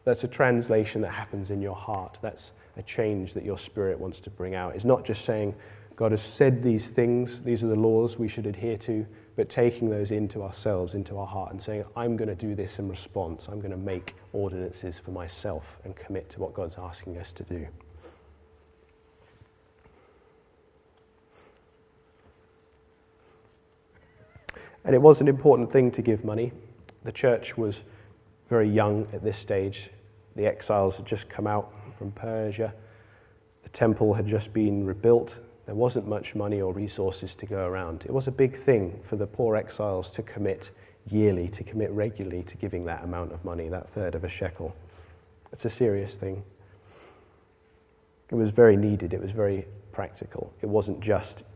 That's 0.09 0.25
a 0.25 0.29
translation 0.29 1.03
that 1.03 1.11
happens 1.11 1.51
in 1.51 1.61
your 1.61 1.75
heart. 1.75 2.17
That's 2.23 2.53
a 2.79 2.83
change 2.83 3.35
that 3.35 3.45
your 3.45 3.59
spirit 3.59 4.01
wants 4.01 4.21
to 4.21 4.31
bring 4.31 4.55
out. 4.55 4.75
It's 4.75 4.87
not 4.87 5.05
just 5.05 5.27
saying, 5.27 5.55
God 5.97 6.13
has 6.13 6.23
said 6.23 6.63
these 6.63 6.89
things, 6.89 7.43
these 7.43 7.63
are 7.63 7.67
the 7.67 7.79
laws 7.79 8.19
we 8.19 8.27
should 8.27 8.47
adhere 8.47 8.79
to, 8.79 9.07
but 9.37 9.51
taking 9.51 9.91
those 9.91 10.11
into 10.11 10.43
ourselves, 10.43 10.95
into 10.95 11.19
our 11.19 11.27
heart, 11.27 11.51
and 11.53 11.63
saying, 11.63 11.85
I'm 11.95 12.17
going 12.17 12.31
to 12.31 12.35
do 12.35 12.55
this 12.55 12.79
in 12.79 12.89
response. 12.89 13.49
I'm 13.49 13.59
going 13.59 13.71
to 13.71 13.77
make 13.77 14.15
ordinances 14.33 14.99
for 14.99 15.11
myself 15.11 15.79
and 15.85 15.95
commit 15.95 16.31
to 16.31 16.41
what 16.41 16.55
God's 16.55 16.79
asking 16.79 17.19
us 17.19 17.31
to 17.35 17.43
do. 17.45 17.69
And 24.87 24.95
it 24.95 25.03
was 25.03 25.21
an 25.21 25.29
important 25.29 25.71
thing 25.71 25.91
to 25.91 26.01
give 26.01 26.25
money. 26.25 26.51
The 27.05 27.13
church 27.13 27.59
was 27.59 27.85
very 28.49 28.71
young 28.71 29.07
at 29.13 29.23
this 29.23 29.37
stage. 29.37 29.91
The 30.39 30.47
exiles 30.47 30.97
had 30.97 31.05
just 31.05 31.29
come 31.29 31.49
out 31.49 31.73
from 31.97 32.13
Persia. 32.13 32.73
The 33.65 33.69
temple 33.71 34.15
had 34.15 34.25
just 34.25 34.55
been 34.55 34.87
rebuilt. 34.87 35.37
There 35.67 35.75
wasn't 35.75 36.07
much 36.07 36.37
money 36.37 36.61
or 36.61 36.73
resources 36.73 37.35
to 37.35 37.47
go 37.47 37.67
around. 37.67 38.05
It 38.05 38.13
was 38.13 38.29
a 38.29 38.31
big 38.31 38.55
thing 38.55 39.01
for 39.03 39.17
the 39.17 39.27
poor 39.27 39.57
exiles 39.57 40.13
to 40.13 40.23
commit 40.23 40.71
yearly, 41.11 41.49
to 41.49 41.65
commit 41.65 41.91
regularly 41.91 42.45
to 42.45 42.57
giving 42.57 42.85
that 42.85 43.03
amount 43.03 43.33
of 43.33 43.45
money, 43.45 43.69
that 43.69 43.91
third 43.91 44.15
of 44.15 44.23
a 44.23 44.29
shekel. 44.29 44.77
It's 45.51 45.65
a 45.65 45.71
serious 45.71 46.15
thing. 46.15 46.45
It 48.31 48.37
was 48.37 48.53
very 48.53 48.77
needed, 48.77 49.15
it 49.15 49.21
was 49.21 49.33
very 49.33 49.67
practical. 49.91 50.53
It 50.63 50.67
wasn't 50.67 51.01
just 51.01 51.49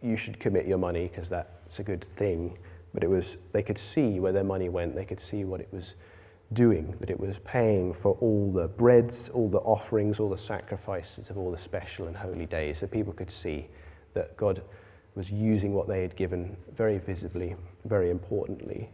you 0.00 0.16
should 0.16 0.40
commit 0.40 0.66
your 0.66 0.78
money 0.78 1.06
because 1.06 1.28
that's 1.28 1.80
a 1.80 1.82
good 1.82 2.02
thing, 2.02 2.56
but 2.94 3.04
it 3.04 3.10
was 3.10 3.42
they 3.52 3.62
could 3.62 3.76
see 3.76 4.20
where 4.20 4.32
their 4.32 4.42
money 4.42 4.70
went, 4.70 4.94
they 4.94 5.04
could 5.04 5.20
see 5.20 5.44
what 5.44 5.60
it 5.60 5.68
was 5.70 5.96
doing, 6.54 6.94
that 7.00 7.10
it 7.10 7.18
was 7.18 7.38
paying 7.40 7.92
for 7.92 8.12
all 8.20 8.52
the 8.52 8.68
breads, 8.68 9.28
all 9.28 9.48
the 9.48 9.60
offerings, 9.60 10.20
all 10.20 10.28
the 10.28 10.36
sacrifices 10.36 11.30
of 11.30 11.38
all 11.38 11.50
the 11.50 11.58
special 11.58 12.06
and 12.06 12.16
holy 12.16 12.46
days, 12.46 12.78
so 12.78 12.86
people 12.86 13.12
could 13.12 13.30
see 13.30 13.68
that 14.14 14.36
God 14.36 14.62
was 15.14 15.30
using 15.30 15.74
what 15.74 15.88
they 15.88 16.02
had 16.02 16.16
given 16.16 16.56
very 16.74 16.98
visibly, 16.98 17.54
very 17.84 18.10
importantly, 18.10 18.88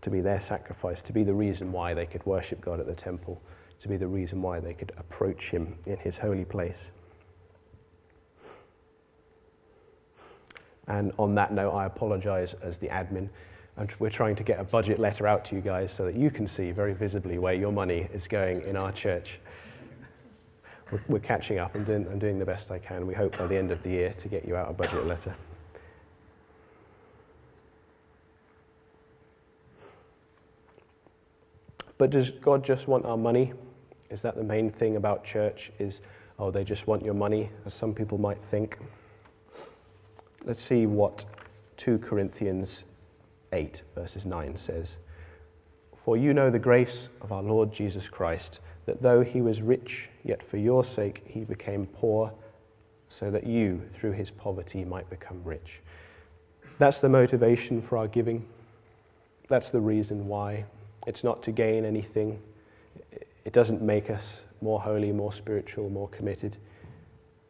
to 0.00 0.10
be 0.10 0.20
their 0.20 0.40
sacrifice, 0.40 1.02
to 1.02 1.12
be 1.12 1.24
the 1.24 1.34
reason 1.34 1.72
why 1.72 1.94
they 1.94 2.06
could 2.06 2.24
worship 2.26 2.60
God 2.60 2.80
at 2.80 2.86
the 2.86 2.94
temple, 2.94 3.40
to 3.80 3.88
be 3.88 3.96
the 3.96 4.06
reason 4.06 4.42
why 4.42 4.60
they 4.60 4.74
could 4.74 4.92
approach 4.98 5.50
Him 5.50 5.78
in 5.86 5.96
His 5.98 6.18
holy 6.18 6.44
place. 6.44 6.92
And 10.88 11.12
on 11.18 11.34
that 11.36 11.52
note, 11.52 11.72
I 11.72 11.86
apologize 11.86 12.54
as 12.54 12.78
the 12.78 12.88
admin. 12.88 13.28
We're 13.98 14.10
trying 14.10 14.36
to 14.36 14.42
get 14.42 14.60
a 14.60 14.64
budget 14.64 14.98
letter 14.98 15.26
out 15.26 15.44
to 15.46 15.54
you 15.54 15.62
guys 15.62 15.92
so 15.92 16.04
that 16.04 16.14
you 16.14 16.30
can 16.30 16.46
see 16.46 16.70
very 16.70 16.92
visibly 16.92 17.38
where 17.38 17.54
your 17.54 17.72
money 17.72 18.08
is 18.12 18.28
going 18.28 18.62
in 18.62 18.76
our 18.76 18.92
church. 18.92 19.38
We're, 20.90 21.00
we're 21.08 21.18
catching 21.20 21.58
up. 21.58 21.74
and 21.74 21.86
doing, 21.86 22.06
I'm 22.10 22.18
doing 22.18 22.38
the 22.38 22.44
best 22.44 22.70
I 22.70 22.78
can. 22.78 23.06
We 23.06 23.14
hope 23.14 23.38
by 23.38 23.46
the 23.46 23.56
end 23.56 23.70
of 23.70 23.82
the 23.82 23.90
year 23.90 24.12
to 24.12 24.28
get 24.28 24.44
you 24.44 24.54
out 24.54 24.68
a 24.68 24.72
budget 24.74 25.06
letter. 25.06 25.34
But 31.96 32.10
does 32.10 32.30
God 32.30 32.64
just 32.64 32.86
want 32.86 33.04
our 33.06 33.16
money? 33.16 33.52
Is 34.10 34.20
that 34.22 34.34
the 34.34 34.44
main 34.44 34.70
thing 34.70 34.96
about 34.96 35.24
church? 35.24 35.70
Is, 35.78 36.02
oh, 36.38 36.50
they 36.50 36.64
just 36.64 36.86
want 36.86 37.04
your 37.04 37.14
money, 37.14 37.50
as 37.64 37.72
some 37.72 37.94
people 37.94 38.18
might 38.18 38.42
think? 38.42 38.78
Let's 40.44 40.60
see 40.60 40.86
what 40.86 41.24
2 41.76 41.98
Corinthians 41.98 42.84
8, 43.52 43.82
verses 43.94 44.26
9 44.26 44.56
says 44.56 44.96
For 45.96 46.16
you 46.16 46.34
know 46.34 46.50
the 46.50 46.58
grace 46.58 47.08
of 47.20 47.32
our 47.32 47.42
Lord 47.42 47.72
Jesus 47.72 48.08
Christ, 48.08 48.60
that 48.86 49.02
though 49.02 49.22
he 49.22 49.42
was 49.42 49.62
rich, 49.62 50.08
yet 50.24 50.42
for 50.42 50.56
your 50.56 50.84
sake 50.84 51.22
he 51.26 51.40
became 51.40 51.86
poor, 51.86 52.32
so 53.08 53.30
that 53.30 53.44
you, 53.44 53.82
through 53.94 54.12
his 54.12 54.30
poverty, 54.30 54.84
might 54.84 55.08
become 55.10 55.40
rich. 55.44 55.80
That's 56.78 57.00
the 57.00 57.08
motivation 57.08 57.82
for 57.82 57.98
our 57.98 58.08
giving. 58.08 58.46
That's 59.48 59.70
the 59.70 59.80
reason 59.80 60.26
why. 60.28 60.64
It's 61.06 61.24
not 61.24 61.42
to 61.42 61.50
gain 61.50 61.84
anything, 61.84 62.40
it 63.44 63.52
doesn't 63.52 63.82
make 63.82 64.10
us 64.10 64.44
more 64.60 64.80
holy, 64.80 65.12
more 65.12 65.32
spiritual, 65.32 65.88
more 65.90 66.08
committed. 66.08 66.56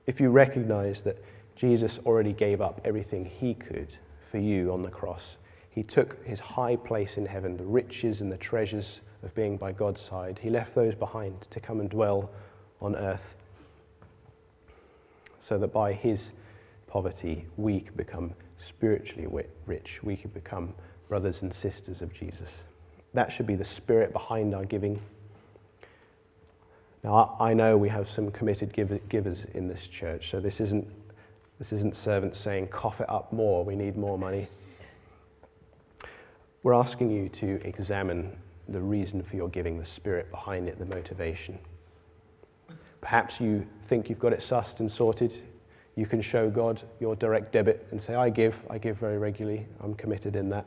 If 0.06 0.20
you 0.20 0.30
recognize 0.30 1.00
that 1.02 1.22
Jesus 1.56 1.98
already 2.06 2.32
gave 2.32 2.60
up 2.60 2.80
everything 2.84 3.24
he 3.24 3.54
could 3.54 3.88
for 4.20 4.38
you 4.38 4.72
on 4.72 4.82
the 4.82 4.88
cross, 4.88 5.36
he 5.70 5.82
took 5.82 6.24
his 6.24 6.40
high 6.40 6.76
place 6.76 7.16
in 7.16 7.24
heaven, 7.24 7.56
the 7.56 7.64
riches 7.64 8.20
and 8.20 8.30
the 8.30 8.36
treasures 8.36 9.00
of 9.22 9.34
being 9.34 9.56
by 9.56 9.72
God's 9.72 10.00
side. 10.00 10.38
He 10.40 10.50
left 10.50 10.74
those 10.74 10.94
behind 10.94 11.40
to 11.42 11.60
come 11.60 11.80
and 11.80 11.88
dwell 11.88 12.30
on 12.80 12.96
earth 12.96 13.36
so 15.38 15.58
that 15.58 15.72
by 15.72 15.92
his 15.92 16.32
poverty 16.86 17.44
we 17.56 17.80
could 17.80 17.96
become 17.96 18.34
spiritually 18.56 19.28
rich. 19.66 20.02
We 20.02 20.16
could 20.16 20.34
become 20.34 20.74
brothers 21.08 21.42
and 21.42 21.52
sisters 21.52 22.02
of 22.02 22.12
Jesus. 22.12 22.62
That 23.14 23.32
should 23.32 23.46
be 23.46 23.54
the 23.56 23.64
spirit 23.64 24.12
behind 24.12 24.54
our 24.54 24.64
giving. 24.64 25.00
Now, 27.02 27.36
I 27.40 27.54
know 27.54 27.78
we 27.78 27.88
have 27.88 28.08
some 28.08 28.30
committed 28.30 28.72
givers 29.08 29.46
in 29.54 29.68
this 29.68 29.86
church, 29.86 30.30
so 30.30 30.38
this 30.38 30.60
isn't, 30.60 30.86
this 31.58 31.72
isn't 31.72 31.96
servants 31.96 32.38
saying, 32.38 32.68
cough 32.68 33.00
it 33.00 33.08
up 33.08 33.32
more, 33.32 33.64
we 33.64 33.74
need 33.74 33.96
more 33.96 34.18
money. 34.18 34.48
We're 36.62 36.74
asking 36.74 37.10
you 37.10 37.30
to 37.30 37.58
examine 37.66 38.36
the 38.68 38.80
reason 38.80 39.22
for 39.22 39.36
your 39.36 39.48
giving, 39.48 39.78
the 39.78 39.84
spirit 39.84 40.30
behind 40.30 40.68
it, 40.68 40.78
the 40.78 40.84
motivation. 40.84 41.58
Perhaps 43.00 43.40
you 43.40 43.66
think 43.84 44.10
you've 44.10 44.18
got 44.18 44.34
it 44.34 44.40
sussed 44.40 44.80
and 44.80 44.92
sorted. 44.92 45.40
You 45.96 46.04
can 46.04 46.20
show 46.20 46.50
God 46.50 46.82
your 47.00 47.16
direct 47.16 47.50
debit 47.52 47.86
and 47.92 48.00
say, 48.00 48.14
I 48.14 48.28
give, 48.28 48.62
I 48.68 48.76
give 48.76 48.98
very 48.98 49.16
regularly, 49.16 49.66
I'm 49.80 49.94
committed 49.94 50.36
in 50.36 50.50
that. 50.50 50.66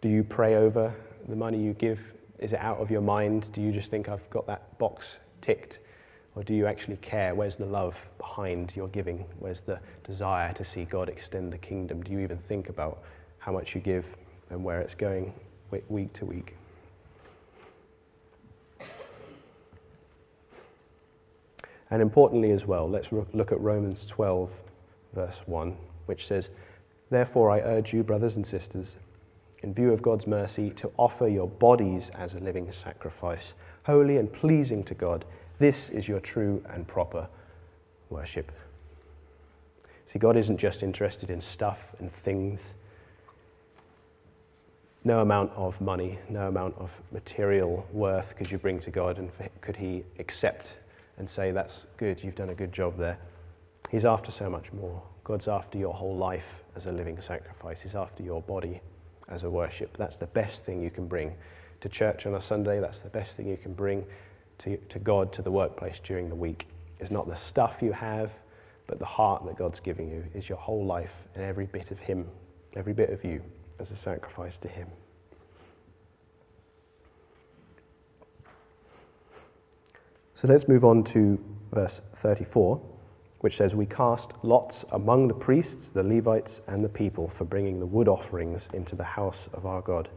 Do 0.00 0.08
you 0.08 0.22
pray 0.22 0.54
over 0.54 0.94
the 1.28 1.36
money 1.36 1.58
you 1.58 1.74
give? 1.74 2.12
Is 2.38 2.52
it 2.52 2.60
out 2.60 2.78
of 2.78 2.92
your 2.92 3.00
mind? 3.00 3.50
Do 3.52 3.60
you 3.60 3.72
just 3.72 3.90
think, 3.90 4.08
I've 4.08 4.28
got 4.30 4.46
that 4.46 4.78
box 4.78 5.18
ticked? 5.40 5.80
Or 6.36 6.44
do 6.44 6.54
you 6.54 6.66
actually 6.66 6.96
care? 6.98 7.34
Where's 7.34 7.56
the 7.56 7.66
love 7.66 8.08
behind 8.18 8.74
your 8.76 8.88
giving? 8.88 9.24
Where's 9.40 9.60
the 9.60 9.80
desire 10.04 10.52
to 10.54 10.64
see 10.64 10.84
God 10.84 11.08
extend 11.08 11.52
the 11.52 11.58
kingdom? 11.58 12.02
Do 12.02 12.12
you 12.12 12.20
even 12.20 12.38
think 12.38 12.68
about 12.68 13.02
how 13.42 13.50
much 13.50 13.74
you 13.74 13.80
give 13.80 14.06
and 14.50 14.62
where 14.62 14.80
it's 14.80 14.94
going 14.94 15.32
week 15.88 16.12
to 16.12 16.24
week. 16.24 16.54
And 21.90 22.00
importantly, 22.00 22.52
as 22.52 22.66
well, 22.66 22.88
let's 22.88 23.10
look 23.10 23.52
at 23.52 23.60
Romans 23.60 24.06
12, 24.06 24.54
verse 25.12 25.40
1, 25.46 25.76
which 26.06 26.26
says, 26.26 26.50
Therefore, 27.10 27.50
I 27.50 27.60
urge 27.60 27.92
you, 27.92 28.02
brothers 28.02 28.36
and 28.36 28.46
sisters, 28.46 28.96
in 29.62 29.74
view 29.74 29.92
of 29.92 30.02
God's 30.02 30.26
mercy, 30.26 30.70
to 30.70 30.90
offer 30.96 31.26
your 31.28 31.48
bodies 31.48 32.10
as 32.10 32.34
a 32.34 32.40
living 32.40 32.70
sacrifice, 32.70 33.54
holy 33.84 34.18
and 34.18 34.32
pleasing 34.32 34.84
to 34.84 34.94
God. 34.94 35.24
This 35.58 35.90
is 35.90 36.08
your 36.08 36.20
true 36.20 36.62
and 36.70 36.86
proper 36.86 37.28
worship. 38.08 38.52
See, 40.06 40.18
God 40.18 40.36
isn't 40.36 40.58
just 40.58 40.82
interested 40.82 41.28
in 41.28 41.40
stuff 41.40 41.94
and 41.98 42.10
things, 42.10 42.74
no 45.04 45.20
amount 45.20 45.50
of 45.56 45.80
money, 45.80 46.18
no 46.28 46.48
amount 46.48 46.76
of 46.78 47.00
material 47.10 47.86
worth 47.92 48.36
could 48.36 48.50
you 48.50 48.58
bring 48.58 48.78
to 48.80 48.90
God 48.90 49.18
and 49.18 49.30
could 49.60 49.76
He 49.76 50.04
accept 50.18 50.76
and 51.18 51.28
say, 51.28 51.50
That's 51.50 51.86
good, 51.96 52.22
you've 52.22 52.36
done 52.36 52.50
a 52.50 52.54
good 52.54 52.72
job 52.72 52.96
there. 52.96 53.18
He's 53.90 54.04
after 54.04 54.30
so 54.30 54.48
much 54.48 54.72
more. 54.72 55.02
God's 55.24 55.48
after 55.48 55.78
your 55.78 55.92
whole 55.92 56.16
life 56.16 56.62
as 56.76 56.86
a 56.86 56.92
living 56.92 57.20
sacrifice, 57.20 57.82
He's 57.82 57.96
after 57.96 58.22
your 58.22 58.42
body 58.42 58.80
as 59.28 59.42
a 59.42 59.50
worship. 59.50 59.96
That's 59.96 60.16
the 60.16 60.26
best 60.28 60.64
thing 60.64 60.80
you 60.80 60.90
can 60.90 61.06
bring 61.06 61.34
to 61.80 61.88
church 61.88 62.26
on 62.26 62.34
a 62.36 62.42
Sunday. 62.42 62.78
That's 62.78 63.00
the 63.00 63.10
best 63.10 63.36
thing 63.36 63.48
you 63.48 63.56
can 63.56 63.72
bring 63.72 64.04
to, 64.58 64.76
to 64.76 64.98
God, 65.00 65.32
to 65.32 65.42
the 65.42 65.50
workplace 65.50 65.98
during 65.98 66.28
the 66.28 66.34
week. 66.34 66.68
It's 67.00 67.10
not 67.10 67.26
the 67.26 67.36
stuff 67.36 67.82
you 67.82 67.90
have, 67.92 68.32
but 68.86 69.00
the 69.00 69.04
heart 69.04 69.44
that 69.46 69.56
God's 69.56 69.80
giving 69.80 70.08
you 70.08 70.24
is 70.32 70.48
your 70.48 70.58
whole 70.58 70.84
life 70.84 71.26
and 71.34 71.42
every 71.42 71.66
bit 71.66 71.90
of 71.90 71.98
Him, 71.98 72.28
every 72.76 72.92
bit 72.92 73.10
of 73.10 73.24
you 73.24 73.42
as 73.82 73.90
a 73.90 73.96
sacrifice 73.96 74.56
to 74.58 74.68
Him. 74.68 74.88
So 80.34 80.48
let's 80.48 80.68
move 80.68 80.84
on 80.84 81.04
to 81.04 81.38
verse 81.72 81.98
34, 81.98 82.80
which 83.40 83.56
says, 83.56 83.74
We 83.74 83.86
cast 83.86 84.32
lots 84.44 84.84
among 84.92 85.28
the 85.28 85.34
priests, 85.34 85.90
the 85.90 86.02
Levites, 86.02 86.62
and 86.68 86.84
the 86.84 86.88
people 86.88 87.28
for 87.28 87.44
bringing 87.44 87.80
the 87.80 87.86
wood 87.86 88.08
offerings 88.08 88.68
into 88.72 88.96
the 88.96 89.04
house 89.04 89.48
of 89.52 89.66
our 89.66 89.82
God. 89.82 90.08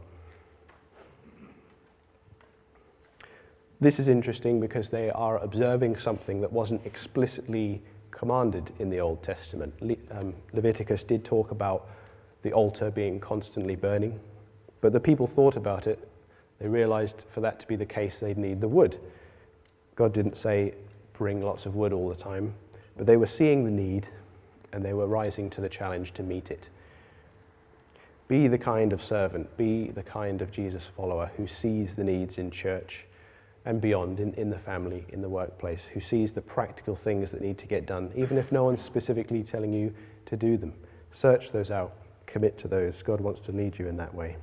This 3.82 3.99
is 3.99 4.07
interesting 4.07 4.59
because 4.59 4.89
they 4.89 5.09
are 5.09 5.39
observing 5.39 5.97
something 5.97 6.39
that 6.41 6.51
wasn't 6.51 6.86
explicitly 6.86 7.82
commanded 8.11 8.72
in 8.80 8.89
the 8.89 8.99
Old 8.99 9.22
Testament. 9.22 9.74
Le- 9.82 9.97
um, 10.11 10.34
Leviticus 10.53 11.03
did 11.03 11.26
talk 11.26 11.51
about 11.51 11.89
the 12.46 12.54
altar 12.54 12.91
being 12.91 13.20
constantly 13.20 13.76
burning, 13.76 14.20
but 14.80 14.93
the 14.93 15.00
people 15.00 15.26
thought 15.26 15.56
about 15.56 15.88
it. 15.88 16.08
They 16.60 16.68
realized 16.68 17.26
for 17.28 17.41
that 17.41 17.60
to 17.60 17.68
be 17.68 17.76
the 17.76 17.88
case, 17.88 18.20
they'd 18.20 18.38
need 18.38 18.62
the 18.62 18.68
wood. 18.68 19.00
God 19.96 20.14
didn't 20.14 20.38
say, 20.38 20.76
bring 21.14 21.41
lots 21.41 21.66
of 21.66 21.76
wood 21.76 21.91
all 21.91 22.08
the 22.08 22.16
time, 22.16 22.54
but 22.96 23.08
they 23.08 23.18
were 23.18 23.26
seeing 23.26 23.66
the 23.66 23.72
need 23.72 24.08
and 24.74 24.86
they 24.86 24.93
were 24.93 25.08
rising 25.08 25.50
to 25.50 25.62
the 25.62 25.68
challenge 25.68 26.12
to 26.14 26.22
meet 26.22 26.52
it. 26.52 26.70
Be 28.28 28.48
the 28.48 28.60
kind 28.60 28.93
of 28.93 29.02
servant, 29.02 29.58
be 29.58 29.88
the 29.88 30.04
kind 30.04 30.39
of 30.43 30.52
Jesus 30.52 30.86
follower 30.86 31.32
who 31.38 31.48
sees 31.48 31.96
the 31.96 32.04
needs 32.04 32.38
in 32.38 32.52
church 32.52 33.08
and 33.66 33.82
beyond, 33.82 34.20
in, 34.20 34.36
in 34.36 34.52
the 34.52 34.60
family, 34.60 35.04
in 35.10 35.24
the 35.24 35.30
workplace, 35.30 35.86
who 35.86 36.00
sees 36.00 36.32
the 36.32 36.41
practical 36.41 36.96
things 36.96 37.32
that 37.32 37.41
need 37.41 37.58
to 37.58 37.66
get 37.66 37.88
done, 37.88 38.12
even 38.16 38.38
if 38.38 38.52
no 38.52 38.66
one's 38.66 38.84
specifically 38.84 39.41
telling 39.41 39.74
you 39.74 39.91
to 40.28 40.38
do 40.38 40.58
them. 40.58 40.74
Search 41.12 41.52
those 41.52 41.72
out, 41.72 41.93
commit 42.26 42.57
to 42.59 42.67
those. 42.67 43.01
God 43.03 43.21
wants 43.21 43.39
to 43.41 43.51
lead 43.51 43.78
you 43.78 43.88
in 43.88 43.97
that 43.97 44.13
way. 44.13 44.38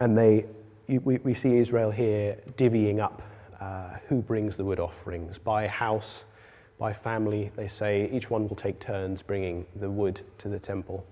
And 0.00 0.16
they, 0.16 0.46
we, 0.88 1.18
we 1.18 1.34
see 1.34 1.56
Israel 1.56 1.90
here 1.90 2.38
divvying 2.56 3.00
up 3.00 3.20
uh, 3.60 3.96
who 4.08 4.22
brings 4.22 4.56
the 4.56 4.64
wood 4.64 4.78
offerings 4.78 5.38
by 5.38 5.66
house, 5.66 6.24
by 6.78 6.92
family. 6.92 7.50
They 7.56 7.66
say 7.66 8.08
each 8.12 8.30
one 8.30 8.46
will 8.46 8.56
take 8.56 8.78
turns 8.78 9.22
bringing 9.22 9.66
the 9.76 9.90
wood 9.90 10.20
to 10.38 10.48
the 10.48 10.58
temple 10.60 11.04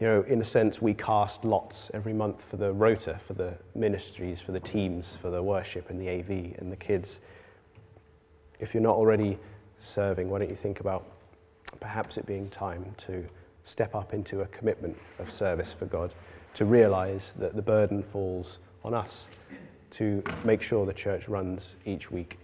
you 0.00 0.06
know, 0.06 0.22
in 0.22 0.40
a 0.40 0.44
sense, 0.44 0.80
we 0.80 0.94
cast 0.94 1.44
lots 1.44 1.90
every 1.92 2.14
month 2.14 2.42
for 2.42 2.56
the 2.56 2.72
rota, 2.72 3.20
for 3.26 3.34
the 3.34 3.58
ministries, 3.74 4.40
for 4.40 4.52
the 4.52 4.60
teams, 4.60 5.14
for 5.14 5.28
the 5.28 5.42
worship 5.42 5.90
and 5.90 6.00
the 6.00 6.08
AV 6.08 6.58
and 6.58 6.72
the 6.72 6.76
kids. 6.76 7.20
If 8.60 8.74
you're 8.74 8.82
not 8.82 8.96
already 8.96 9.38
serving, 9.78 10.28
why 10.28 10.38
don't 10.38 10.50
you 10.50 10.56
think 10.56 10.80
about 10.80 11.06
perhaps 11.80 12.18
it 12.18 12.26
being 12.26 12.48
time 12.50 12.84
to 12.98 13.24
step 13.64 13.94
up 13.94 14.12
into 14.14 14.42
a 14.42 14.46
commitment 14.46 14.96
of 15.18 15.30
service 15.30 15.72
for 15.72 15.86
God, 15.86 16.12
to 16.54 16.64
realize 16.64 17.32
that 17.34 17.54
the 17.54 17.62
burden 17.62 18.02
falls 18.02 18.58
on 18.84 18.94
us 18.94 19.28
to 19.90 20.22
make 20.44 20.62
sure 20.62 20.86
the 20.86 20.92
church 20.92 21.28
runs 21.28 21.76
each 21.84 22.10
week 22.10 22.38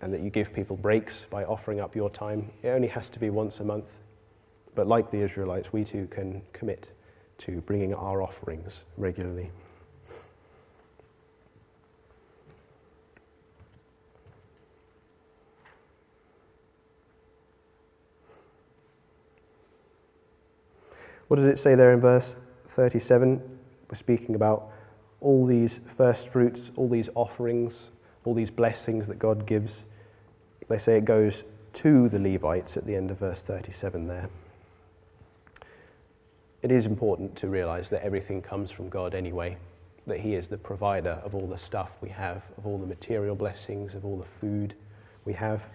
and 0.00 0.12
that 0.12 0.20
you 0.20 0.30
give 0.30 0.52
people 0.52 0.76
breaks 0.76 1.26
by 1.28 1.44
offering 1.44 1.80
up 1.80 1.94
your 1.94 2.08
time. 2.08 2.50
It 2.62 2.68
only 2.68 2.88
has 2.88 3.10
to 3.10 3.20
be 3.20 3.30
once 3.30 3.60
a 3.60 3.64
month. 3.64 3.98
But 4.74 4.86
like 4.86 5.10
the 5.10 5.18
Israelites, 5.18 5.72
we 5.72 5.84
too 5.84 6.06
can 6.06 6.40
commit 6.52 6.92
to 7.38 7.60
bringing 7.62 7.94
our 7.94 8.22
offerings 8.22 8.84
regularly. 8.96 9.50
What 21.30 21.36
does 21.36 21.46
it 21.46 21.60
say 21.60 21.76
there 21.76 21.92
in 21.92 22.00
verse 22.00 22.34
37? 22.64 23.40
We're 23.88 23.94
speaking 23.94 24.34
about 24.34 24.72
all 25.20 25.46
these 25.46 25.78
first 25.78 26.28
fruits, 26.28 26.72
all 26.74 26.88
these 26.88 27.08
offerings, 27.14 27.90
all 28.24 28.34
these 28.34 28.50
blessings 28.50 29.06
that 29.06 29.20
God 29.20 29.46
gives. 29.46 29.86
They 30.68 30.78
say 30.78 30.98
it 30.98 31.04
goes 31.04 31.52
to 31.74 32.08
the 32.08 32.18
Levites 32.18 32.76
at 32.76 32.84
the 32.84 32.96
end 32.96 33.10
of 33.10 33.18
verse 33.18 33.42
37 33.42 34.08
there 34.08 34.28
it 36.62 36.70
is 36.70 36.86
important 36.86 37.36
to 37.36 37.48
realize 37.48 37.88
that 37.88 38.04
everything 38.04 38.42
comes 38.42 38.70
from 38.70 38.88
God 38.88 39.14
anyway, 39.14 39.56
that 40.06 40.20
He 40.20 40.34
is 40.34 40.48
the 40.48 40.58
provider 40.58 41.20
of 41.24 41.34
all 41.34 41.46
the 41.46 41.58
stuff 41.58 41.96
we 42.00 42.10
have, 42.10 42.42
of 42.58 42.66
all 42.66 42.78
the 42.78 42.86
material 42.86 43.34
blessings, 43.34 43.94
of 43.94 44.04
all 44.04 44.18
the 44.18 44.24
food 44.24 44.74
we 45.24 45.32
have. 45.32 45.68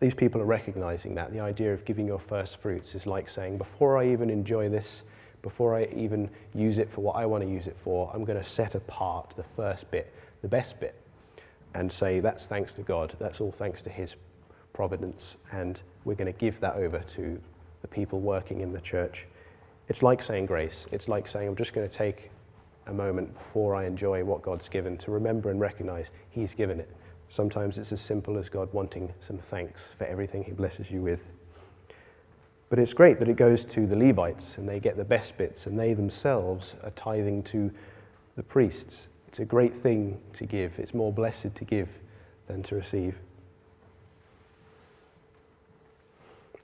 These 0.00 0.14
people 0.14 0.40
are 0.40 0.46
recognizing 0.46 1.14
that. 1.16 1.32
The 1.32 1.40
idea 1.40 1.72
of 1.72 1.84
giving 1.84 2.06
your 2.06 2.20
first 2.20 2.60
fruits 2.60 2.94
is 2.94 3.06
like 3.06 3.28
saying, 3.28 3.58
before 3.58 3.98
I 3.98 4.06
even 4.08 4.30
enjoy 4.30 4.68
this, 4.68 5.04
before 5.42 5.74
I 5.74 5.88
even 5.94 6.30
use 6.54 6.78
it 6.78 6.90
for 6.90 7.00
what 7.00 7.16
I 7.16 7.26
want 7.26 7.42
to 7.42 7.48
use 7.50 7.66
it 7.66 7.76
for, 7.76 8.10
I'm 8.14 8.24
going 8.24 8.38
to 8.38 8.44
set 8.44 8.74
apart 8.74 9.34
the 9.36 9.42
first 9.42 9.90
bit, 9.90 10.14
the 10.42 10.48
best 10.48 10.78
bit, 10.80 10.94
and 11.74 11.90
say, 11.90 12.20
that's 12.20 12.46
thanks 12.46 12.74
to 12.74 12.82
God. 12.82 13.14
That's 13.18 13.40
all 13.40 13.50
thanks 13.50 13.82
to 13.82 13.90
His 13.90 14.16
providence. 14.72 15.38
And 15.52 15.82
we're 16.04 16.14
going 16.14 16.32
to 16.32 16.38
give 16.38 16.60
that 16.60 16.76
over 16.76 17.00
to 17.00 17.40
the 17.82 17.88
people 17.88 18.20
working 18.20 18.60
in 18.60 18.70
the 18.70 18.80
church. 18.80 19.26
It's 19.88 20.02
like 20.02 20.22
saying 20.22 20.46
grace. 20.46 20.86
It's 20.92 21.08
like 21.08 21.26
saying, 21.26 21.48
I'm 21.48 21.56
just 21.56 21.72
going 21.72 21.88
to 21.88 21.94
take 21.94 22.30
a 22.86 22.92
moment 22.92 23.34
before 23.34 23.74
I 23.74 23.86
enjoy 23.86 24.24
what 24.24 24.42
God's 24.42 24.68
given 24.68 24.96
to 24.98 25.10
remember 25.10 25.50
and 25.50 25.60
recognize 25.60 26.12
He's 26.30 26.54
given 26.54 26.78
it. 26.80 26.90
Sometimes 27.28 27.78
it's 27.78 27.92
as 27.92 28.00
simple 28.00 28.38
as 28.38 28.48
God 28.48 28.72
wanting 28.72 29.12
some 29.20 29.38
thanks 29.38 29.88
for 29.96 30.04
everything 30.04 30.42
He 30.42 30.52
blesses 30.52 30.90
you 30.90 31.02
with. 31.02 31.30
But 32.70 32.78
it's 32.78 32.92
great 32.92 33.18
that 33.20 33.28
it 33.28 33.36
goes 33.36 33.64
to 33.66 33.86
the 33.86 33.96
Levites 33.96 34.58
and 34.58 34.68
they 34.68 34.80
get 34.80 34.96
the 34.96 35.04
best 35.04 35.36
bits 35.38 35.66
and 35.66 35.78
they 35.78 35.94
themselves 35.94 36.76
are 36.84 36.90
tithing 36.90 37.42
to 37.44 37.70
the 38.36 38.42
priests. 38.42 39.08
It's 39.26 39.38
a 39.40 39.44
great 39.44 39.74
thing 39.74 40.20
to 40.34 40.46
give. 40.46 40.78
It's 40.78 40.94
more 40.94 41.12
blessed 41.12 41.54
to 41.54 41.64
give 41.64 41.88
than 42.46 42.62
to 42.64 42.74
receive. 42.74 43.18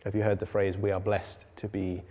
Have 0.04 0.14
you 0.14 0.22
heard 0.22 0.38
the 0.38 0.46
phrase, 0.46 0.76
we 0.76 0.90
are 0.90 1.00
blessed 1.00 1.54
to 1.56 1.68
be 1.68 2.02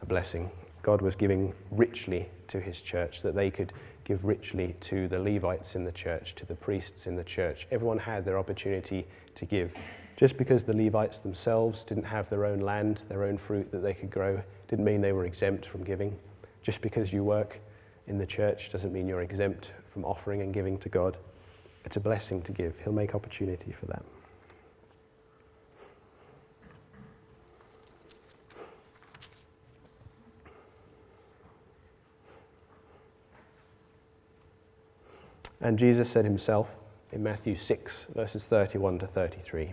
a 0.00 0.06
blessing. 0.06 0.50
God 0.82 1.02
was 1.02 1.14
giving 1.14 1.54
richly 1.70 2.28
to 2.48 2.60
his 2.60 2.80
church, 2.80 3.22
that 3.22 3.34
they 3.34 3.50
could 3.50 3.72
give 4.04 4.24
richly 4.24 4.76
to 4.80 5.08
the 5.08 5.18
Levites 5.18 5.74
in 5.74 5.84
the 5.84 5.92
church, 5.92 6.34
to 6.36 6.46
the 6.46 6.54
priests 6.54 7.06
in 7.06 7.14
the 7.14 7.24
church. 7.24 7.66
Everyone 7.70 7.98
had 7.98 8.24
their 8.24 8.38
opportunity 8.38 9.06
to 9.34 9.44
give. 9.44 9.74
Just 10.16 10.36
because 10.38 10.62
the 10.62 10.76
Levites 10.76 11.18
themselves 11.18 11.82
didn't 11.84 12.04
have 12.04 12.28
their 12.30 12.44
own 12.44 12.60
land, 12.60 13.02
their 13.08 13.24
own 13.24 13.36
fruit 13.36 13.70
that 13.72 13.82
they 13.82 13.94
could 13.94 14.10
grow, 14.10 14.40
didn't 14.68 14.84
mean 14.84 15.00
they 15.00 15.12
were 15.12 15.24
exempt 15.24 15.66
from 15.66 15.82
giving. 15.82 16.16
Just 16.62 16.80
because 16.80 17.12
you 17.12 17.24
work 17.24 17.58
in 18.06 18.18
the 18.18 18.26
church 18.26 18.70
doesn't 18.70 18.92
mean 18.92 19.08
you're 19.08 19.22
exempt 19.22 19.72
from 19.90 20.04
offering 20.04 20.42
and 20.42 20.52
giving 20.52 20.78
to 20.78 20.88
God. 20.88 21.16
It's 21.84 21.96
a 21.96 22.00
blessing 22.00 22.42
to 22.42 22.52
give. 22.52 22.78
He'll 22.80 22.92
make 22.92 23.14
opportunity 23.14 23.72
for 23.72 23.86
that. 23.86 24.02
And 35.64 35.78
Jesus 35.78 36.10
said 36.10 36.26
himself 36.26 36.68
in 37.10 37.22
Matthew 37.22 37.54
6, 37.54 38.08
verses 38.14 38.44
31 38.44 38.98
to 38.98 39.06
33. 39.06 39.72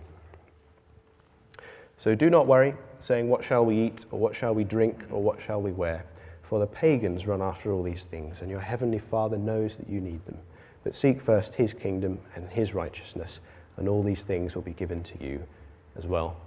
So 1.98 2.14
do 2.14 2.30
not 2.30 2.46
worry, 2.46 2.74
saying, 2.98 3.28
What 3.28 3.44
shall 3.44 3.64
we 3.66 3.78
eat, 3.78 4.06
or 4.10 4.18
what 4.18 4.34
shall 4.34 4.54
we 4.54 4.64
drink, 4.64 5.04
or 5.10 5.22
what 5.22 5.40
shall 5.40 5.60
we 5.60 5.70
wear? 5.70 6.06
For 6.42 6.58
the 6.58 6.66
pagans 6.66 7.26
run 7.26 7.42
after 7.42 7.72
all 7.72 7.82
these 7.82 8.04
things, 8.04 8.40
and 8.40 8.50
your 8.50 8.60
heavenly 8.60 8.98
Father 8.98 9.36
knows 9.36 9.76
that 9.76 9.88
you 9.88 10.00
need 10.00 10.24
them. 10.24 10.38
But 10.82 10.94
seek 10.94 11.20
first 11.20 11.54
his 11.54 11.74
kingdom 11.74 12.18
and 12.34 12.48
his 12.48 12.74
righteousness, 12.74 13.40
and 13.76 13.86
all 13.86 14.02
these 14.02 14.22
things 14.22 14.54
will 14.54 14.62
be 14.62 14.72
given 14.72 15.02
to 15.02 15.22
you 15.22 15.42
as 15.96 16.06
well. 16.06 16.38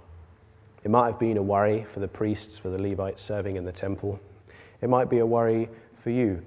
It 0.82 0.90
might 0.90 1.06
have 1.06 1.20
been 1.20 1.36
a 1.36 1.42
worry 1.42 1.84
for 1.84 2.00
the 2.00 2.08
priests, 2.08 2.58
for 2.58 2.68
the 2.68 2.82
Levites 2.82 3.22
serving 3.22 3.54
in 3.54 3.62
the 3.62 3.72
temple. 3.72 4.18
It 4.80 4.88
might 4.88 5.08
be 5.08 5.18
a 5.18 5.26
worry 5.26 5.68
for 5.94 6.10
you, 6.10 6.42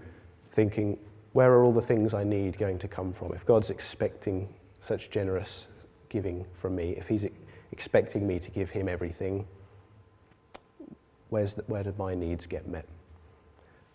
thinking, 0.52 1.00
where 1.34 1.52
are 1.52 1.64
all 1.64 1.74
the 1.74 1.82
things 1.82 2.14
I 2.14 2.24
need 2.24 2.58
going 2.58 2.80
to 2.80 2.88
come 2.88 3.14
from? 3.14 3.34
If 3.34 3.46
God's 3.46 3.70
expecting 3.70 4.50
such 4.80 5.10
generous 5.10 5.68
giving 6.10 6.46
from 6.56 6.76
me, 6.76 6.96
if 6.98 7.08
He's 7.08 7.26
expecting 7.72 8.26
me 8.26 8.40
to 8.40 8.52
give 8.52 8.70
Him 8.70 8.90
everything, 8.90 9.46
where's 11.30 11.54
the, 11.54 11.64
where 11.64 11.84
do 11.84 11.94
my 11.98 12.16
needs 12.16 12.46
get 12.46 12.68
met? 12.68 12.86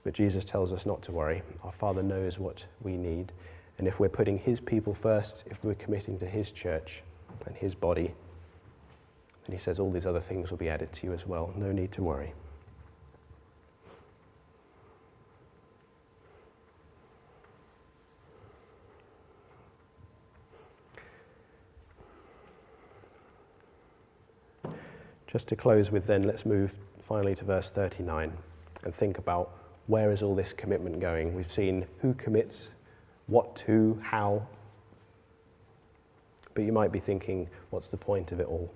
But 0.05 0.15
Jesus 0.15 0.45
tells 0.45 0.73
us 0.73 0.87
not 0.87 1.03
to 1.03 1.13
worry. 1.13 1.43
Our 1.63 1.73
Father 1.73 2.03
knows 2.03 2.39
what 2.39 2.65
we 2.83 2.97
need. 2.97 3.33
And 3.79 3.89
if 3.89 3.99
we're 3.99 4.09
putting 4.09 4.39
His 4.39 4.61
people 4.61 4.95
first, 4.95 5.45
if 5.51 5.65
we're 5.65 5.75
committing 5.75 6.19
to 6.21 6.27
His 6.27 6.53
church 6.53 7.03
and 7.47 7.57
His 7.57 7.75
body, 7.75 8.15
then 9.47 9.57
He 9.57 9.59
says 9.59 9.81
all 9.81 9.91
these 9.91 10.07
other 10.07 10.21
things 10.21 10.51
will 10.51 10.59
be 10.59 10.69
added 10.69 10.93
to 10.93 11.07
you 11.07 11.13
as 11.13 11.27
well. 11.27 11.53
No 11.57 11.73
need 11.73 11.91
to 11.93 12.03
worry. 12.03 12.33
Just 25.35 25.49
to 25.49 25.57
close 25.57 25.91
with, 25.91 26.07
then, 26.07 26.23
let's 26.23 26.47
move 26.47 26.79
finally 27.01 27.35
to 27.35 27.45
verse 27.45 27.69
39 27.69 28.33
and 28.85 28.95
think 28.95 29.19
about 29.19 29.59
where 29.89 30.13
is 30.13 30.23
all 30.23 30.37
this 30.37 30.53
commitment 30.53 31.01
going? 31.01 31.35
We've 31.35 31.51
seen 31.51 31.87
who 32.01 32.15
commits, 32.15 32.69
what 33.27 33.57
to, 33.57 33.99
how. 34.01 34.47
But 36.55 36.63
you 36.63 36.73
might 36.73 36.93
be 36.93 37.01
thinking, 37.01 37.49
what's 37.71 37.89
the 37.89 37.97
point 37.97 38.31
of 38.31 38.39
it 38.39 38.47
all? 38.47 38.73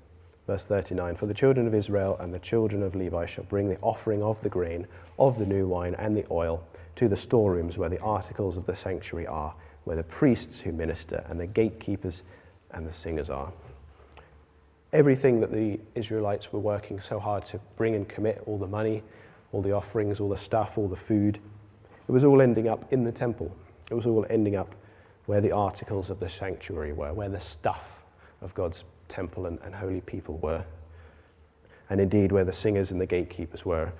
Verse 0.48 0.64
39 0.64 1.14
For 1.14 1.26
the 1.26 1.32
children 1.32 1.68
of 1.68 1.76
Israel 1.76 2.16
and 2.18 2.34
the 2.34 2.40
children 2.40 2.82
of 2.82 2.96
Levi 2.96 3.26
shall 3.26 3.44
bring 3.44 3.68
the 3.68 3.78
offering 3.78 4.20
of 4.20 4.40
the 4.40 4.48
grain, 4.48 4.88
of 5.16 5.38
the 5.38 5.46
new 5.46 5.68
wine, 5.68 5.94
and 5.94 6.16
the 6.16 6.26
oil 6.28 6.66
to 6.96 7.06
the 7.06 7.16
storerooms 7.16 7.78
where 7.78 7.88
the 7.88 8.00
articles 8.00 8.56
of 8.56 8.66
the 8.66 8.74
sanctuary 8.74 9.28
are, 9.28 9.54
where 9.84 9.94
the 9.94 10.02
priests 10.02 10.58
who 10.58 10.72
minister 10.72 11.24
and 11.28 11.38
the 11.38 11.46
gatekeepers 11.46 12.24
and 12.72 12.84
the 12.84 12.92
singers 12.92 13.30
are. 13.30 13.52
Everything 14.92 15.40
that 15.40 15.52
the 15.52 15.78
Israelites 15.94 16.52
were 16.52 16.60
working 16.60 16.98
so 16.98 17.18
hard 17.18 17.44
to 17.46 17.60
bring 17.76 17.94
and 17.94 18.08
commit, 18.08 18.42
all 18.46 18.58
the 18.58 18.66
money, 18.66 19.02
all 19.52 19.62
the 19.62 19.72
offerings, 19.72 20.20
all 20.20 20.28
the 20.28 20.36
stuff, 20.36 20.78
all 20.78 20.88
the 20.88 20.96
food, 20.96 21.38
it 22.08 22.12
was 22.12 22.24
all 22.24 22.40
ending 22.40 22.68
up 22.68 22.90
in 22.92 23.04
the 23.04 23.12
temple. 23.12 23.54
It 23.90 23.94
was 23.94 24.06
all 24.06 24.24
ending 24.30 24.56
up 24.56 24.74
where 25.26 25.42
the 25.42 25.52
articles 25.52 26.08
of 26.08 26.18
the 26.18 26.28
sanctuary 26.28 26.94
were, 26.94 27.12
where 27.12 27.28
the 27.28 27.40
stuff 27.40 28.02
of 28.40 28.54
God's 28.54 28.84
temple 29.08 29.46
and, 29.46 29.58
and 29.62 29.74
holy 29.74 30.00
people 30.00 30.38
were, 30.38 30.64
and 31.90 32.00
indeed 32.00 32.32
where 32.32 32.44
the 32.44 32.52
singers 32.52 32.90
and 32.90 33.00
the 33.00 33.06
gatekeepers 33.06 33.66
were. 33.66 33.92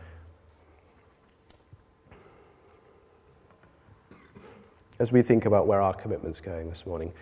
As 4.99 5.12
we 5.12 5.20
think 5.20 5.45
about 5.45 5.66
where 5.66 5.82
our 5.82 5.95
commitment's 5.95 6.41
going 6.41 6.68
this 6.70 6.86
morning, 6.86 7.12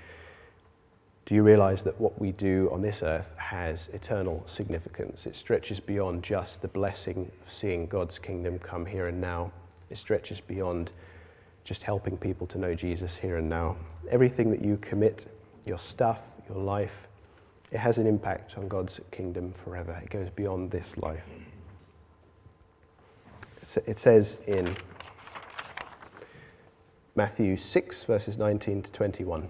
do 1.26 1.34
you 1.34 1.42
realize 1.42 1.82
that 1.82 2.00
what 2.00 2.18
we 2.20 2.30
do 2.30 2.70
on 2.72 2.80
this 2.80 3.02
earth 3.02 3.36
has 3.36 3.88
eternal 3.88 4.44
significance? 4.46 5.26
It 5.26 5.34
stretches 5.34 5.80
beyond 5.80 6.22
just 6.22 6.62
the 6.62 6.68
blessing 6.68 7.28
of 7.42 7.50
seeing 7.50 7.88
God's 7.88 8.16
kingdom 8.16 8.60
come 8.60 8.86
here 8.86 9.08
and 9.08 9.20
now. 9.20 9.50
It 9.90 9.98
stretches 9.98 10.40
beyond 10.40 10.92
just 11.64 11.82
helping 11.82 12.16
people 12.16 12.46
to 12.46 12.58
know 12.58 12.76
Jesus 12.76 13.16
here 13.16 13.38
and 13.38 13.48
now. 13.48 13.76
Everything 14.08 14.52
that 14.52 14.64
you 14.64 14.76
commit, 14.76 15.26
your 15.64 15.78
stuff, 15.78 16.22
your 16.48 16.58
life, 16.58 17.08
it 17.72 17.78
has 17.78 17.98
an 17.98 18.06
impact 18.06 18.56
on 18.56 18.68
God's 18.68 19.00
kingdom 19.10 19.52
forever. 19.52 20.00
It 20.00 20.10
goes 20.10 20.30
beyond 20.30 20.70
this 20.70 20.96
life. 20.96 21.24
It 23.84 23.98
says 23.98 24.42
in 24.46 24.76
Matthew 27.16 27.56
6, 27.56 28.04
verses 28.04 28.38
19 28.38 28.82
to 28.82 28.92
21. 28.92 29.48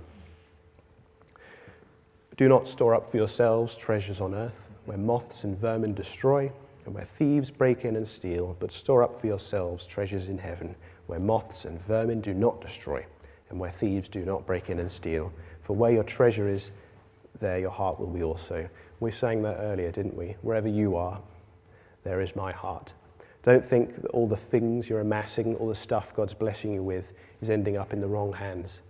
Do 2.37 2.49
not 2.49 2.69
store 2.69 2.95
up 2.95 3.09
for 3.09 3.17
yourselves 3.17 3.79
treasures 3.79 4.21
on 4.21 4.35
earth, 4.35 4.71
where 4.85 4.99
moths 4.99 5.45
and 5.45 5.59
vermin 5.59 5.95
destroy, 5.95 6.53
and 6.85 6.95
where 6.95 7.05
thieves 7.05 7.51
break 7.51 7.87
in 7.87 7.97
and 7.97 8.07
steal, 8.07 8.55
but 8.61 8.71
store 8.71 9.03
up 9.03 9.19
for 9.19 9.27
yourselves 9.27 9.87
treasures 9.87 10.29
in 10.29 10.37
heaven, 10.37 10.77
where 11.07 11.19
moths 11.19 11.65
and 11.65 11.81
vermin 11.81 12.21
do 12.21 12.35
not 12.35 12.61
destroy, 12.61 13.03
and 13.49 13.59
where 13.59 13.71
thieves 13.71 14.07
do 14.07 14.23
not 14.27 14.45
break 14.45 14.69
in 14.69 14.81
and 14.81 14.93
steal. 14.93 15.33
For 15.63 15.75
where 15.75 15.93
your 15.93 16.05
treasure 16.05 16.47
is, 16.47 16.73
there 17.39 17.59
your 17.59 17.71
heart 17.71 17.99
will 17.99 18.07
be 18.07 18.23
also. 18.23 18.69
We 19.01 19.13
sang 19.13 19.41
that 19.43 19.57
earlier, 19.59 19.91
didn't 19.91 20.15
we? 20.15 20.37
Wherever 20.43 20.69
you 20.69 20.95
are, 20.95 21.19
there 22.03 22.21
is 22.21 22.37
my 22.37 22.53
heart. 22.53 22.93
Don't 23.45 23.65
think 23.65 23.95
that 23.95 24.11
all 24.11 24.27
the 24.27 24.37
things 24.37 24.91
you're 24.91 25.01
amassing, 25.01 25.55
all 25.55 25.69
the 25.69 25.75
stuff 25.75 26.15
God's 26.15 26.35
blessing 26.35 26.75
you 26.75 26.83
with, 26.83 27.15
is 27.41 27.49
ending 27.49 27.79
up 27.79 27.95
in 27.95 28.01
the 28.01 28.07
wrong 28.07 28.33
hands. 28.33 28.83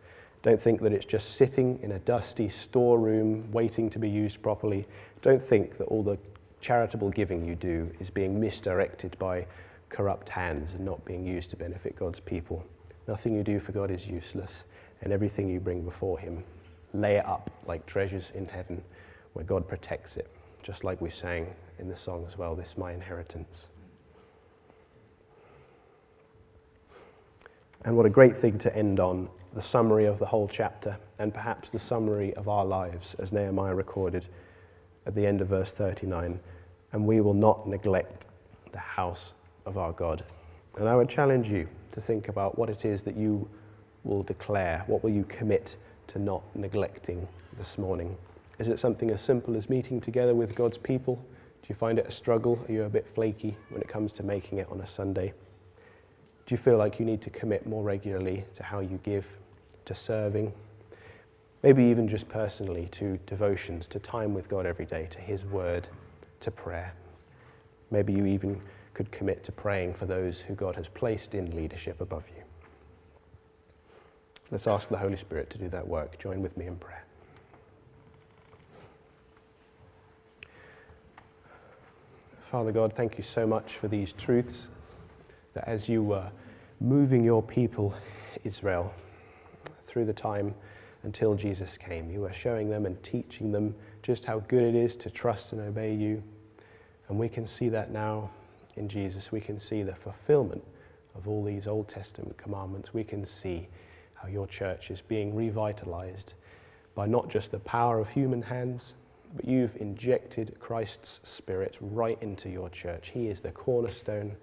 Don't 0.46 0.60
think 0.60 0.80
that 0.82 0.92
it's 0.92 1.04
just 1.04 1.34
sitting 1.34 1.76
in 1.82 1.90
a 1.90 1.98
dusty 1.98 2.48
storeroom 2.48 3.50
waiting 3.50 3.90
to 3.90 3.98
be 3.98 4.08
used 4.08 4.40
properly. 4.40 4.84
Don't 5.20 5.42
think 5.42 5.76
that 5.76 5.86
all 5.86 6.04
the 6.04 6.16
charitable 6.60 7.10
giving 7.10 7.44
you 7.44 7.56
do 7.56 7.90
is 7.98 8.10
being 8.10 8.38
misdirected 8.38 9.18
by 9.18 9.44
corrupt 9.88 10.28
hands 10.28 10.74
and 10.74 10.84
not 10.84 11.04
being 11.04 11.26
used 11.26 11.50
to 11.50 11.56
benefit 11.56 11.96
God's 11.96 12.20
people. 12.20 12.64
Nothing 13.08 13.34
you 13.34 13.42
do 13.42 13.58
for 13.58 13.72
God 13.72 13.90
is 13.90 14.06
useless, 14.06 14.66
and 15.00 15.12
everything 15.12 15.48
you 15.48 15.58
bring 15.58 15.82
before 15.82 16.16
Him, 16.16 16.44
lay 16.94 17.16
it 17.16 17.26
up 17.26 17.50
like 17.66 17.84
treasures 17.84 18.30
in 18.36 18.46
heaven 18.46 18.80
where 19.32 19.44
God 19.44 19.66
protects 19.66 20.16
it, 20.16 20.30
just 20.62 20.84
like 20.84 21.00
we 21.00 21.10
sang 21.10 21.52
in 21.80 21.88
the 21.88 21.96
song 21.96 22.24
as 22.24 22.38
well 22.38 22.54
this 22.54 22.68
is 22.68 22.78
my 22.78 22.92
inheritance. 22.92 23.66
And 27.84 27.96
what 27.96 28.06
a 28.06 28.10
great 28.10 28.36
thing 28.36 28.58
to 28.60 28.76
end 28.76 29.00
on 29.00 29.28
the 29.56 29.62
summary 29.62 30.04
of 30.04 30.18
the 30.18 30.26
whole 30.26 30.46
chapter, 30.46 30.98
and 31.18 31.32
perhaps 31.32 31.70
the 31.70 31.78
summary 31.78 32.34
of 32.34 32.46
our 32.46 32.64
lives, 32.66 33.14
as 33.14 33.32
Nehemiah 33.32 33.74
recorded 33.74 34.26
at 35.06 35.14
the 35.14 35.26
end 35.26 35.40
of 35.40 35.48
verse 35.48 35.72
39. 35.72 36.38
And 36.92 37.06
we 37.06 37.22
will 37.22 37.34
not 37.34 37.66
neglect 37.66 38.26
the 38.72 38.78
house 38.78 39.32
of 39.64 39.78
our 39.78 39.92
God. 39.92 40.22
And 40.78 40.86
I 40.86 40.94
would 40.94 41.08
challenge 41.08 41.48
you 41.48 41.66
to 41.92 42.02
think 42.02 42.28
about 42.28 42.58
what 42.58 42.68
it 42.68 42.84
is 42.84 43.02
that 43.04 43.16
you 43.16 43.48
will 44.04 44.22
declare, 44.22 44.84
what 44.88 45.02
will 45.02 45.10
you 45.10 45.24
commit 45.24 45.76
to 46.08 46.18
not 46.18 46.42
neglecting 46.54 47.26
this 47.56 47.78
morning? 47.78 48.14
Is 48.58 48.68
it 48.68 48.78
something 48.78 49.10
as 49.10 49.22
simple 49.22 49.56
as 49.56 49.70
meeting 49.70 50.02
together 50.02 50.34
with 50.34 50.54
God's 50.54 50.76
people? 50.76 51.16
Do 51.62 51.68
you 51.68 51.74
find 51.74 51.98
it 51.98 52.06
a 52.06 52.10
struggle? 52.10 52.62
Are 52.68 52.72
you 52.72 52.82
a 52.82 52.90
bit 52.90 53.06
flaky 53.14 53.56
when 53.70 53.80
it 53.80 53.88
comes 53.88 54.12
to 54.14 54.22
making 54.22 54.58
it 54.58 54.68
on 54.70 54.82
a 54.82 54.86
Sunday? 54.86 55.32
Do 56.44 56.52
you 56.52 56.58
feel 56.58 56.76
like 56.76 57.00
you 57.00 57.06
need 57.06 57.22
to 57.22 57.30
commit 57.30 57.66
more 57.66 57.82
regularly 57.82 58.44
to 58.52 58.62
how 58.62 58.80
you 58.80 59.00
give, 59.02 59.26
to 59.86 59.94
serving? 59.94 60.52
Maybe 61.62 61.82
even 61.84 62.06
just 62.06 62.28
personally 62.28 62.86
to 62.92 63.18
devotions, 63.26 63.88
to 63.88 63.98
time 63.98 64.34
with 64.34 64.48
God 64.48 64.66
every 64.66 64.84
day, 64.84 65.06
to 65.10 65.20
His 65.20 65.44
Word, 65.46 65.88
to 66.40 66.50
prayer. 66.50 66.92
Maybe 67.90 68.12
you 68.12 68.26
even 68.26 68.60
could 68.94 69.10
commit 69.10 69.42
to 69.44 69.52
praying 69.52 69.94
for 69.94 70.06
those 70.06 70.40
who 70.40 70.54
God 70.54 70.76
has 70.76 70.88
placed 70.88 71.34
in 71.34 71.56
leadership 71.56 72.00
above 72.00 72.24
you. 72.36 72.42
Let's 74.50 74.66
ask 74.66 74.88
the 74.88 74.96
Holy 74.96 75.16
Spirit 75.16 75.50
to 75.50 75.58
do 75.58 75.68
that 75.70 75.86
work. 75.86 76.18
Join 76.18 76.40
with 76.40 76.56
me 76.56 76.66
in 76.66 76.76
prayer. 76.76 77.04
Father 82.42 82.70
God, 82.70 82.92
thank 82.92 83.18
you 83.18 83.24
so 83.24 83.44
much 83.44 83.76
for 83.76 83.88
these 83.88 84.12
truths 84.12 84.68
that 85.54 85.68
as 85.68 85.88
you 85.88 86.02
were 86.02 86.30
moving 86.80 87.24
your 87.24 87.42
people, 87.42 87.92
Israel, 88.44 88.94
through 89.96 90.04
the 90.04 90.12
time 90.12 90.54
until 91.04 91.34
Jesus 91.34 91.78
came, 91.78 92.10
you 92.10 92.20
were 92.20 92.32
showing 92.34 92.68
them 92.68 92.84
and 92.84 93.02
teaching 93.02 93.50
them 93.50 93.74
just 94.02 94.26
how 94.26 94.40
good 94.40 94.62
it 94.62 94.74
is 94.74 94.94
to 94.96 95.08
trust 95.08 95.54
and 95.54 95.60
obey 95.62 95.94
you. 95.94 96.22
And 97.08 97.18
we 97.18 97.30
can 97.30 97.46
see 97.46 97.70
that 97.70 97.92
now 97.92 98.28
in 98.76 98.90
Jesus, 98.90 99.32
we 99.32 99.40
can 99.40 99.58
see 99.58 99.82
the 99.82 99.94
fulfillment 99.94 100.62
of 101.14 101.26
all 101.28 101.42
these 101.42 101.66
Old 101.66 101.88
Testament 101.88 102.36
commandments. 102.36 102.92
We 102.92 103.04
can 103.04 103.24
see 103.24 103.68
how 104.12 104.28
your 104.28 104.46
church 104.46 104.90
is 104.90 105.00
being 105.00 105.34
revitalized 105.34 106.34
by 106.94 107.06
not 107.06 107.30
just 107.30 107.52
the 107.52 107.60
power 107.60 107.98
of 107.98 108.10
human 108.10 108.42
hands, 108.42 108.92
but 109.34 109.46
you've 109.46 109.76
injected 109.76 110.60
Christ's 110.60 111.26
Spirit 111.26 111.78
right 111.80 112.18
into 112.20 112.50
your 112.50 112.68
church. 112.68 113.08
He 113.08 113.28
is 113.28 113.40
the 113.40 113.52
cornerstone 113.52 114.36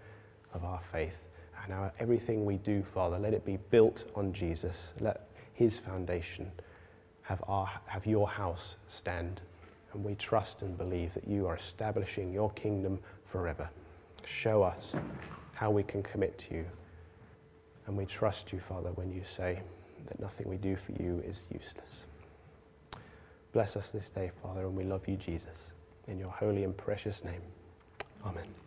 of 0.55 0.63
our 0.63 0.79
faith. 0.79 1.27
And 1.61 1.69
now 1.69 1.91
everything 1.99 2.43
we 2.43 2.57
do, 2.57 2.81
Father, 2.81 3.19
let 3.19 3.35
it 3.35 3.45
be 3.45 3.57
built 3.69 4.05
on 4.15 4.33
Jesus. 4.33 4.93
Let 4.99 5.29
his 5.53 5.77
foundation 5.77 6.51
have, 7.21 7.43
our, 7.47 7.69
have 7.85 8.05
your 8.05 8.27
house 8.27 8.77
stand. 8.87 9.41
And 9.93 10.03
we 10.03 10.15
trust 10.15 10.61
and 10.61 10.77
believe 10.77 11.13
that 11.13 11.27
you 11.27 11.47
are 11.47 11.55
establishing 11.55 12.33
your 12.33 12.49
kingdom 12.51 12.99
forever. 13.25 13.69
Show 14.25 14.63
us 14.63 14.95
how 15.53 15.71
we 15.71 15.83
can 15.83 16.01
commit 16.01 16.37
to 16.39 16.55
you. 16.55 16.65
And 17.87 17.97
we 17.97 18.05
trust 18.05 18.51
you, 18.51 18.59
Father, 18.59 18.91
when 18.91 19.11
you 19.11 19.23
say 19.23 19.61
that 20.07 20.19
nothing 20.19 20.49
we 20.49 20.57
do 20.57 20.75
for 20.75 20.93
you 20.93 21.21
is 21.25 21.43
useless. 21.51 22.05
Bless 23.51 23.77
us 23.77 23.91
this 23.91 24.09
day, 24.09 24.31
Father, 24.41 24.61
and 24.61 24.75
we 24.75 24.83
love 24.83 25.07
you, 25.07 25.15
Jesus. 25.15 25.73
In 26.07 26.17
your 26.17 26.31
holy 26.31 26.63
and 26.63 26.75
precious 26.75 27.23
name. 27.23 27.41
Amen. 28.25 28.62